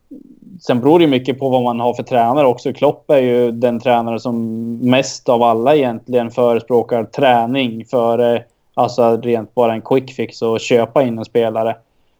sen 0.60 0.80
beror 0.80 0.98
det 0.98 1.06
mycket 1.06 1.38
på 1.38 1.48
vad 1.48 1.62
man 1.62 1.80
har 1.80 1.94
för 1.94 2.02
tränare 2.02 2.46
också. 2.46 2.72
Klopp 2.72 3.10
är 3.10 3.18
ju 3.18 3.50
den 3.50 3.80
tränare 3.80 4.20
som 4.20 4.72
mest 4.90 5.28
av 5.28 5.42
alla 5.42 5.76
egentligen 5.76 6.30
förespråkar 6.30 7.04
träning 7.04 7.84
för 7.84 8.44
alltså 8.74 9.20
rent 9.20 9.54
bara 9.54 9.72
en 9.72 9.82
quick 9.82 10.12
fix 10.12 10.42
och 10.42 10.60
köpa 10.60 11.02
in 11.02 11.18
en 11.18 11.24
spelare. 11.24 11.76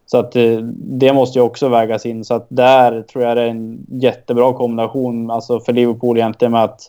Så 0.07 0.19
att 0.19 0.37
eh, 0.37 0.57
det 0.77 1.13
måste 1.13 1.39
ju 1.39 1.43
också 1.43 1.69
vägas 1.69 2.07
in. 2.07 2.25
Så 2.25 2.35
att 2.35 2.47
där 2.49 3.03
tror 3.03 3.25
jag 3.25 3.37
det 3.37 3.43
är 3.43 3.49
en 3.49 3.87
jättebra 3.89 4.53
kombination 4.53 5.31
alltså 5.31 5.61
för 5.61 5.73
Liverpool 5.73 6.17
egentligen 6.17 6.53
med 6.53 6.65
att 6.65 6.81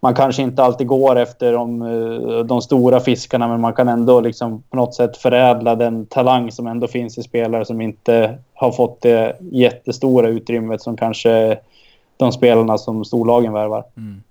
man 0.00 0.14
kanske 0.14 0.42
inte 0.42 0.62
alltid 0.62 0.86
går 0.86 1.16
efter 1.16 1.52
de, 1.52 1.82
eh, 1.82 2.38
de, 2.38 2.62
stora 2.62 3.00
fiskarna 3.00 3.48
men 3.48 3.60
man 3.60 3.72
kan 3.72 3.88
ändå 3.88 4.20
liksom 4.20 4.62
på 4.62 4.76
något 4.76 4.94
sätt 4.94 5.16
förädla 5.16 5.74
den 5.74 6.06
talang 6.06 6.52
som 6.52 6.66
ändå 6.66 6.88
finns 6.88 7.18
i 7.18 7.22
spelare 7.22 7.64
som 7.64 7.80
inte 7.80 8.38
har 8.54 8.72
fått 8.72 9.00
det 9.00 9.36
jättestora 9.40 10.28
utrymmet 10.28 10.82
som 10.82 10.96
kanske 10.96 11.58
de 12.16 12.32
spelarna 12.32 12.78
som 12.78 13.04
storlagen 13.04 13.52
värvar. 13.52 13.84
Mm. 13.96 14.22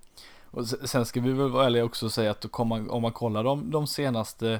Och 0.51 0.68
sen 0.68 1.05
ska 1.05 1.22
vi 1.22 1.32
väl 1.32 1.49
vara 1.49 1.65
ärliga 1.65 1.84
också 1.84 2.05
och 2.05 2.11
säga 2.11 2.32
att 2.32 2.45
om 2.51 2.68
man, 2.68 2.89
om 2.89 3.01
man 3.01 3.11
kollar 3.11 3.43
de, 3.43 3.72
de 3.72 3.88
senaste 3.88 4.59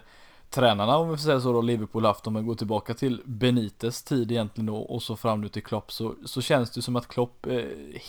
tränarna 0.50 0.98
om 0.98 1.10
vi 1.10 1.18
får 1.18 1.24
säga 1.24 1.40
så 1.40 1.54
då 1.54 1.62
Liverpool 1.62 2.06
haft 2.06 2.28
om 2.28 2.34
man 2.34 2.48
går 2.48 2.56
tillbaka 2.56 2.94
till 2.94 3.22
Benites 3.26 4.04
tid 4.04 4.32
egentligen 4.32 4.66
då 4.66 4.78
och 4.78 5.04
så 5.04 5.16
fram 5.16 5.42
nu 5.42 5.50
till 5.50 5.64
Klopp 5.64 5.92
så, 5.92 6.14
så 6.26 6.42
känns 6.42 6.72
det 6.72 6.82
som 6.82 6.96
att 6.96 7.08
Klopp 7.08 7.46
eh, 7.46 7.62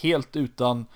helt 0.02 0.36
utan 0.36 0.86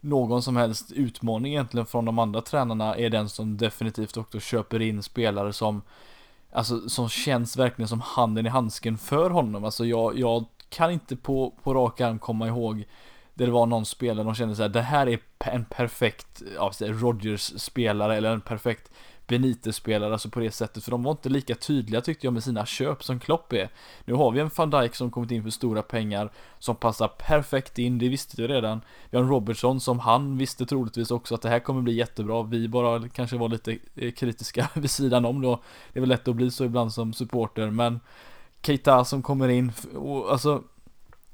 någon 0.00 0.42
som 0.42 0.56
helst 0.56 0.92
utmaning 0.92 1.52
egentligen 1.52 1.86
från 1.86 2.04
de 2.04 2.18
andra 2.18 2.40
tränarna 2.40 2.96
är 2.96 3.10
den 3.10 3.28
som 3.28 3.56
definitivt 3.56 4.16
också 4.16 4.40
köper 4.40 4.82
in 4.82 5.02
spelare 5.02 5.52
som 5.52 5.82
alltså 6.52 6.88
som 6.88 7.08
känns 7.08 7.56
verkligen 7.56 7.88
som 7.88 8.00
handen 8.00 8.46
i 8.46 8.48
handsken 8.48 8.98
för 8.98 9.30
honom. 9.30 9.64
Alltså 9.64 9.84
jag, 9.84 10.18
jag 10.18 10.44
kan 10.68 10.90
inte 10.90 11.16
på, 11.16 11.54
på 11.62 11.74
rak 11.74 12.00
arm 12.00 12.18
komma 12.18 12.48
ihåg 12.48 12.84
där 13.34 13.46
det 13.46 13.52
var 13.52 13.66
någon 13.66 13.86
spelare 13.86 14.24
de 14.24 14.34
kände 14.34 14.56
så 14.56 14.62
här, 14.62 14.68
det 14.68 14.82
här 14.82 15.08
är 15.08 15.18
en 15.38 15.64
perfekt, 15.64 16.42
ja, 16.56 16.72
Rogers 16.80 17.60
spelare 17.60 18.16
eller 18.16 18.32
en 18.32 18.40
perfekt 18.40 18.89
Benitez-spelare, 19.30 20.12
alltså 20.12 20.30
på 20.30 20.40
det 20.40 20.50
sättet, 20.50 20.84
för 20.84 20.90
de 20.90 21.02
var 21.02 21.10
inte 21.10 21.28
lika 21.28 21.54
tydliga 21.54 22.00
tyckte 22.00 22.26
jag 22.26 22.34
med 22.34 22.44
sina 22.44 22.66
köp 22.66 23.04
som 23.04 23.20
Klopp 23.20 23.52
är. 23.52 23.68
Nu 24.04 24.14
har 24.14 24.30
vi 24.30 24.40
en 24.40 24.50
van 24.56 24.70
Dijk 24.70 24.94
som 24.94 25.10
kommit 25.10 25.30
in 25.30 25.42
för 25.42 25.50
stora 25.50 25.82
pengar, 25.82 26.30
som 26.58 26.76
passar 26.76 27.08
perfekt 27.08 27.78
in, 27.78 27.98
det 27.98 28.08
visste 28.08 28.42
vi 28.42 28.48
redan. 28.48 28.80
Vi 29.10 29.16
har 29.16 29.24
en 29.24 29.30
Robertson 29.30 29.80
som 29.80 29.98
han 29.98 30.38
visste 30.38 30.66
troligtvis 30.66 31.10
också 31.10 31.34
att 31.34 31.42
det 31.42 31.48
här 31.48 31.60
kommer 31.60 31.82
bli 31.82 31.92
jättebra, 31.92 32.42
vi 32.42 32.68
bara 32.68 33.08
kanske 33.08 33.36
var 33.36 33.48
lite 33.48 33.78
eh, 33.94 34.12
kritiska 34.12 34.68
vid 34.74 34.90
sidan 34.90 35.24
om 35.24 35.42
då. 35.42 35.60
Det 35.92 35.98
är 35.98 36.00
väl 36.00 36.08
lätt 36.08 36.28
att 36.28 36.36
bli 36.36 36.50
så 36.50 36.64
ibland 36.64 36.92
som 36.92 37.12
supporter, 37.12 37.70
men 37.70 38.00
Keita 38.62 39.04
som 39.04 39.22
kommer 39.22 39.48
in, 39.48 39.72
och 39.94 40.32
alltså 40.32 40.62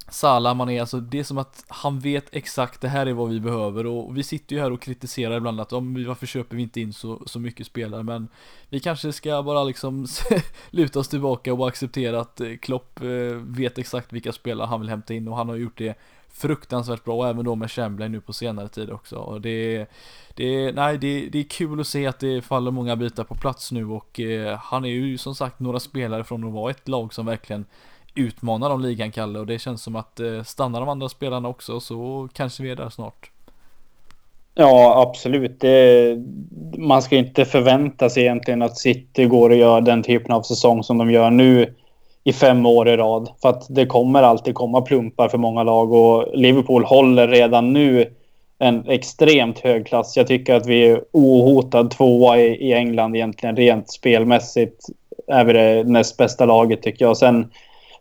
Salah, 0.08 0.54
Mané, 0.54 0.78
alltså 0.78 1.00
det 1.00 1.18
är 1.18 1.24
som 1.24 1.38
att 1.38 1.64
han 1.68 2.00
vet 2.00 2.26
exakt 2.32 2.80
det 2.80 2.88
här 2.88 3.06
är 3.06 3.12
vad 3.12 3.28
vi 3.28 3.40
behöver. 3.40 3.86
Och 3.86 4.16
vi 4.16 4.22
sitter 4.22 4.56
ju 4.56 4.62
här 4.62 4.72
och 4.72 4.82
kritiserar 4.82 5.36
ibland 5.36 5.60
att 5.60 5.72
om 5.72 6.04
varför 6.06 6.26
köper 6.26 6.56
vi 6.56 6.62
inte 6.62 6.80
in 6.80 6.92
så, 6.92 7.22
så 7.26 7.40
mycket 7.40 7.66
spelare? 7.66 8.02
Men 8.02 8.28
vi 8.68 8.80
kanske 8.80 9.12
ska 9.12 9.42
bara 9.42 9.64
liksom 9.64 10.06
luta 10.70 10.98
oss 10.98 11.08
tillbaka 11.08 11.54
och 11.54 11.68
acceptera 11.68 12.20
att 12.20 12.40
eh, 12.40 12.56
Klopp 12.56 13.00
eh, 13.00 13.36
vet 13.36 13.78
exakt 13.78 14.12
vilka 14.12 14.32
spelare 14.32 14.66
han 14.66 14.80
vill 14.80 14.88
hämta 14.88 15.14
in. 15.14 15.28
Och 15.28 15.36
han 15.36 15.48
har 15.48 15.56
gjort 15.56 15.78
det 15.78 15.98
fruktansvärt 16.28 17.04
bra 17.04 17.16
och 17.16 17.28
även 17.28 17.44
då 17.44 17.54
med 17.54 17.70
Chamberlain 17.70 18.12
nu 18.12 18.20
på 18.20 18.32
senare 18.32 18.68
tid 18.68 18.90
också. 18.90 19.16
Och 19.16 19.40
det 19.40 19.86
det, 20.34 20.72
nej, 20.72 20.98
det, 20.98 21.28
det 21.28 21.38
är 21.38 21.44
kul 21.44 21.80
att 21.80 21.86
se 21.86 22.06
att 22.06 22.18
det 22.18 22.42
faller 22.42 22.70
många 22.70 22.96
bitar 22.96 23.24
på 23.24 23.34
plats 23.34 23.72
nu. 23.72 23.86
Och 23.86 24.20
eh, 24.20 24.58
han 24.58 24.84
är 24.84 24.88
ju 24.88 25.18
som 25.18 25.34
sagt 25.34 25.60
några 25.60 25.80
spelare 25.80 26.24
från 26.24 26.44
att 26.44 26.52
vara 26.52 26.70
ett 26.70 26.88
lag 26.88 27.14
som 27.14 27.26
verkligen 27.26 27.64
utmanar 28.16 28.70
om 28.70 28.80
ligan 28.80 29.12
Kalle 29.12 29.38
och 29.38 29.46
det 29.46 29.58
känns 29.58 29.82
som 29.82 29.96
att 29.96 30.20
eh, 30.20 30.42
stannar 30.42 30.80
de 30.80 30.88
andra 30.88 31.08
spelarna 31.08 31.48
också 31.48 31.80
så 31.80 32.28
kanske 32.32 32.62
vi 32.62 32.70
är 32.70 32.76
där 32.76 32.88
snart. 32.88 33.30
Ja, 34.54 35.02
absolut. 35.02 35.60
Det, 35.60 36.16
man 36.78 37.02
ska 37.02 37.16
inte 37.16 37.44
förvänta 37.44 38.10
sig 38.10 38.22
egentligen 38.22 38.62
att 38.62 38.78
City 38.78 39.24
går 39.24 39.50
och 39.50 39.56
gör 39.56 39.80
den 39.80 40.02
typen 40.02 40.32
av 40.32 40.42
säsong 40.42 40.82
som 40.82 40.98
de 40.98 41.10
gör 41.10 41.30
nu 41.30 41.74
i 42.24 42.32
fem 42.32 42.66
år 42.66 42.88
i 42.88 42.96
rad. 42.96 43.28
För 43.42 43.48
att 43.48 43.66
det 43.68 43.86
kommer 43.86 44.22
alltid 44.22 44.54
komma 44.54 44.80
plumpar 44.80 45.28
för 45.28 45.38
många 45.38 45.62
lag 45.62 45.92
och 45.92 46.38
Liverpool 46.38 46.84
håller 46.84 47.28
redan 47.28 47.72
nu 47.72 48.10
en 48.58 48.88
extremt 48.88 49.58
hög 49.58 49.86
klass. 49.86 50.16
Jag 50.16 50.26
tycker 50.26 50.54
att 50.54 50.66
vi 50.66 50.86
är 50.86 51.00
ohotad 51.12 51.90
tvåa 51.90 52.38
i, 52.38 52.46
i 52.46 52.72
England 52.72 53.16
egentligen. 53.16 53.56
Rent 53.56 53.90
spelmässigt 53.90 54.86
är 55.26 55.44
vi 55.44 55.52
det 55.52 55.84
näst 55.84 56.16
bästa 56.16 56.46
laget 56.46 56.82
tycker 56.82 57.04
jag. 57.04 57.16
Sen 57.16 57.50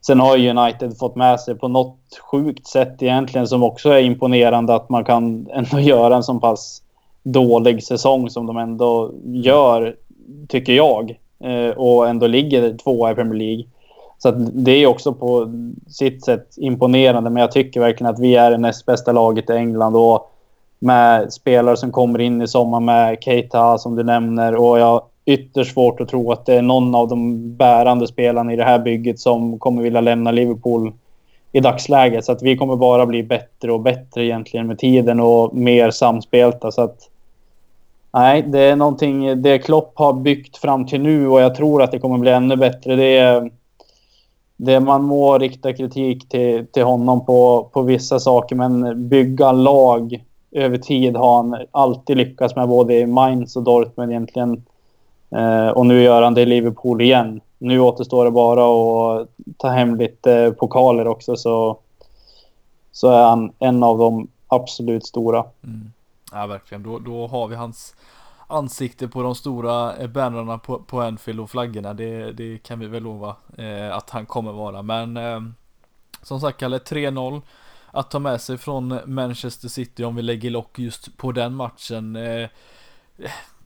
Sen 0.08 0.20
har 0.20 0.38
United 0.38 0.98
fått 0.98 1.16
med 1.16 1.40
sig 1.40 1.56
på 1.56 1.68
något 1.68 1.98
sjukt 2.32 2.68
sätt 2.68 3.02
egentligen 3.02 3.48
som 3.48 3.64
också 3.64 3.90
är 3.90 4.00
imponerande 4.00 4.76
att 4.76 4.90
man 4.90 5.06
kan 5.06 5.48
ändå 5.54 5.80
göra 5.80 6.16
en 6.16 6.24
så 6.24 6.40
pass 6.40 6.82
dålig 7.24 7.84
säsong 7.84 8.30
som 8.30 8.46
de 8.46 8.58
ändå 8.58 9.12
gör, 9.26 9.96
tycker 10.48 10.74
jag. 10.74 11.20
Eh, 11.40 11.78
och 11.78 12.08
ändå 12.10 12.28
ligger 12.28 12.78
tvåa 12.78 13.12
i 13.12 13.16
Premier 13.16 13.40
League. 13.40 13.66
Så 14.18 14.32
det 14.32 14.72
är 14.72 14.88
också 14.88 15.14
på 15.14 15.52
sitt 15.88 16.26
sätt 16.26 16.48
imponerande. 16.58 17.30
Men 17.30 17.42
jag 17.42 17.52
tycker 17.52 17.80
verkligen 17.80 18.14
att 18.14 18.20
vi 18.20 18.36
är 18.36 18.52
det 18.52 18.58
näst 18.58 18.86
bästa 18.86 19.12
laget 19.12 19.50
i 19.50 19.54
England. 19.54 19.96
Och 19.96 20.32
med 20.80 21.34
spelare 21.34 21.78
som 21.78 21.92
kommer 21.92 22.22
in 22.22 22.42
i 22.42 22.48
sommar 22.48 22.80
med 22.80 23.18
Keita 23.22 23.78
som 23.78 23.96
du 23.96 24.04
nämner. 24.04 24.56
Och 24.56 24.80
jag 24.80 25.02
ytterst 25.26 25.74
svårt 25.74 26.02
att 26.02 26.10
tro 26.10 26.32
att 26.32 26.46
det 26.46 26.54
är 26.54 26.62
någon 26.62 26.96
av 26.96 27.08
de 27.08 27.56
bärande 27.56 28.08
spelarna 28.08 28.54
i 28.54 28.56
det 28.56 28.64
här 28.64 28.80
bygget 28.80 29.20
som 29.20 29.60
kommer 29.60 29.82
vilja 29.82 30.02
lämna 30.02 30.32
Liverpool 30.32 30.94
i 31.52 31.60
dagsläget. 31.60 32.26
Så 32.26 32.32
att 32.32 32.42
vi 32.42 32.58
kommer 32.58 32.76
bara 32.76 33.06
bli 33.06 33.24
bättre 33.24 33.72
och 33.72 33.80
bättre 33.80 34.26
egentligen 34.26 34.68
med 34.68 34.80
tiden 34.80 35.20
och 35.20 35.56
mer 35.56 35.92
samspelta. 35.92 36.72
Så 36.72 36.82
att, 36.82 37.10
nej, 38.14 38.42
det 38.42 38.60
är 38.60 38.76
någonting 38.76 39.42
det 39.42 39.60
Klopp 39.60 39.92
har 39.96 40.14
byggt 40.14 40.58
fram 40.58 40.88
till 40.88 41.02
nu 41.02 41.28
och 41.28 41.42
jag 41.42 41.56
tror 41.56 41.82
att 41.82 41.92
det 41.92 42.00
kommer 42.00 42.18
bli 42.18 42.32
ännu 42.32 42.56
bättre. 42.56 42.96
Det 42.96 43.18
är 43.18 43.52
det 44.58 44.80
man 44.80 45.04
må 45.04 45.38
rikta 45.38 45.74
kritik 45.74 46.30
till, 46.30 46.66
till 46.68 46.84
honom 46.84 47.26
på, 47.26 47.70
på 47.74 47.82
vissa 47.82 48.20
saker, 48.20 48.56
men 48.56 49.08
bygga 49.10 49.52
lag 49.52 50.24
över 50.52 50.78
tid 50.78 51.16
har 51.16 51.36
han 51.36 51.58
alltid 51.72 52.18
lyckats 52.18 52.56
med 52.56 52.68
både 52.68 52.94
i 52.94 53.06
Mainz 53.06 53.56
och 53.56 53.64
Dortmund 53.64 54.12
egentligen 54.12 54.64
Eh, 54.68 54.75
Eh, 55.36 55.70
och 55.70 55.86
nu 55.86 56.02
gör 56.02 56.22
han 56.22 56.34
det 56.34 56.42
i 56.42 56.46
Liverpool 56.46 57.02
igen. 57.02 57.42
Nu 57.58 57.80
återstår 57.80 58.26
det 58.26 58.32
bara 58.32 58.64
att 58.66 59.28
ta 59.58 59.68
hem 59.68 59.96
lite 59.96 60.34
eh, 60.34 60.52
pokaler 60.52 61.08
också 61.08 61.36
så, 61.36 61.80
så 62.92 63.10
är 63.10 63.24
han 63.24 63.52
en 63.60 63.84
av 63.84 63.98
de 63.98 64.28
absolut 64.48 65.06
stora. 65.06 65.46
Mm. 65.64 65.92
Ja 66.32 66.48
verkligen, 66.48 66.84
då, 66.84 67.00
då 67.00 67.28
har 67.28 67.48
vi 67.48 67.56
hans 67.56 67.96
ansikte 68.48 69.08
på 69.08 69.22
de 69.22 69.36
stora 69.36 69.96
eh, 69.96 70.08
bannrarna 70.08 70.58
på, 70.58 70.80
på 70.80 71.02
Anfield 71.02 71.40
och 71.40 71.50
flaggorna. 71.50 71.94
Det, 71.94 72.32
det 72.32 72.64
kan 72.64 72.80
vi 72.80 72.88
väl 72.88 73.04
lova 73.04 73.36
eh, 73.58 73.98
att 73.98 74.10
han 74.10 74.26
kommer 74.26 74.52
vara. 74.52 74.82
Men 74.82 75.18
eh, 75.18 75.40
som 76.22 76.40
sagt 76.40 76.60
Kalle, 76.60 76.78
3-0 76.78 77.42
att 77.92 78.12
ta 78.12 78.20
med 78.20 78.42
sig 78.42 78.58
från 78.58 79.00
Manchester 79.06 79.68
City 79.68 80.04
om 80.04 80.16
vi 80.16 80.22
lägger 80.22 80.50
lock 80.50 80.80
just 80.80 81.18
på 81.18 81.32
den 81.32 81.56
matchen. 81.56 82.16
Eh, 82.16 82.50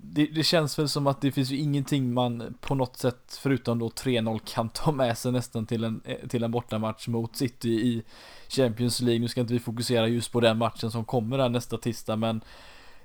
det, 0.02 0.26
det, 0.26 0.44
känns 0.44 0.80
väl 0.80 0.90
som 0.90 1.08
att 1.08 1.22
det 1.22 1.32
finns 1.32 1.52
ju 1.52 1.58
ingenting 1.58 2.14
man 2.14 2.58
på 2.62 2.76
något 2.76 2.98
sätt 2.98 3.40
förutom 3.42 3.80
då 3.80 3.90
3-0 3.90 4.40
kan 4.46 4.70
ta 4.70 4.92
med 4.92 5.18
sig 5.18 5.32
nästan 5.32 5.66
till 5.66 5.84
en, 5.84 6.02
eh, 6.06 6.28
till 6.28 6.44
en 6.44 6.52
bortamatch 6.52 7.08
mot 7.08 7.36
City 7.36 7.70
i 7.70 8.04
Champions 8.50 9.02
League. 9.02 9.20
Nu 9.20 9.28
ska 9.28 9.42
inte 9.42 9.54
vi 9.54 9.60
fokusera 9.60 10.08
just 10.08 10.32
på 10.32 10.40
den 10.40 10.58
matchen 10.58 10.92
som 10.92 11.06
kommer 11.06 11.38
där 11.38 11.50
nästa 11.50 11.78
tisdag 11.78 12.16
men 12.16 12.42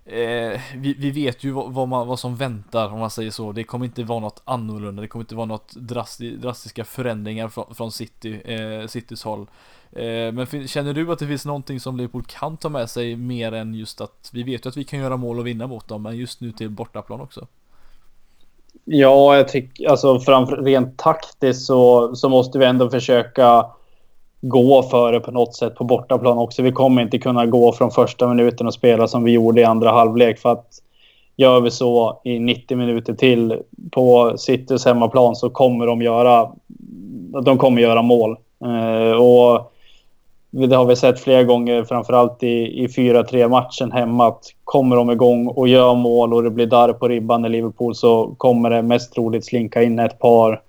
eh, 0.05 0.61
vi, 0.77 0.95
vi, 0.99 1.11
vet 1.11 1.45
ju 1.45 1.51
vad, 1.51 1.73
vad, 1.73 1.89
man, 1.89 2.07
vad 2.07 2.19
som 2.19 2.37
väntar 2.37 2.89
om 2.89 3.01
man 3.01 3.11
säger 3.11 3.31
så. 3.31 3.53
Det 3.53 3.65
kommer 3.65 3.87
inte 3.87 4.05
vara 4.05 4.21
något 4.21 4.43
annorlunda. 4.45 5.03
Det 5.03 5.09
kommer 5.09 5.23
inte 5.23 5.35
vara 5.35 5.47
något 5.47 5.73
drasti, 5.77 6.37
drastiska 6.37 6.85
förändringar 6.85 7.49
från, 7.49 7.75
från 7.75 7.93
City, 7.93 8.41
eh, 8.45 8.87
Citys 8.87 9.23
håll. 9.23 9.47
Eh, 9.97 10.33
men 10.33 10.69
känner 10.69 10.95
du 10.95 11.13
att 11.13 11.19
det 11.19 11.27
finns 11.27 11.47
någonting 11.47 11.81
som 11.81 11.97
Liverpool 11.97 12.25
kan 12.27 12.57
ta 12.57 12.69
med 12.69 12.91
sig 12.91 13.17
mer 13.17 13.53
än 13.53 13.75
just 13.75 14.01
att 14.01 14.31
vi 14.33 14.43
vet 14.43 14.67
ju 14.67 14.69
att 14.69 14.77
vi 14.77 14.85
kan 14.85 14.99
göra 14.99 15.17
mål 15.17 15.39
och 15.39 15.47
vinna 15.47 15.67
mot 15.67 15.89
dem, 15.89 16.03
men 16.03 16.17
just 16.17 16.41
nu 16.41 16.53
till 16.53 16.71
bortaplan 16.71 17.21
också? 17.21 17.47
Ja, 18.85 19.37
jag 19.37 19.49
tycker 19.49 19.89
alltså 19.89 20.21
framför, 20.21 20.57
rent 20.57 20.99
taktiskt 20.99 21.67
så, 21.67 22.17
så 22.17 22.29
måste 22.29 22.59
vi 22.59 22.65
ändå 22.65 22.91
försöka 22.91 23.67
gå 24.41 24.83
före 24.83 25.21
på 25.21 25.31
något 25.31 25.55
sätt 25.55 25.75
på 25.75 25.85
bortaplan 25.85 26.39
också. 26.39 26.63
Vi 26.63 26.73
kommer 26.73 27.03
inte 27.03 27.19
kunna 27.19 27.47
gå 27.47 27.73
från 27.73 27.91
första 27.91 28.29
minuten 28.29 28.67
och 28.67 28.75
spela 28.75 29.09
som 29.09 29.25
vi 29.25 29.33
gjorde 29.33 29.61
i 29.61 29.65
andra 29.65 29.91
halvlek 29.91 30.39
för 30.39 30.53
att 30.53 30.67
gör 31.37 31.61
vi 31.61 31.71
så 31.71 32.21
i 32.25 32.39
90 32.39 32.77
minuter 32.77 33.15
till 33.15 33.63
på 33.93 34.35
Citys 34.39 34.85
hemmaplan 34.85 35.37
så 35.37 35.51
kommer 35.51 35.87
de 35.87 36.03
göra 36.03 36.53
de 37.43 37.59
kommer 37.59 37.83
göra 37.83 38.03
mål. 38.03 38.37
Eh, 38.65 39.13
och 39.13 39.74
det 40.55 40.77
har 40.77 40.85
vi 40.85 40.97
sett 40.97 41.21
flera 41.21 41.45
gånger, 41.45 41.85
framförallt 41.85 42.43
i, 42.43 42.85
i 42.85 42.87
4-3 42.87 43.49
matchen 43.49 43.93
hemma, 43.93 44.29
att 44.29 44.45
kommer 44.65 44.97
de 44.97 45.11
igång 45.11 45.47
och 45.47 45.69
gör 45.69 45.95
mål 45.95 46.35
och 46.35 46.43
det 46.43 46.51
blir 46.51 46.67
där 46.67 46.93
på 46.93 47.09
ribban 47.09 47.45
i 47.45 47.49
Liverpool 47.49 47.95
så 47.95 48.35
kommer 48.37 48.71
det 48.71 48.83
mest 48.83 49.15
troligt 49.15 49.45
slinka 49.45 49.83
in 49.83 49.99
ett 49.99 50.19
par, 50.19 50.61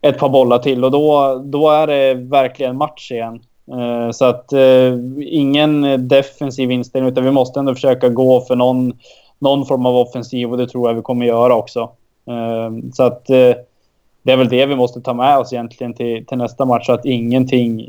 ett 0.00 0.18
par 0.18 0.28
bollar 0.28 0.58
till 0.58 0.84
och 0.84 0.90
då, 0.90 1.42
då 1.44 1.70
är 1.70 1.86
det 1.86 2.14
verkligen 2.14 2.76
match 2.76 3.12
igen. 3.12 3.40
Uh, 3.72 4.10
så 4.10 4.24
att 4.24 4.52
uh, 4.52 4.98
ingen 5.20 6.08
defensiv 6.08 6.70
inställning 6.70 7.12
utan 7.12 7.24
vi 7.24 7.30
måste 7.30 7.60
ändå 7.60 7.74
försöka 7.74 8.08
gå 8.08 8.40
för 8.40 8.56
någon, 8.56 8.92
någon 9.38 9.66
form 9.66 9.86
av 9.86 9.96
offensiv 9.96 10.50
och 10.50 10.58
det 10.58 10.66
tror 10.66 10.88
jag 10.88 10.94
vi 10.94 11.02
kommer 11.02 11.26
göra 11.26 11.54
också. 11.54 11.90
Uh, 12.30 12.90
så 12.92 13.02
att 13.02 13.26
det 14.22 14.32
är 14.32 14.36
väl 14.36 14.48
det 14.48 14.66
vi 14.66 14.76
måste 14.76 15.00
ta 15.00 15.14
med 15.14 15.38
oss 15.38 15.52
egentligen 15.52 15.94
till, 15.94 16.26
till 16.26 16.38
nästa 16.38 16.64
match. 16.64 16.86
Så 16.86 16.92
att 16.92 17.04
ingenting 17.06 17.86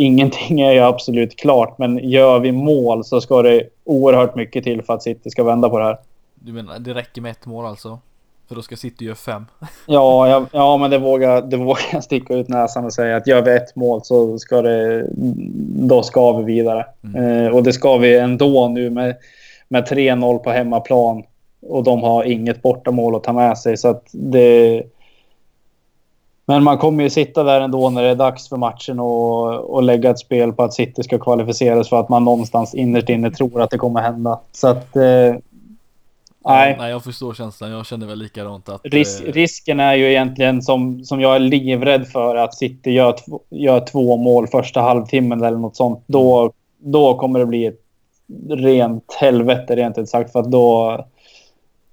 ingenting 0.00 0.60
är 0.60 0.72
ju 0.72 0.80
absolut 0.80 1.36
klart, 1.36 1.78
men 1.78 1.98
gör 1.98 2.38
vi 2.38 2.52
mål 2.52 3.04
så 3.04 3.20
ska 3.20 3.42
det 3.42 3.62
oerhört 3.84 4.34
mycket 4.34 4.64
till 4.64 4.82
för 4.82 4.94
att 4.94 5.02
City 5.02 5.30
ska 5.30 5.44
vända 5.44 5.68
på 5.68 5.78
det 5.78 5.84
här. 5.84 5.98
Du 6.34 6.52
menar 6.52 6.78
det 6.78 6.94
räcker 6.94 7.20
med 7.20 7.30
ett 7.30 7.46
mål 7.46 7.66
alltså? 7.66 7.98
För 8.48 8.54
då 8.54 8.62
ska 8.62 8.76
City 8.76 9.04
göra 9.04 9.16
fem? 9.16 9.46
ja, 9.86 10.28
ja, 10.28 10.46
ja, 10.52 10.76
men 10.76 10.90
det 10.90 10.98
vågar, 10.98 11.42
det 11.42 11.56
vågar 11.56 11.84
jag 11.92 12.04
sticka 12.04 12.34
ut 12.34 12.48
näsan 12.48 12.84
och 12.84 12.92
säga 12.92 13.16
att 13.16 13.26
gör 13.26 13.42
vi 13.42 13.56
ett 13.56 13.76
mål 13.76 14.00
så 14.04 14.38
ska 14.38 14.62
det... 14.62 15.06
Då 15.88 16.02
ska 16.02 16.32
vi 16.32 16.44
vidare. 16.44 16.86
Mm. 17.04 17.46
Eh, 17.46 17.54
och 17.54 17.62
det 17.62 17.72
ska 17.72 17.96
vi 17.96 18.18
ändå 18.18 18.68
nu 18.68 18.90
med, 18.90 19.16
med 19.68 19.88
3-0 19.88 20.38
på 20.38 20.50
hemmaplan. 20.50 21.22
Och 21.62 21.84
de 21.84 22.02
har 22.02 22.24
inget 22.24 22.62
bortamål 22.62 23.16
att 23.16 23.24
ta 23.24 23.32
med 23.32 23.58
sig 23.58 23.76
så 23.76 23.88
att 23.88 24.04
det 24.12 24.82
men 26.50 26.64
man 26.64 26.78
kommer 26.78 27.04
ju 27.04 27.10
sitta 27.10 27.42
där 27.42 27.60
ändå 27.60 27.90
när 27.90 28.02
det 28.02 28.08
är 28.08 28.14
dags 28.14 28.48
för 28.48 28.56
matchen 28.56 29.00
och, 29.00 29.74
och 29.74 29.82
lägga 29.82 30.10
ett 30.10 30.18
spel 30.18 30.52
på 30.52 30.62
att 30.62 30.74
City 30.74 31.02
ska 31.02 31.18
kvalificeras 31.18 31.88
för 31.88 32.00
att 32.00 32.08
man 32.08 32.24
någonstans 32.24 32.74
innerst 32.74 33.08
inne 33.08 33.30
tror 33.30 33.62
att 33.62 33.70
det 33.70 33.78
kommer 33.78 34.00
hända. 34.00 34.40
Så 34.52 34.68
att... 34.68 34.96
Eh, 34.96 35.34
Nej. 36.44 36.76
nej, 36.78 36.90
jag 36.90 37.04
förstår 37.04 37.34
känslan. 37.34 37.70
Jag 37.70 37.86
känner 37.86 38.06
väl 38.06 38.18
likadant. 38.18 38.68
Att, 38.68 38.80
Ris 38.84 39.20
eh... 39.20 39.32
Risken 39.32 39.80
är 39.80 39.94
ju 39.94 40.10
egentligen 40.10 40.62
som, 40.62 41.04
som 41.04 41.20
jag 41.20 41.34
är 41.34 41.38
livrädd 41.38 42.08
för 42.08 42.36
att 42.36 42.54
City 42.54 42.90
gör, 42.90 43.14
gör 43.50 43.80
två 43.80 44.16
mål 44.16 44.46
första 44.46 44.80
halvtimmen 44.80 45.44
eller 45.44 45.58
något 45.58 45.76
sånt. 45.76 46.04
Då, 46.06 46.52
då 46.78 47.14
kommer 47.14 47.38
det 47.38 47.46
bli 47.46 47.66
ett 47.66 47.80
rent 48.48 49.16
helvete 49.20 49.76
rent 49.76 49.98
ut 49.98 50.08
sagt. 50.08 50.32
För 50.32 50.40
att 50.40 50.50
då, 50.50 50.98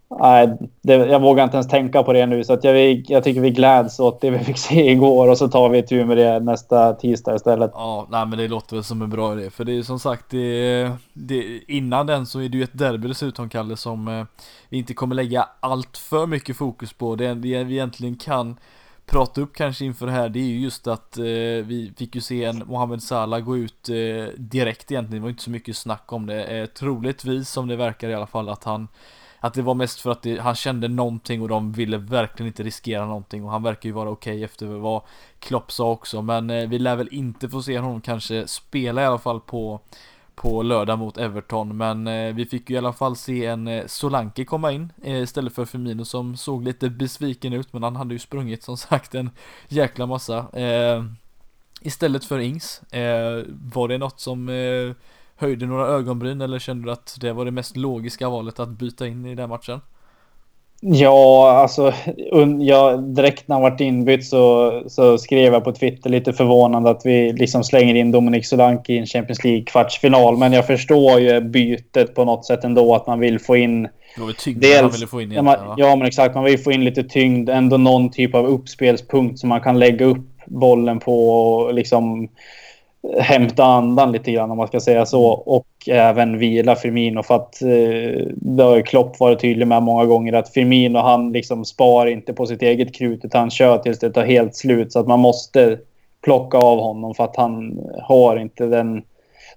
Nej, 0.10 0.58
det, 0.82 0.94
jag 0.94 1.20
vågar 1.22 1.44
inte 1.44 1.58
ens 1.58 1.68
tänka 1.68 2.04
på 2.04 2.14
det 2.14 2.26
nu. 2.26 2.44
Så 2.44 2.54
att 2.54 2.64
jag, 2.64 3.04
jag 3.08 3.24
tycker 3.24 3.42
vi 3.42 3.52
gläds 3.52 4.00
åt 4.00 4.22
det 4.22 4.30
vi 4.30 4.40
fick 4.40 4.58
se 4.58 4.92
igår 4.92 5.30
och 5.30 5.38
så 5.38 5.48
tar 5.48 5.70
vi 5.70 5.84
tur 5.84 6.06
med 6.06 6.18
det 6.18 6.40
nästa 6.40 6.94
tisdag 6.94 7.36
istället. 7.36 7.72
Ja, 7.74 8.08
nej, 8.10 8.26
men 8.26 8.38
det 8.38 8.48
låter 8.48 8.76
väl 8.76 8.84
som 8.84 9.02
en 9.02 9.10
bra 9.10 9.34
idé. 9.34 9.50
För 9.50 9.66
det 9.66 9.78
är 9.78 9.84
som 9.84 10.00
sagt, 10.00 10.26
det, 10.30 10.92
det, 11.14 11.60
innan 11.68 12.08
den 12.08 12.26
så 12.26 12.40
är 12.40 12.50
det 12.50 12.58
ju 12.58 12.64
ett 12.64 12.78
derby 12.78 13.08
dessutom, 13.08 13.50
Kalle, 13.50 13.78
som 13.78 14.08
eh, 14.08 14.26
vi 14.70 14.78
inte 14.78 14.94
kommer 14.94 15.16
lägga 15.16 15.50
allt 15.60 15.98
för 15.98 16.28
mycket 16.28 16.58
fokus 16.58 16.94
på. 16.94 17.16
Det, 17.16 17.34
det 17.34 17.64
vi 17.64 17.74
egentligen 17.74 18.16
kan 18.16 18.60
prata 19.06 19.42
upp 19.42 19.56
kanske 19.56 19.86
inför 19.86 20.06
det 20.06 20.12
här, 20.12 20.30
det 20.30 20.40
är 20.40 20.44
ju 20.44 20.60
just 20.60 20.88
att 20.88 21.18
eh, 21.18 21.24
vi 21.64 21.94
fick 21.98 22.16
ju 22.16 22.22
se 22.22 22.44
en 22.44 22.64
Mohamed 22.66 23.04
Salah 23.04 23.40
gå 23.40 23.58
ut 23.58 23.90
eh, 23.90 24.34
direkt 24.38 24.92
egentligen. 24.92 25.22
Det 25.22 25.26
var 25.26 25.30
inte 25.30 25.44
så 25.44 25.50
mycket 25.50 25.78
snack 25.78 26.14
om 26.14 26.26
det. 26.26 26.44
Eh, 26.44 26.66
troligtvis, 26.66 27.50
som 27.50 27.68
det 27.68 27.76
verkar 27.76 28.10
i 28.10 28.14
alla 28.14 28.28
fall, 28.28 28.50
att 28.50 28.64
han 28.64 28.88
att 29.40 29.54
det 29.54 29.62
var 29.62 29.74
mest 29.74 30.02
för 30.02 30.12
att 30.12 30.22
det, 30.22 30.40
han 30.40 30.56
kände 30.56 30.88
någonting 30.88 31.42
och 31.42 31.48
de 31.48 31.72
ville 31.72 31.98
verkligen 31.98 32.48
inte 32.48 32.64
riskera 32.64 33.06
någonting 33.06 33.44
och 33.44 33.52
han 33.52 33.64
verkar 33.64 33.90
ju 33.90 33.94
vara 33.94 34.10
okej 34.10 34.34
okay 34.34 34.44
efter 34.44 34.66
vad 34.66 35.02
Klopp 35.40 35.72
sa 35.72 35.92
också. 35.92 36.22
Men 36.22 36.50
eh, 36.50 36.70
vi 36.70 36.80
lär 36.80 36.96
väl 36.96 37.10
inte 37.12 37.50
få 37.50 37.62
se 37.62 37.80
honom 37.80 38.02
kanske 38.02 38.48
spela 38.48 39.02
i 39.02 39.06
alla 39.06 39.18
fall 39.18 39.40
på 39.40 39.82
på 40.38 40.64
lördag 40.64 41.00
mot 41.00 41.18
Everton. 41.18 41.78
Men 41.78 42.08
eh, 42.08 42.36
vi 42.36 42.46
fick 42.46 42.70
ju 42.70 42.76
i 42.76 42.78
alla 42.78 42.94
fall 42.94 43.16
se 43.16 43.46
en 43.46 43.68
eh, 43.68 43.86
Solanke 43.86 44.46
komma 44.46 44.72
in 44.72 44.94
eh, 45.04 45.22
istället 45.22 45.56
för 45.56 45.66
Firmino 45.66 46.06
som 46.06 46.38
såg 46.38 46.64
lite 46.64 46.90
besviken 46.90 47.54
ut. 47.54 47.74
Men 47.74 47.84
han 47.84 47.96
hade 47.96 48.14
ju 48.14 48.20
sprungit 48.20 48.64
som 48.64 48.78
sagt 48.78 49.16
en 49.16 49.30
jäkla 49.68 50.06
massa. 50.06 50.60
Eh, 50.60 51.04
istället 51.82 52.26
för 52.26 52.40
Ings 52.40 52.82
eh, 52.94 53.44
var 53.50 53.88
det 53.88 53.98
något 53.98 54.20
som 54.20 54.50
eh, 54.50 54.96
höjde 55.38 55.66
några 55.66 55.88
ögonbryn 55.88 56.42
eller 56.42 56.60
kände 56.60 56.88
du 56.88 56.92
att 56.92 57.18
det 57.22 57.34
var 57.34 57.46
det 57.46 57.52
mest 57.52 57.78
logiska 57.78 58.30
valet 58.30 58.60
att 58.60 58.70
byta 58.70 59.08
in 59.08 59.26
i 59.26 59.36
den 59.36 59.50
matchen? 59.50 59.80
Ja, 60.82 61.52
alltså 61.52 61.94
jag, 62.60 63.04
direkt 63.04 63.48
när 63.48 63.56
han 63.56 63.64
vart 63.64 63.82
inbytt 63.82 64.26
så, 64.26 64.72
så 64.88 65.18
skrev 65.18 65.54
jag 65.54 65.64
på 65.64 65.72
Twitter 65.72 66.10
lite 66.10 66.34
förvånande 66.34 66.90
att 66.90 67.02
vi 67.06 67.34
liksom 67.34 67.64
slänger 67.64 67.96
in 67.96 68.12
Dominic 68.12 68.50
Solanke 68.50 68.94
i 68.94 68.98
en 68.98 69.06
Champions 69.06 69.44
League 69.44 69.64
kvartsfinal. 69.64 70.38
Men 70.38 70.54
jag 70.54 70.68
förstår 70.68 71.20
ju 71.20 71.42
bytet 71.42 72.16
på 72.16 72.26
något 72.26 72.46
sätt 72.46 72.64
ändå 72.64 72.96
att 72.96 73.08
man 73.08 73.20
vill 73.20 73.40
få 73.40 73.56
in 73.58 73.84
det 74.18 74.22
var 74.22 74.32
tyngd 74.32 74.62
dels, 74.62 74.82
man 74.82 74.92
ville 74.92 75.08
få 75.08 75.22
in 75.22 75.32
egentligen, 75.32 75.60
ja, 75.68 75.76
ja, 75.78 75.96
men 75.96 76.08
exakt. 76.08 76.36
Man 76.36 76.44
vill 76.44 76.60
få 76.60 76.72
in 76.72 76.84
lite 76.84 77.04
tyngd, 77.04 77.50
ändå 77.50 77.78
någon 77.78 78.12
typ 78.12 78.36
av 78.36 78.46
uppspelspunkt 78.46 79.40
som 79.40 79.50
man 79.50 79.62
kan 79.62 79.80
lägga 79.80 80.06
upp 80.06 80.28
bollen 80.46 81.00
på 81.00 81.30
och 81.30 81.74
liksom 81.74 82.30
hämta 83.20 83.64
andan 83.64 84.12
lite 84.12 84.32
grann 84.32 84.52
om 84.52 84.58
man 84.58 84.68
ska 84.68 84.80
säga 84.80 85.06
så. 85.06 85.26
Och 85.26 85.68
även 85.88 86.38
vila 86.38 86.76
Firmino 86.76 87.24
för 87.24 87.36
att 87.36 87.62
eh, 87.62 88.28
det 88.36 88.64
har 88.64 88.82
Klopp 88.82 89.20
varit 89.20 89.40
tydlig 89.40 89.68
med 89.68 89.84
många 89.84 90.06
gånger 90.06 90.34
att 90.34 90.50
Firmino 90.50 91.00
han 91.00 91.32
liksom 91.32 91.66
spar 91.66 92.06
inte 92.06 92.34
på 92.34 92.46
sitt 92.46 92.62
eget 92.62 92.96
krut 92.96 93.26
utan 93.26 93.40
han 93.40 93.52
kör 93.52 93.78
tills 93.78 94.00
det 94.00 94.10
tar 94.10 94.26
helt 94.26 94.56
slut 94.56 94.92
så 94.92 95.00
att 95.00 95.08
man 95.08 95.20
måste 95.20 95.80
plocka 96.24 96.58
av 96.58 96.80
honom 96.80 97.14
för 97.14 97.24
att 97.24 97.36
han 97.36 97.80
har 98.02 98.38
inte 98.38 98.66
den 98.66 99.02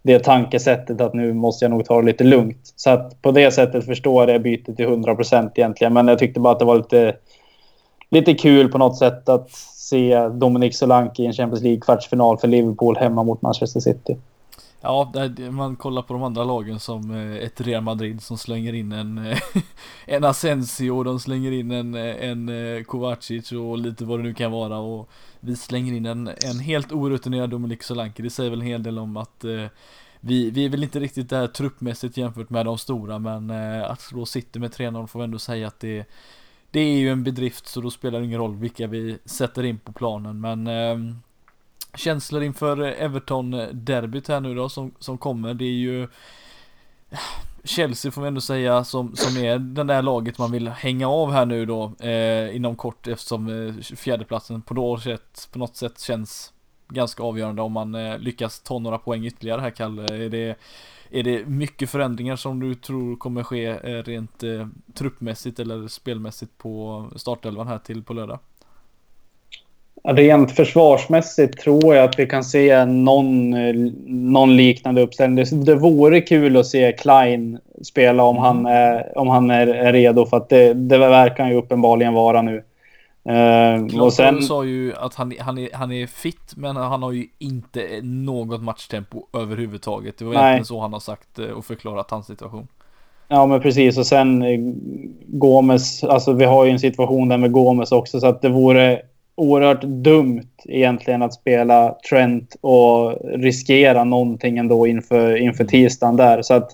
det 0.02 0.18
tankesättet 0.18 1.00
att 1.00 1.14
nu 1.14 1.32
måste 1.32 1.64
jag 1.64 1.70
nog 1.70 1.84
ta 1.84 2.00
det 2.00 2.06
lite 2.06 2.24
lugnt. 2.24 2.72
Så 2.76 2.90
att 2.90 3.22
på 3.22 3.32
det 3.32 3.50
sättet 3.50 3.86
förstår 3.86 4.22
jag 4.22 4.28
det 4.28 4.40
bytet 4.40 4.76
till 4.76 4.84
100 4.84 5.14
procent 5.14 5.52
egentligen. 5.54 5.92
Men 5.92 6.08
jag 6.08 6.18
tyckte 6.18 6.40
bara 6.40 6.52
att 6.52 6.58
det 6.58 6.64
var 6.64 6.76
lite, 6.76 7.16
lite 8.10 8.34
kul 8.34 8.68
på 8.68 8.78
något 8.78 8.98
sätt 8.98 9.28
att 9.28 9.50
se 9.90 10.28
Dominic 10.28 10.78
Solanke 10.78 11.22
i 11.22 11.26
en 11.26 11.32
Champions 11.32 11.62
League-kvartsfinal 11.62 12.36
för 12.36 12.48
Liverpool 12.48 12.96
hemma 12.96 13.22
mot 13.22 13.42
Manchester 13.42 13.80
City. 13.80 14.16
Ja, 14.82 15.12
man 15.50 15.76
kollar 15.76 16.02
på 16.02 16.12
de 16.12 16.22
andra 16.22 16.44
lagen 16.44 16.80
som 16.80 17.10
eh, 17.10 17.36
ett 17.36 17.60
Real 17.60 17.82
Madrid 17.82 18.22
som 18.22 18.38
slänger 18.38 18.72
in 18.72 18.92
en, 18.92 19.18
eh, 19.18 19.38
en 20.06 20.24
Asensio, 20.24 21.02
de 21.02 21.20
slänger 21.20 21.52
in 21.52 21.70
en, 21.70 21.94
eh, 21.94 22.30
en 22.30 22.84
Kovacic 22.84 23.52
och 23.52 23.78
lite 23.78 24.04
vad 24.04 24.18
det 24.18 24.22
nu 24.22 24.34
kan 24.34 24.52
vara 24.52 24.78
och 24.78 25.08
vi 25.40 25.56
slänger 25.56 25.92
in 25.92 26.06
en, 26.06 26.28
en 26.28 26.58
helt 26.58 26.92
orutinerad 26.92 27.50
Dominic 27.50 27.82
Solanke. 27.82 28.22
Det 28.22 28.30
säger 28.30 28.50
väl 28.50 28.60
en 28.60 28.66
hel 28.66 28.82
del 28.82 28.98
om 28.98 29.16
att 29.16 29.44
vi, 30.20 30.50
vi 30.50 30.64
är 30.64 30.68
väl 30.68 30.82
inte 30.82 31.00
riktigt 31.00 31.30
där 31.30 31.46
truppmässigt 31.46 32.16
jämfört 32.16 32.50
med 32.50 32.66
de 32.66 32.78
stora 32.78 33.18
men 33.18 33.50
att 33.84 34.00
slå 34.00 34.26
City 34.26 34.58
med 34.58 34.70
3-0 34.70 35.06
får 35.06 35.18
vi 35.18 35.24
ändå 35.24 35.38
säga 35.38 35.66
att 35.66 35.80
det 35.80 36.06
det 36.70 36.80
är 36.80 36.98
ju 36.98 37.10
en 37.10 37.24
bedrift 37.24 37.66
så 37.66 37.80
då 37.80 37.90
spelar 37.90 38.18
det 38.20 38.26
ingen 38.26 38.40
roll 38.40 38.56
vilka 38.56 38.86
vi 38.86 39.18
sätter 39.24 39.62
in 39.62 39.78
på 39.78 39.92
planen 39.92 40.40
men 40.40 40.66
eh, 40.66 41.14
Känslor 41.94 42.42
inför 42.42 42.82
Everton-derbyt 42.82 44.28
här 44.28 44.40
nu 44.40 44.54
då 44.54 44.68
som, 44.68 44.94
som 44.98 45.18
kommer 45.18 45.54
det 45.54 45.64
är 45.64 45.68
ju 45.68 46.02
eh, 46.02 47.18
Chelsea 47.64 48.12
får 48.12 48.22
vi 48.22 48.28
ändå 48.28 48.40
säga 48.40 48.84
som, 48.84 49.16
som 49.16 49.36
är 49.36 49.58
den 49.58 49.86
där 49.86 50.02
laget 50.02 50.38
man 50.38 50.52
vill 50.52 50.68
hänga 50.68 51.08
av 51.08 51.32
här 51.32 51.46
nu 51.46 51.66
då 51.66 51.92
eh, 52.00 52.56
inom 52.56 52.76
kort 52.76 53.06
eftersom 53.06 53.48
eh, 53.48 53.82
fjärdeplatsen 53.82 54.62
på, 54.62 54.74
något 54.74 55.02
sätt, 55.02 55.48
på 55.52 55.58
något 55.58 55.76
sätt 55.76 56.00
känns 56.00 56.52
ganska 56.88 57.22
avgörande 57.22 57.62
om 57.62 57.72
man 57.72 57.94
eh, 57.94 58.18
lyckas 58.18 58.60
ta 58.60 58.78
några 58.78 58.98
poäng 58.98 59.26
ytterligare 59.26 59.60
här 59.60 59.70
Kalle. 59.70 60.02
Är 60.02 60.28
det 60.28 60.58
är 61.12 61.22
det 61.22 61.46
mycket 61.46 61.90
förändringar 61.90 62.36
som 62.36 62.60
du 62.60 62.74
tror 62.74 63.16
kommer 63.16 63.42
ske 63.42 63.66
eh, 63.66 64.02
rent 64.04 64.42
eh, 64.42 64.66
truppmässigt 64.94 65.58
eller 65.58 65.88
spelmässigt 65.88 66.58
på 66.58 67.04
startelvan 67.16 67.66
här 67.66 67.78
till 67.78 68.02
på 68.02 68.12
lördag? 68.12 68.38
Rent 70.04 70.52
försvarsmässigt 70.52 71.58
tror 71.58 71.94
jag 71.94 72.04
att 72.04 72.18
vi 72.18 72.26
kan 72.26 72.44
se 72.44 72.84
någon, 72.84 73.54
eh, 73.54 73.74
någon 74.06 74.56
liknande 74.56 75.02
uppställning. 75.02 75.44
Det, 75.44 75.64
det 75.64 75.74
vore 75.74 76.20
kul 76.20 76.56
att 76.56 76.66
se 76.66 76.92
Klein 76.92 77.58
spela 77.82 78.22
om 78.22 78.36
mm. 78.36 78.44
han, 78.44 78.66
är, 78.66 79.18
om 79.18 79.28
han 79.28 79.50
är, 79.50 79.66
är 79.66 79.92
redo 79.92 80.26
för 80.26 80.36
att 80.36 80.48
det, 80.48 80.74
det 80.74 80.98
verkar 80.98 81.42
han 81.42 81.52
ju 81.52 81.58
uppenbarligen 81.58 82.14
vara 82.14 82.42
nu. 82.42 82.62
Uh, 83.28 84.02
och 84.02 84.12
sen... 84.12 84.42
sa 84.42 84.64
ju 84.64 84.94
att 84.94 85.14
han, 85.14 85.32
han, 85.40 85.58
är, 85.58 85.68
han 85.72 85.92
är 85.92 86.06
fit 86.06 86.56
men 86.56 86.76
han 86.76 87.02
har 87.02 87.12
ju 87.12 87.26
inte 87.38 88.00
något 88.02 88.62
matchtempo 88.62 89.26
överhuvudtaget. 89.32 90.18
Det 90.18 90.24
var 90.24 90.32
Nej. 90.32 90.42
egentligen 90.42 90.64
så 90.64 90.80
han 90.80 90.92
har 90.92 91.00
sagt 91.00 91.38
eh, 91.38 91.46
och 91.46 91.64
förklarat 91.64 92.10
hans 92.10 92.26
situation. 92.26 92.68
Ja 93.28 93.46
men 93.46 93.60
precis 93.60 93.98
och 93.98 94.06
sen 94.06 94.42
eh, 94.42 94.58
Gomes, 95.26 96.04
alltså 96.04 96.32
vi 96.32 96.44
har 96.44 96.64
ju 96.64 96.70
en 96.70 96.80
situation 96.80 97.28
där 97.28 97.38
med 97.38 97.52
Gomes 97.52 97.92
också 97.92 98.20
så 98.20 98.26
att 98.26 98.42
det 98.42 98.48
vore 98.48 99.02
oerhört 99.34 99.82
dumt 99.82 100.48
egentligen 100.64 101.22
att 101.22 101.34
spela 101.34 101.96
Trent 102.10 102.56
och 102.60 103.18
riskera 103.24 104.04
någonting 104.04 104.58
ändå 104.58 104.86
inför, 104.86 105.36
inför 105.36 105.64
tisdagen 105.64 106.16
där. 106.16 106.42
Så 106.42 106.54
att 106.54 106.70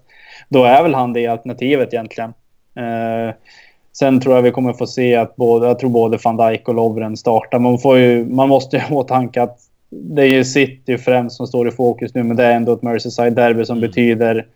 då 0.49 0.65
är 0.65 0.83
väl 0.83 0.95
han 0.95 1.13
det 1.13 1.27
alternativet 1.27 1.93
egentligen. 1.95 2.31
Uh, 2.79 3.35
Sen 3.99 4.21
tror 4.21 4.35
jag 4.35 4.43
vi 4.43 4.51
kommer 4.51 4.73
få 4.73 4.87
se 4.87 5.17
att 5.17 5.37
både, 5.37 5.67
jag 5.67 5.79
tror 5.79 5.91
både 5.91 6.19
van 6.25 6.37
Dijk 6.37 6.69
och 6.69 6.75
Lovren 6.75 7.17
startar. 7.17 7.59
Man, 7.59 7.79
får 7.79 7.99
ju, 7.99 8.25
man 8.25 8.49
måste 8.49 8.77
ju 8.77 8.83
ha 8.83 8.97
åtanke 8.97 9.43
att 9.43 9.59
det 9.91 10.23
är 10.23 10.27
ju 10.27 10.45
City 10.45 10.99
främst 10.99 11.37
som 11.37 11.47
står 11.47 11.69
i 11.69 11.71
fokus 11.71 12.15
nu, 12.15 12.23
men 12.23 12.37
det 12.37 12.45
är 12.45 12.57
ändå 12.57 12.73
ett 12.73 12.83
Merseyside-derby 12.83 13.65
som 13.65 13.79
mm. 13.79 13.89
betyder 13.89 14.47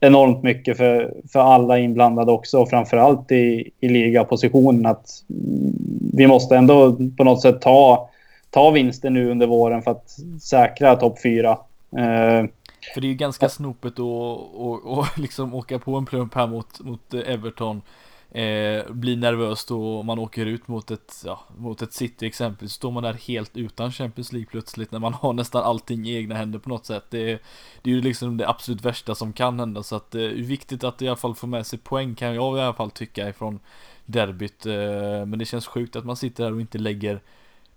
enormt 0.00 0.42
mycket 0.42 0.76
för, 0.76 1.14
för 1.32 1.40
alla 1.40 1.78
inblandade 1.78 2.32
också 2.32 2.58
och 2.58 2.70
framförallt 2.70 3.32
i, 3.32 3.70
i 3.80 3.88
ligapositionen 3.88 4.86
att 4.86 5.24
vi 6.12 6.26
måste 6.26 6.56
ändå 6.56 6.96
på 7.16 7.24
något 7.24 7.42
sätt 7.42 7.60
ta, 7.60 8.08
ta 8.50 8.70
vinster 8.70 9.10
nu 9.10 9.30
under 9.30 9.46
våren 9.46 9.82
för 9.82 9.90
att 9.90 10.16
säkra 10.42 10.96
topp 10.96 11.22
fyra. 11.22 11.50
Uh, 11.98 12.48
för 12.94 13.00
det 13.00 13.06
är 13.06 13.10
ju 13.10 13.14
ganska 13.14 13.48
snopet 13.48 13.92
att 13.92 13.98
och, 13.98 14.98
och 14.98 15.06
liksom 15.16 15.54
åka 15.54 15.78
på 15.78 15.96
en 15.96 16.06
plump 16.06 16.34
här 16.34 16.46
mot, 16.46 16.80
mot 16.80 17.14
Everton 17.14 17.82
eh, 18.30 18.90
blir 18.90 19.16
nervös 19.16 19.64
då 19.64 20.02
man 20.02 20.18
åker 20.18 20.46
ut 20.46 20.68
mot 20.68 20.90
ett, 20.90 21.22
ja, 21.24 21.40
mot 21.56 21.82
ett 21.82 21.92
City 21.92 22.26
exempelvis. 22.26 22.72
Står 22.72 22.90
man 22.90 23.02
där 23.02 23.12
helt 23.12 23.56
utan 23.56 23.92
Champions 23.92 24.32
League 24.32 24.48
plötsligt 24.50 24.92
när 24.92 24.98
man 24.98 25.14
har 25.20 25.32
nästan 25.32 25.62
allting 25.62 26.08
i 26.08 26.16
egna 26.16 26.34
händer 26.34 26.58
på 26.58 26.68
något 26.68 26.86
sätt. 26.86 27.04
Det, 27.10 27.24
det 27.82 27.90
är 27.90 27.94
ju 27.94 28.00
liksom 28.00 28.36
det 28.36 28.48
absolut 28.48 28.84
värsta 28.84 29.14
som 29.14 29.32
kan 29.32 29.60
hända 29.60 29.82
så 29.82 29.96
att 29.96 30.10
det 30.10 30.22
är 30.22 30.34
viktigt 30.34 30.84
att 30.84 31.02
i 31.02 31.08
alla 31.08 31.16
fall 31.16 31.34
få 31.34 31.46
med 31.46 31.66
sig 31.66 31.78
poäng 31.78 32.14
kan 32.14 32.34
jag 32.34 32.58
i 32.58 32.60
alla 32.60 32.74
fall 32.74 32.90
tycka 32.90 33.28
ifrån 33.28 33.60
derbyt. 34.06 34.66
Eh, 34.66 34.72
men 35.26 35.38
det 35.38 35.44
känns 35.44 35.66
sjukt 35.66 35.96
att 35.96 36.04
man 36.04 36.16
sitter 36.16 36.44
där 36.44 36.52
och 36.52 36.60
inte 36.60 36.78
lägger 36.78 37.20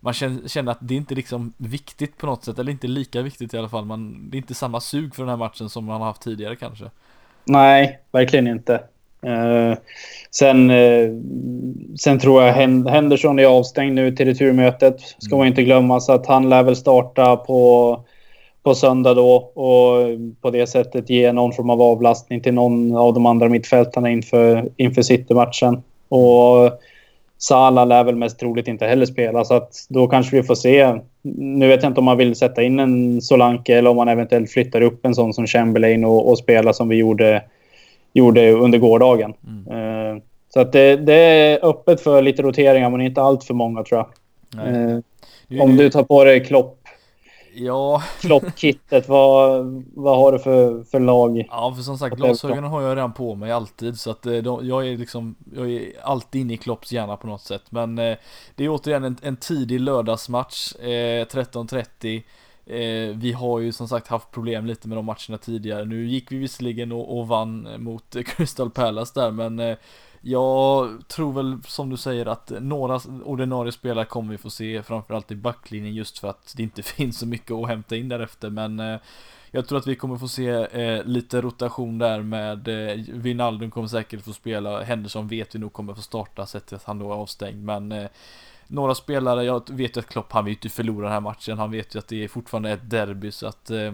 man 0.04 0.14
känner 0.14 0.72
att 0.72 0.78
det 0.82 0.94
är 0.94 0.98
inte 0.98 1.16
liksom 1.16 1.54
viktigt 1.58 2.18
på 2.18 2.26
något 2.26 2.44
sätt, 2.44 2.60
eller 2.60 2.72
inte 2.72 2.88
lika 2.88 3.22
viktigt 3.22 3.54
i 3.54 3.58
alla 3.58 3.70
fall. 3.70 3.86
Man, 3.86 4.30
det 4.30 4.38
är 4.38 4.40
inte 4.40 4.54
samma 4.54 4.82
sug 4.82 5.16
för 5.16 5.24
den 5.24 5.30
här 5.30 5.38
matchen 5.38 5.70
som 5.70 5.86
man 5.86 6.02
har 6.02 6.08
haft 6.08 6.22
tidigare 6.22 6.56
kanske. 6.56 6.92
Nej, 7.44 8.00
verkligen 8.12 8.48
inte. 8.48 8.84
Uh, 9.26 9.76
sen, 10.32 10.72
uh, 10.72 11.20
sen 12.00 12.20
tror 12.20 12.44
jag 12.44 12.54
Henderson 12.54 13.40
är 13.40 13.46
avstängd 13.46 13.96
nu 13.96 14.16
till 14.16 14.26
returmötet. 14.26 15.00
Ska 15.00 15.36
mm. 15.36 15.38
man 15.38 15.48
inte 15.48 15.64
glömma. 15.64 16.00
Så 16.00 16.12
att 16.12 16.26
han 16.26 16.50
lär 16.50 16.64
väl 16.64 16.76
starta 16.76 17.36
på, 17.36 18.00
på 18.64 18.76
söndag 18.76 19.14
då 19.14 19.36
och 19.36 20.08
på 20.42 20.50
det 20.52 20.68
sättet 20.68 21.10
ge 21.10 21.32
någon 21.32 21.54
form 21.54 21.70
av 21.70 21.82
avlastning 21.82 22.42
till 22.42 22.54
någon 22.54 22.96
av 22.96 23.14
de 23.14 23.26
andra 23.26 23.50
mittfältarna 23.50 24.10
inför, 24.10 24.70
inför 24.78 25.02
City-matchen. 25.02 25.84
Och 26.10 26.80
Salah 27.38 27.88
lär 27.88 28.04
väl 28.04 28.16
mest 28.16 28.40
troligt 28.40 28.68
inte 28.68 28.86
heller 28.86 29.06
spela 29.06 29.44
så 29.44 29.54
att 29.54 29.86
då 29.90 30.08
kanske 30.08 30.36
vi 30.36 30.44
får 30.44 30.56
se. 30.56 30.96
Nu 31.22 31.68
vet 31.68 31.84
jag 31.84 31.90
inte 31.90 32.00
om 32.00 32.06
man 32.06 32.18
vill 32.18 32.36
sätta 32.36 32.64
in 32.64 32.80
en 32.80 33.22
Solanke 33.22 33.78
eller 33.78 33.90
om 33.90 33.96
man 33.96 34.08
eventuellt 34.08 34.52
flyttar 34.52 34.82
upp 34.82 35.06
en 35.06 35.16
sån 35.16 35.34
som 35.34 35.48
Chamberlain 35.48 36.06
och, 36.06 36.30
och 36.30 36.38
spela 36.38 36.74
som 36.74 36.90
vi 36.90 36.96
gjorde, 36.96 37.44
gjorde 38.14 38.52
under 38.52 38.80
gårdagen. 38.80 39.34
Mm. 39.48 39.82
Uh, 40.16 40.22
så 40.54 40.60
att 40.60 40.72
det, 40.72 40.96
det, 40.96 41.14
är 41.14 41.66
öppet 41.66 42.02
för 42.02 42.22
lite 42.22 42.42
roteringar 42.42 42.90
men 42.90 43.02
inte 43.02 43.22
allt 43.22 43.44
för 43.44 43.54
många 43.54 43.84
tror 43.84 44.00
jag. 44.00 44.68
Uh, 44.68 45.00
om 45.62 45.78
du 45.78 45.90
tar 45.90 46.04
på 46.04 46.24
dig 46.24 46.46
Klopp 46.46 46.82
Ja. 47.54 48.04
Kloppkittet, 48.22 49.10
vad, 49.10 49.66
vad 49.96 50.18
har 50.18 50.32
du 50.32 50.40
för, 50.40 50.84
för 50.84 51.00
lag? 51.00 51.48
Ja, 51.50 51.74
för 51.76 51.84
som 51.84 51.98
sagt 51.98 52.16
glasögonen 52.16 52.64
har 52.64 52.82
jag 52.82 52.98
redan 52.98 53.14
på 53.14 53.36
mig 53.36 53.52
alltid 53.52 54.00
så 54.00 54.12
att 54.12 54.26
eh, 54.26 54.34
de, 54.34 54.68
jag 54.68 54.88
är 54.88 54.98
liksom, 54.98 55.36
jag 55.56 55.72
är 55.72 55.94
alltid 56.04 56.42
inne 56.42 56.54
i 56.54 56.58
Klopps 56.58 56.92
hjärna 56.92 57.18
på 57.18 57.28
något 57.28 57.42
sätt. 57.42 57.64
Men 57.70 58.00
eh, 58.00 58.18
det 58.56 58.66
är 58.66 58.70
återigen 58.70 59.04
en, 59.04 59.18
en 59.22 59.38
tidig 59.38 59.80
lördagsmatch, 59.80 60.76
eh, 60.76 61.26
13.30. 61.26 62.24
Eh, 62.66 63.16
vi 63.16 63.32
har 63.32 63.60
ju 63.60 63.72
som 63.72 63.88
sagt 63.88 64.08
haft 64.08 64.32
problem 64.32 64.66
lite 64.66 64.88
med 64.88 64.98
de 64.98 65.06
matcherna 65.06 65.38
tidigare. 65.42 65.86
Nu 65.86 66.08
gick 66.08 66.32
vi 66.32 66.38
visserligen 66.38 66.92
och, 66.92 67.20
och 67.20 67.28
vann 67.28 67.84
mot 67.84 68.16
Crystal 68.26 68.70
Palace 68.70 69.20
där, 69.20 69.32
men 69.32 69.60
eh, 69.60 69.78
jag 70.22 70.90
tror 71.08 71.34
väl 71.34 71.58
som 71.68 71.90
du 71.90 71.98
säger 71.98 72.26
att 72.26 72.52
några 72.60 73.00
ordinarie 73.24 73.72
spelare 73.72 74.06
kommer 74.06 74.32
vi 74.32 74.38
få 74.38 74.50
se 74.50 74.84
framförallt 74.84 75.32
i 75.32 75.36
backlinjen 75.36 75.94
just 75.94 76.20
för 76.20 76.28
att 76.28 76.54
det 76.58 76.64
inte 76.64 76.84
finns 76.84 77.20
så 77.20 77.28
mycket 77.28 77.52
att 77.52 77.68
hämta 77.68 77.96
in 77.96 78.10
därefter. 78.10 78.50
Men 78.50 78.80
eh, 78.80 79.00
jag 79.52 79.68
tror 79.68 79.78
att 79.78 79.88
vi 79.88 79.96
kommer 79.96 80.18
få 80.18 80.28
se 80.28 80.50
eh, 80.50 81.04
lite 81.04 81.42
rotation 81.42 81.98
där 81.98 82.22
med 82.22 82.68
eh, 82.68 83.06
Wijnaldum 83.14 83.72
kommer 83.72 83.88
säkert 83.88 84.24
få 84.24 84.34
spela, 84.34 84.84
Henderson 84.84 85.28
vet 85.28 85.56
vi 85.56 85.60
nog 85.60 85.74
kommer 85.74 85.94
få 85.94 86.02
starta 86.02 86.46
sett 86.46 86.66
till 86.66 86.76
att 86.76 86.84
han 86.84 87.00
då 87.00 87.12
är 87.12 87.16
avstängd. 87.16 87.64
Men 87.64 87.92
eh, 87.92 88.08
några 88.72 88.96
spelare, 88.96 89.44
jag 89.44 89.70
vet 89.70 89.98
ju 89.98 90.00
att 90.00 90.10
Klopp 90.10 90.32
han 90.32 90.46
vill 90.46 90.54
inte 90.54 90.70
förlora 90.70 91.04
den 91.04 91.14
här 91.14 91.22
matchen, 91.22 91.58
han 91.58 91.72
vet 91.72 91.96
ju 91.96 92.00
att 92.00 92.08
det 92.08 92.24
är 92.24 92.28
fortfarande 92.28 92.72
ett 92.72 92.90
derby 92.90 93.32
så 93.32 93.48
att 93.48 93.70
eh, 93.70 93.94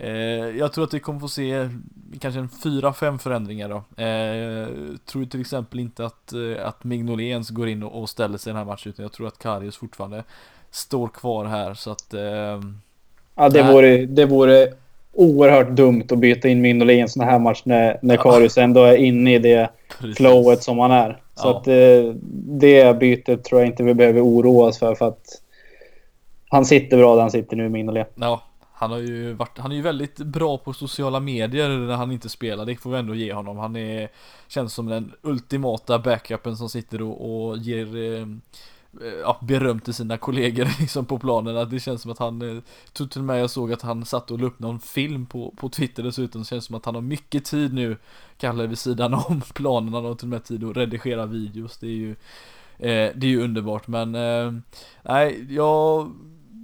Eh, 0.00 0.10
jag 0.58 0.72
tror 0.72 0.84
att 0.84 0.94
vi 0.94 1.00
kommer 1.00 1.20
få 1.20 1.28
se 1.28 1.68
kanske 2.20 2.40
en 2.40 2.48
fyra, 2.48 2.92
fem 2.92 3.18
förändringar 3.18 3.68
då. 3.68 4.02
Eh, 4.04 4.68
tror 5.06 5.24
till 5.24 5.40
exempel 5.40 5.80
inte 5.80 6.06
att, 6.06 6.32
eh, 6.32 6.66
att 6.66 6.84
Mignoléns 6.84 7.50
går 7.50 7.68
in 7.68 7.82
och, 7.82 8.02
och 8.02 8.08
ställer 8.08 8.38
sig 8.38 8.50
i 8.50 8.52
den 8.52 8.58
här 8.58 8.64
matchen 8.64 8.90
utan 8.90 9.02
jag 9.02 9.12
tror 9.12 9.26
att 9.26 9.38
Karius 9.38 9.76
fortfarande 9.76 10.24
står 10.70 11.08
kvar 11.08 11.44
här 11.44 11.74
så 11.74 11.90
att... 11.90 12.14
Eh, 12.14 12.60
ja, 13.34 13.48
det 13.48 13.62
vore, 13.62 14.06
det 14.06 14.26
vore 14.26 14.72
oerhört 15.12 15.70
dumt 15.70 16.04
att 16.10 16.18
byta 16.18 16.48
in 16.48 16.60
Mignolet 16.60 16.94
i 16.94 17.00
en 17.00 17.08
sån 17.08 17.24
här 17.24 17.38
match 17.38 17.62
när, 17.64 17.98
när 18.02 18.16
Karius 18.16 18.58
ändå 18.58 18.84
är 18.84 18.96
inne 18.96 19.34
i 19.34 19.38
det 19.38 19.70
Precis. 19.98 20.16
flowet 20.16 20.62
som 20.62 20.78
han 20.78 20.90
är. 20.90 21.20
Så 21.38 21.48
ja. 21.48 21.56
att 21.56 21.68
eh, 21.68 22.14
det 22.60 22.98
bytet 22.98 23.44
tror 23.44 23.60
jag 23.60 23.68
inte 23.68 23.82
vi 23.82 23.94
behöver 23.94 24.20
oroa 24.20 24.66
oss 24.68 24.78
för 24.78 24.94
för 24.94 25.08
att 25.08 25.42
han 26.48 26.64
sitter 26.64 26.96
bra 26.96 27.14
där 27.14 27.20
han 27.20 27.30
sitter 27.30 27.56
nu, 27.56 27.68
Mignolet. 27.68 28.12
Ja, 28.14 28.42
han 28.72 28.90
har 28.90 28.98
ju 28.98 29.32
varit, 29.32 29.58
han 29.58 29.72
är 29.72 29.76
ju 29.76 29.82
väldigt 29.82 30.18
bra 30.18 30.58
på 30.58 30.72
sociala 30.72 31.20
medier 31.20 31.68
när 31.68 31.96
han 31.96 32.12
inte 32.12 32.28
spelar, 32.28 32.66
det 32.66 32.76
får 32.76 32.90
vi 32.90 32.98
ändå 32.98 33.14
ge 33.14 33.32
honom. 33.32 33.58
Han 33.58 33.76
är, 33.76 34.08
känns 34.48 34.74
som 34.74 34.86
den 34.86 35.12
ultimata 35.22 35.98
backupen 35.98 36.56
som 36.56 36.68
sitter 36.68 37.02
och, 37.02 37.48
och 37.48 37.58
ger 37.58 37.96
eh, 37.96 38.26
Eh, 39.02 39.18
ja, 39.22 39.38
beröm 39.40 39.80
till 39.80 39.94
sina 39.94 40.16
kollegor 40.16 40.68
liksom 40.80 41.04
på 41.04 41.18
planen. 41.18 41.56
att 41.56 41.70
Det 41.70 41.80
känns 41.80 42.02
som 42.02 42.10
att 42.10 42.18
han, 42.18 42.56
eh, 42.56 42.62
tog 42.92 43.10
till 43.10 43.20
och 43.20 43.24
med 43.26 43.40
jag 43.40 43.50
såg 43.50 43.72
att 43.72 43.82
han 43.82 44.04
satt 44.04 44.30
och 44.30 44.38
la 44.38 44.46
upp 44.46 44.58
någon 44.58 44.80
film 44.80 45.26
på, 45.26 45.54
på 45.56 45.68
Twitter 45.68 46.02
dessutom. 46.02 46.40
Det 46.40 46.48
känns 46.48 46.64
som 46.64 46.76
att 46.76 46.84
han 46.84 46.94
har 46.94 47.02
mycket 47.02 47.44
tid 47.44 47.74
nu, 47.74 47.96
Kalle, 48.38 48.66
vid 48.66 48.78
sidan 48.78 49.14
om 49.28 49.42
planen. 49.54 49.94
Han 49.94 50.04
har 50.04 50.14
till 50.14 50.26
och 50.26 50.30
med 50.30 50.44
tid 50.44 50.64
att 50.64 50.76
redigera 50.76 51.26
videos. 51.26 51.78
Det 51.78 51.86
är 51.86 51.90
ju, 51.90 52.10
eh, 52.78 53.12
det 53.14 53.26
är 53.26 53.30
ju 53.30 53.44
underbart 53.44 53.86
men, 53.86 54.14
eh, 54.14 54.52
nej, 55.02 55.46
jag 55.54 56.12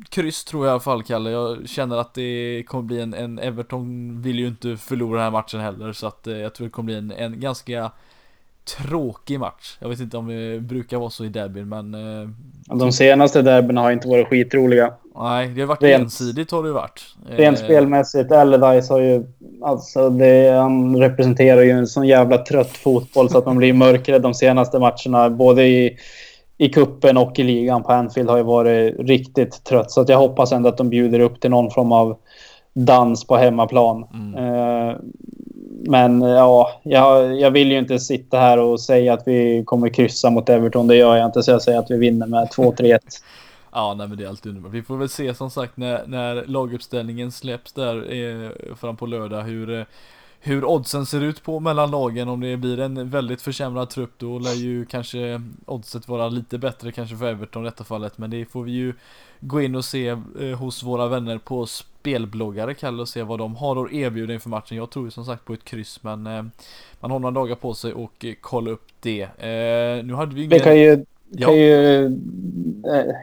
kryss 0.09 0.45
tror 0.45 0.67
jag 0.67 0.71
i 0.71 0.73
alla 0.73 0.81
fall 0.81 1.03
Kalle. 1.03 1.31
Jag 1.31 1.69
känner 1.69 1.97
att 1.97 2.15
det 2.15 2.63
kommer 2.67 2.85
bli 2.85 3.01
en, 3.01 3.15
en 3.15 3.39
Everton 3.39 4.23
vill 4.23 4.39
ju 4.39 4.47
inte 4.47 4.77
förlora 4.77 5.17
den 5.17 5.25
här 5.25 5.31
matchen 5.31 5.61
heller 5.61 5.93
så 5.93 6.07
att 6.07 6.27
eh, 6.27 6.37
jag 6.37 6.55
tror 6.55 6.67
det 6.67 6.71
kommer 6.71 6.87
bli 6.87 6.95
en, 6.95 7.11
en 7.11 7.41
ganska 7.41 7.93
tråkig 8.65 9.41
match. 9.41 9.77
Jag 9.79 9.89
vet 9.89 10.01
inte 10.01 10.17
om 10.17 10.29
det 10.29 10.61
brukar 10.61 10.99
vara 10.99 11.11
så 11.11 11.25
i 11.25 11.29
derbyn 11.29 11.69
men... 11.69 11.95
Eh, 11.95 12.29
De 12.77 12.93
senaste 12.93 13.43
derbyna 13.43 13.81
har 13.81 13.91
inte 13.91 14.09
varit 14.09 14.29
skitroliga. 14.29 14.93
Nej, 15.17 15.49
det 15.49 15.61
har 15.61 15.69
varit 15.69 15.83
rent, 15.83 16.03
ensidigt 16.03 16.51
har 16.51 16.63
det 16.63 16.73
varit. 16.73 17.03
Rent 17.27 17.59
eh, 17.59 17.65
spelmässigt, 17.65 18.33
Allardyce 18.33 18.93
har 18.93 19.01
ju... 19.01 19.25
Alltså 19.63 20.11
det, 20.11 20.51
han 20.51 20.97
representerar 20.97 21.63
ju 21.63 21.71
en 21.71 21.87
sån 21.87 22.07
jävla 22.07 22.39
trött 22.39 22.77
fotboll 22.77 23.31
så 23.31 23.39
att 23.39 23.47
man 23.47 23.57
blir 23.57 23.73
mörkrädd 23.73 24.23
de 24.23 24.35
senaste 24.35 24.79
matcherna. 24.79 25.31
Både 25.31 25.67
i 25.67 25.99
i 26.59 26.69
kuppen 26.69 27.17
och 27.17 27.39
i 27.39 27.43
ligan 27.43 27.83
på 27.83 27.93
Anfield 27.93 28.31
har 28.31 28.37
ju 28.37 28.43
varit 28.43 28.95
riktigt 28.99 29.65
trött. 29.65 29.91
Så 29.91 30.01
att 30.01 30.09
jag 30.09 30.19
hoppas 30.19 30.53
ändå 30.53 30.69
att 30.69 30.77
de 30.77 30.89
bjuder 30.89 31.21
upp 31.21 31.41
till 31.41 31.51
någon 31.51 31.71
form 31.71 31.93
av 31.93 32.17
dans 32.73 33.27
på 33.27 33.37
hemmaplan. 33.37 34.05
Mm. 34.15 34.97
Men 35.87 36.23
eh, 36.23 36.29
ja, 36.29 36.81
jag, 36.83 37.41
jag 37.41 37.51
vill 37.51 37.73
ju 37.73 37.79
inte 37.79 37.99
sitta 37.99 38.39
här 38.39 38.59
och 38.59 38.81
säga 38.81 39.13
att 39.13 39.23
vi 39.27 39.63
kommer 39.67 39.89
kryssa 39.89 40.31
mot 40.31 40.49
Everton. 40.49 40.87
Det 40.87 40.97
gör 40.97 41.17
jag 41.17 41.27
inte. 41.27 41.43
Så 41.43 41.51
jag 41.51 41.63
säger 41.63 41.79
att 41.79 41.91
vi 41.91 41.97
vinner 41.97 42.27
med 42.27 42.49
2-3-1. 42.49 42.99
Ja, 43.77 43.95
nej 43.95 44.09
men 44.09 44.19
det 44.19 44.25
är 44.25 44.29
alltid 44.29 44.51
underbart. 44.51 44.73
Vi 44.73 44.83
får 44.83 44.97
väl 44.97 45.09
se 45.09 45.35
som 45.35 45.51
sagt 45.51 45.77
när, 45.77 46.07
när 46.07 46.45
laguppställningen 46.47 47.33
släpps 47.33 47.73
där 47.73 48.13
eh, 48.13 48.75
fram 48.75 48.97
på 48.97 49.07
lördag 49.07 49.43
hur, 49.43 49.79
eh, 49.79 49.85
hur 50.41 50.65
oddsen 50.65 51.07
ser 51.07 51.21
ut 51.21 51.43
på 51.43 51.61
mellan 51.61 51.91
lagen. 51.91 52.29
Om 52.29 52.41
det 52.41 52.57
blir 52.57 52.81
en 52.81 53.11
väldigt 53.11 53.43
försämrad 53.43 53.91
trupp 53.91 54.11
då 54.19 54.39
lär 54.39 54.55
ju 54.55 54.87
kanske 54.87 55.43
oddset 55.67 56.09
vara 56.09 56.29
lite 56.29 56.59
bättre 56.59 56.93
kanske 56.93 57.17
för 57.17 57.27
Everton 57.27 57.63
i 57.63 57.65
detta 57.65 57.85
fallet. 57.85 58.19
Men 58.19 58.31
det 58.31 58.45
får 58.45 58.63
vi 58.63 58.73
ju 58.73 58.95
gå 59.41 59.61
in 59.61 59.75
och 59.75 59.85
se 59.85 60.09
eh, 60.41 60.59
hos 60.59 60.83
våra 60.83 61.09
vänner 61.09 61.39
på 61.39 61.67
spelbloggare 62.05 62.75
Kalle 62.75 63.03
och 63.03 63.09
se 63.09 63.23
vad 63.23 63.39
de 63.39 63.57
har 63.57 63.85
att 63.85 63.93
erbjuda 63.93 64.35
inför 64.35 64.49
matchen. 64.49 64.77
Jag 64.77 64.91
tror 64.91 65.05
ju 65.05 65.11
som 65.11 65.25
sagt 65.25 65.45
på 65.45 65.53
ett 65.53 65.65
kryss 65.65 66.03
men 66.03 66.27
eh, 66.27 66.43
man 67.01 67.11
har 67.11 67.19
några 67.19 67.35
dagar 67.35 67.55
på 67.55 67.75
sig 67.75 67.93
och 67.93 68.25
eh, 68.25 68.35
kolla 68.41 68.71
upp 68.71 68.87
det. 69.01 69.23
Eh, 69.23 70.05
nu 70.05 70.15
hade 70.15 70.35
vi 70.35 70.41
ingen... 70.41 70.51
Vi 70.51 70.61
kan 70.61 70.81
ju 70.81 71.05
Ja. 71.37 71.47
kan 71.47 71.57
ju 71.57 72.11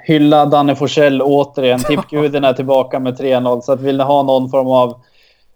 hylla 0.05 0.45
Danne 0.45 0.75
Forsell 0.75 1.21
återigen. 1.21 1.79
Tippguden 1.79 2.43
är 2.43 2.53
tillbaka 2.53 2.99
med 2.99 3.19
3-0. 3.19 3.61
Så 3.61 3.71
att 3.71 3.81
vill 3.81 3.97
ni 3.97 4.03
ha 4.03 4.23
någon 4.23 4.49
form 4.49 4.67
av 4.67 5.01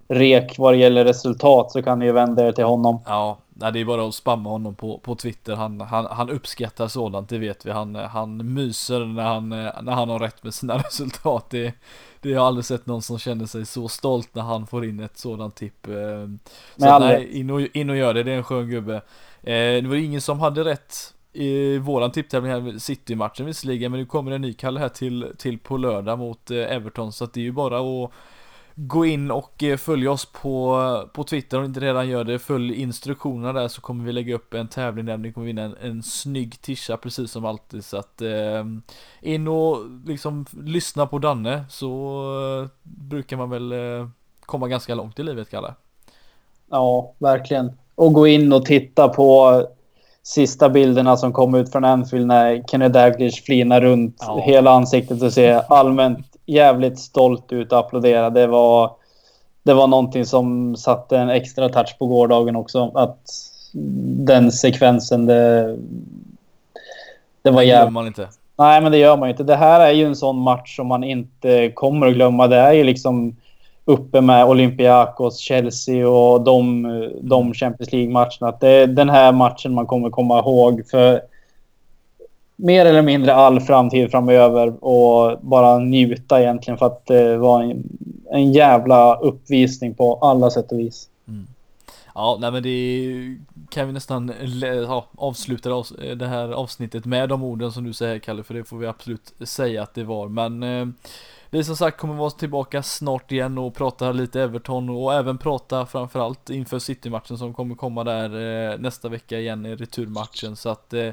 rek 0.07 0.55
vad 0.57 0.73
det 0.73 0.77
gäller 0.77 1.05
resultat 1.05 1.71
så 1.71 1.81
kan 1.81 1.99
ni 1.99 2.05
ju 2.05 2.11
vända 2.11 2.47
er 2.47 2.51
till 2.51 2.63
honom. 2.63 2.99
Ja, 3.05 3.37
nej, 3.57 3.71
det 3.71 3.79
är 3.79 3.85
bara 3.85 4.07
att 4.07 4.15
spamma 4.15 4.49
honom 4.49 4.75
på, 4.75 4.97
på 4.97 5.15
Twitter. 5.15 5.55
Han, 5.55 5.81
han, 5.81 6.05
han 6.05 6.29
uppskattar 6.29 6.87
sådant, 6.87 7.29
det 7.29 7.37
vet 7.37 7.65
vi. 7.65 7.71
Han, 7.71 7.95
han 7.95 8.53
myser 8.53 9.05
när 9.05 9.23
han, 9.23 9.49
när 9.49 9.91
han 9.91 10.09
har 10.09 10.19
rätt 10.19 10.43
med 10.43 10.53
sina 10.53 10.77
resultat. 10.83 11.49
Det, 11.49 11.73
det 12.21 12.29
har 12.29 12.35
jag 12.35 12.43
aldrig 12.43 12.65
sett 12.65 12.85
någon 12.85 13.01
som 13.01 13.19
känner 13.19 13.45
sig 13.45 13.65
så 13.65 13.87
stolt 13.87 14.35
när 14.35 14.43
han 14.43 14.67
får 14.67 14.85
in 14.85 14.99
ett 14.99 15.17
sådant 15.17 15.55
tipp. 15.55 15.87
Eh, 15.87 15.93
så 16.77 16.99
nej, 16.99 17.39
in 17.39 17.49
och, 17.49 17.61
in 17.61 17.89
och 17.89 17.97
gör 17.97 18.13
det, 18.13 18.23
det 18.23 18.31
är 18.31 18.37
en 18.37 18.43
skön 18.43 18.69
gubbe. 18.69 18.95
Eh, 19.43 19.53
det 19.53 19.87
var 19.87 19.95
ingen 19.95 20.21
som 20.21 20.39
hade 20.39 20.63
rätt 20.63 21.13
i 21.33 21.77
våran 21.77 22.11
tipptävling 22.11 22.51
här, 22.51 22.79
City-matchen 22.79 23.45
visserligen, 23.45 23.91
men 23.91 23.99
nu 23.99 24.05
kommer 24.05 24.31
en 24.31 24.41
ny 24.41 24.53
Kalle 24.53 24.79
här 24.79 24.89
till, 24.89 25.33
till 25.37 25.59
på 25.59 25.77
lördag 25.77 26.19
mot 26.19 26.51
eh, 26.51 26.57
Everton, 26.57 27.13
så 27.13 27.23
att 27.23 27.33
det 27.33 27.39
är 27.39 27.43
ju 27.43 27.51
bara 27.51 28.05
att 28.05 28.11
Gå 28.77 29.05
in 29.05 29.31
och 29.31 29.63
eh, 29.63 29.77
följ 29.77 30.07
oss 30.07 30.25
på, 30.25 31.09
på 31.13 31.23
Twitter 31.23 31.57
om 31.57 31.65
inte 31.65 31.79
redan 31.79 32.09
gör 32.09 32.23
det. 32.23 32.39
Följ 32.39 32.81
instruktionerna 32.81 33.53
där 33.53 33.67
så 33.67 33.81
kommer 33.81 34.05
vi 34.05 34.11
lägga 34.11 34.35
upp 34.35 34.53
en 34.53 34.67
tävling 34.67 35.05
där 35.05 35.17
ni 35.17 35.33
kommer 35.33 35.47
vinna 35.47 35.61
en, 35.61 35.75
en 35.81 36.03
snygg 36.03 36.61
tisha 36.61 36.97
precis 36.97 37.31
som 37.31 37.45
alltid. 37.45 37.85
Så 37.85 37.97
att 37.97 38.21
eh, 38.21 38.65
in 39.21 39.47
och 39.47 39.77
liksom 40.05 40.45
lyssna 40.63 41.05
på 41.05 41.19
Danne 41.19 41.65
så 41.69 42.21
eh, 42.61 42.69
brukar 42.83 43.37
man 43.37 43.49
väl 43.49 43.71
eh, 43.71 44.07
komma 44.39 44.67
ganska 44.67 44.95
långt 44.95 45.19
i 45.19 45.23
livet 45.23 45.49
Kalle. 45.49 45.73
Ja, 46.71 47.13
verkligen. 47.17 47.71
Och 47.95 48.13
gå 48.13 48.27
in 48.27 48.53
och 48.53 48.65
titta 48.65 49.07
på 49.07 49.61
sista 50.23 50.69
bilderna 50.69 51.17
som 51.17 51.33
kom 51.33 51.55
ut 51.55 51.71
från 51.71 51.85
Anfield 51.85 52.27
när 52.27 52.63
Kenny 52.67 52.89
Daglish 52.89 53.43
flinar 53.45 53.81
runt 53.81 54.15
ja. 54.19 54.41
hela 54.45 54.71
ansiktet 54.71 55.21
och 55.21 55.33
ser 55.33 55.73
allmänt 55.73 56.34
jävligt 56.45 56.99
stolt 56.99 57.51
ut 57.51 57.71
och 57.71 57.79
applådera. 57.79 58.29
Det 58.29 58.47
var, 58.47 58.91
det 59.63 59.73
var 59.73 59.87
någonting 59.87 60.25
som 60.25 60.75
satte 60.75 61.17
en 61.17 61.29
extra 61.29 61.69
touch 61.69 61.97
på 61.99 62.07
gårdagen 62.07 62.55
också. 62.55 62.91
Att 62.93 63.19
den 64.25 64.51
sekvensen, 64.51 65.25
det, 65.25 65.77
det 67.41 67.51
var 67.51 67.61
jävligt... 67.61 67.67
Det 67.67 67.85
gör 67.85 67.89
man 67.89 68.07
inte. 68.07 68.27
Nej, 68.57 68.81
men 68.81 68.91
det 68.91 68.97
gör 68.97 69.17
man 69.17 69.29
inte. 69.29 69.43
Det 69.43 69.55
här 69.55 69.79
är 69.79 69.91
ju 69.91 70.05
en 70.05 70.15
sån 70.15 70.39
match 70.39 70.75
som 70.75 70.87
man 70.87 71.03
inte 71.03 71.71
kommer 71.71 72.07
att 72.07 72.13
glömma. 72.13 72.47
Det 72.47 72.57
är 72.57 72.73
ju 72.73 72.83
liksom 72.83 73.35
uppe 73.85 74.21
med 74.21 74.45
Olympiakos, 74.45 75.37
Chelsea 75.39 76.09
och 76.09 76.41
de, 76.41 76.83
de 77.21 77.53
Champions 77.53 77.91
League-matcherna. 77.91 78.57
Det 78.59 78.69
är 78.69 78.87
den 78.87 79.09
här 79.09 79.31
matchen 79.31 79.73
man 79.73 79.85
kommer 79.85 80.09
komma 80.09 80.39
ihåg. 80.39 80.83
För 80.91 81.21
mer 82.55 82.85
eller 82.85 83.01
mindre 83.01 83.33
all 83.33 83.59
framtid 83.59 84.11
framöver 84.11 84.83
och 84.83 85.39
bara 85.41 85.79
njuta 85.79 86.41
egentligen 86.41 86.77
för 86.77 86.85
att 86.85 87.05
det 87.05 87.37
var 87.37 87.63
en, 87.63 87.83
en 88.31 88.53
jävla 88.53 89.15
uppvisning 89.15 89.95
på 89.95 90.15
alla 90.15 90.49
sätt 90.49 90.71
och 90.71 90.79
vis. 90.79 91.09
Mm. 91.27 91.47
Ja, 92.15 92.37
nej 92.41 92.51
men 92.51 92.63
det 92.63 93.37
kan 93.69 93.87
vi 93.87 93.93
nästan 93.93 94.33
ja, 94.87 95.05
avsluta 95.15 95.83
det 96.15 96.27
här 96.27 96.51
avsnittet 96.51 97.05
med 97.05 97.29
de 97.29 97.43
orden 97.43 97.71
som 97.71 97.83
du 97.83 97.93
säger 97.93 98.19
Kalle, 98.19 98.43
för 98.43 98.53
det 98.53 98.63
får 98.63 98.77
vi 98.77 98.87
absolut 98.87 99.33
säga 99.43 99.83
att 99.83 99.93
det 99.93 100.03
var. 100.03 100.27
Men 100.27 100.63
eh, 100.63 100.87
vi 101.49 101.63
som 101.63 101.75
sagt 101.75 101.97
kommer 101.97 102.13
vara 102.13 102.29
tillbaka 102.29 102.83
snart 102.83 103.31
igen 103.31 103.57
och 103.57 103.75
prata 103.75 104.11
lite 104.11 104.41
Everton 104.41 104.89
och 104.89 105.13
även 105.13 105.37
prata 105.37 105.85
framförallt 105.85 106.49
inför 106.49 106.79
City-matchen 106.79 107.37
som 107.37 107.53
kommer 107.53 107.75
komma 107.75 108.03
där 108.03 108.71
eh, 108.71 108.79
nästa 108.79 109.09
vecka 109.09 109.39
igen 109.39 109.65
i 109.65 109.75
returmatchen. 109.75 110.55
Så 110.55 110.69
att 110.69 110.93
eh, 110.93 111.09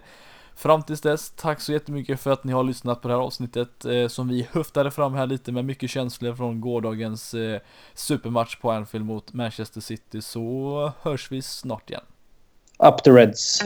Fram 0.57 0.83
tills 0.83 1.01
dess, 1.01 1.31
tack 1.37 1.61
så 1.61 1.73
jättemycket 1.73 2.21
för 2.21 2.31
att 2.31 2.45
ni 2.45 2.53
har 2.53 2.65
lyssnat 2.65 3.03
på 3.03 3.09
det 3.09 3.15
här 3.15 3.21
avsnittet 3.21 3.85
eh, 3.85 4.09
som 4.09 4.29
vi 4.29 4.49
höftade 4.53 4.91
fram 4.91 5.15
här 5.15 5.27
lite 5.27 5.53
med 5.53 5.65
mycket 5.65 5.91
känslor 5.91 6.35
från 6.35 6.61
gårdagens 6.61 7.35
eh, 7.35 7.61
supermatch 7.95 8.57
på 8.57 8.71
Anfield 8.71 9.07
mot 9.07 9.33
Manchester 9.33 9.81
City 9.81 10.23
så 10.23 10.93
hörs 11.03 11.33
vi 11.33 11.43
snart 11.43 11.91
igen. 11.91 12.05
Up 12.79 13.03
the 13.05 13.11
Reds. 13.11 13.63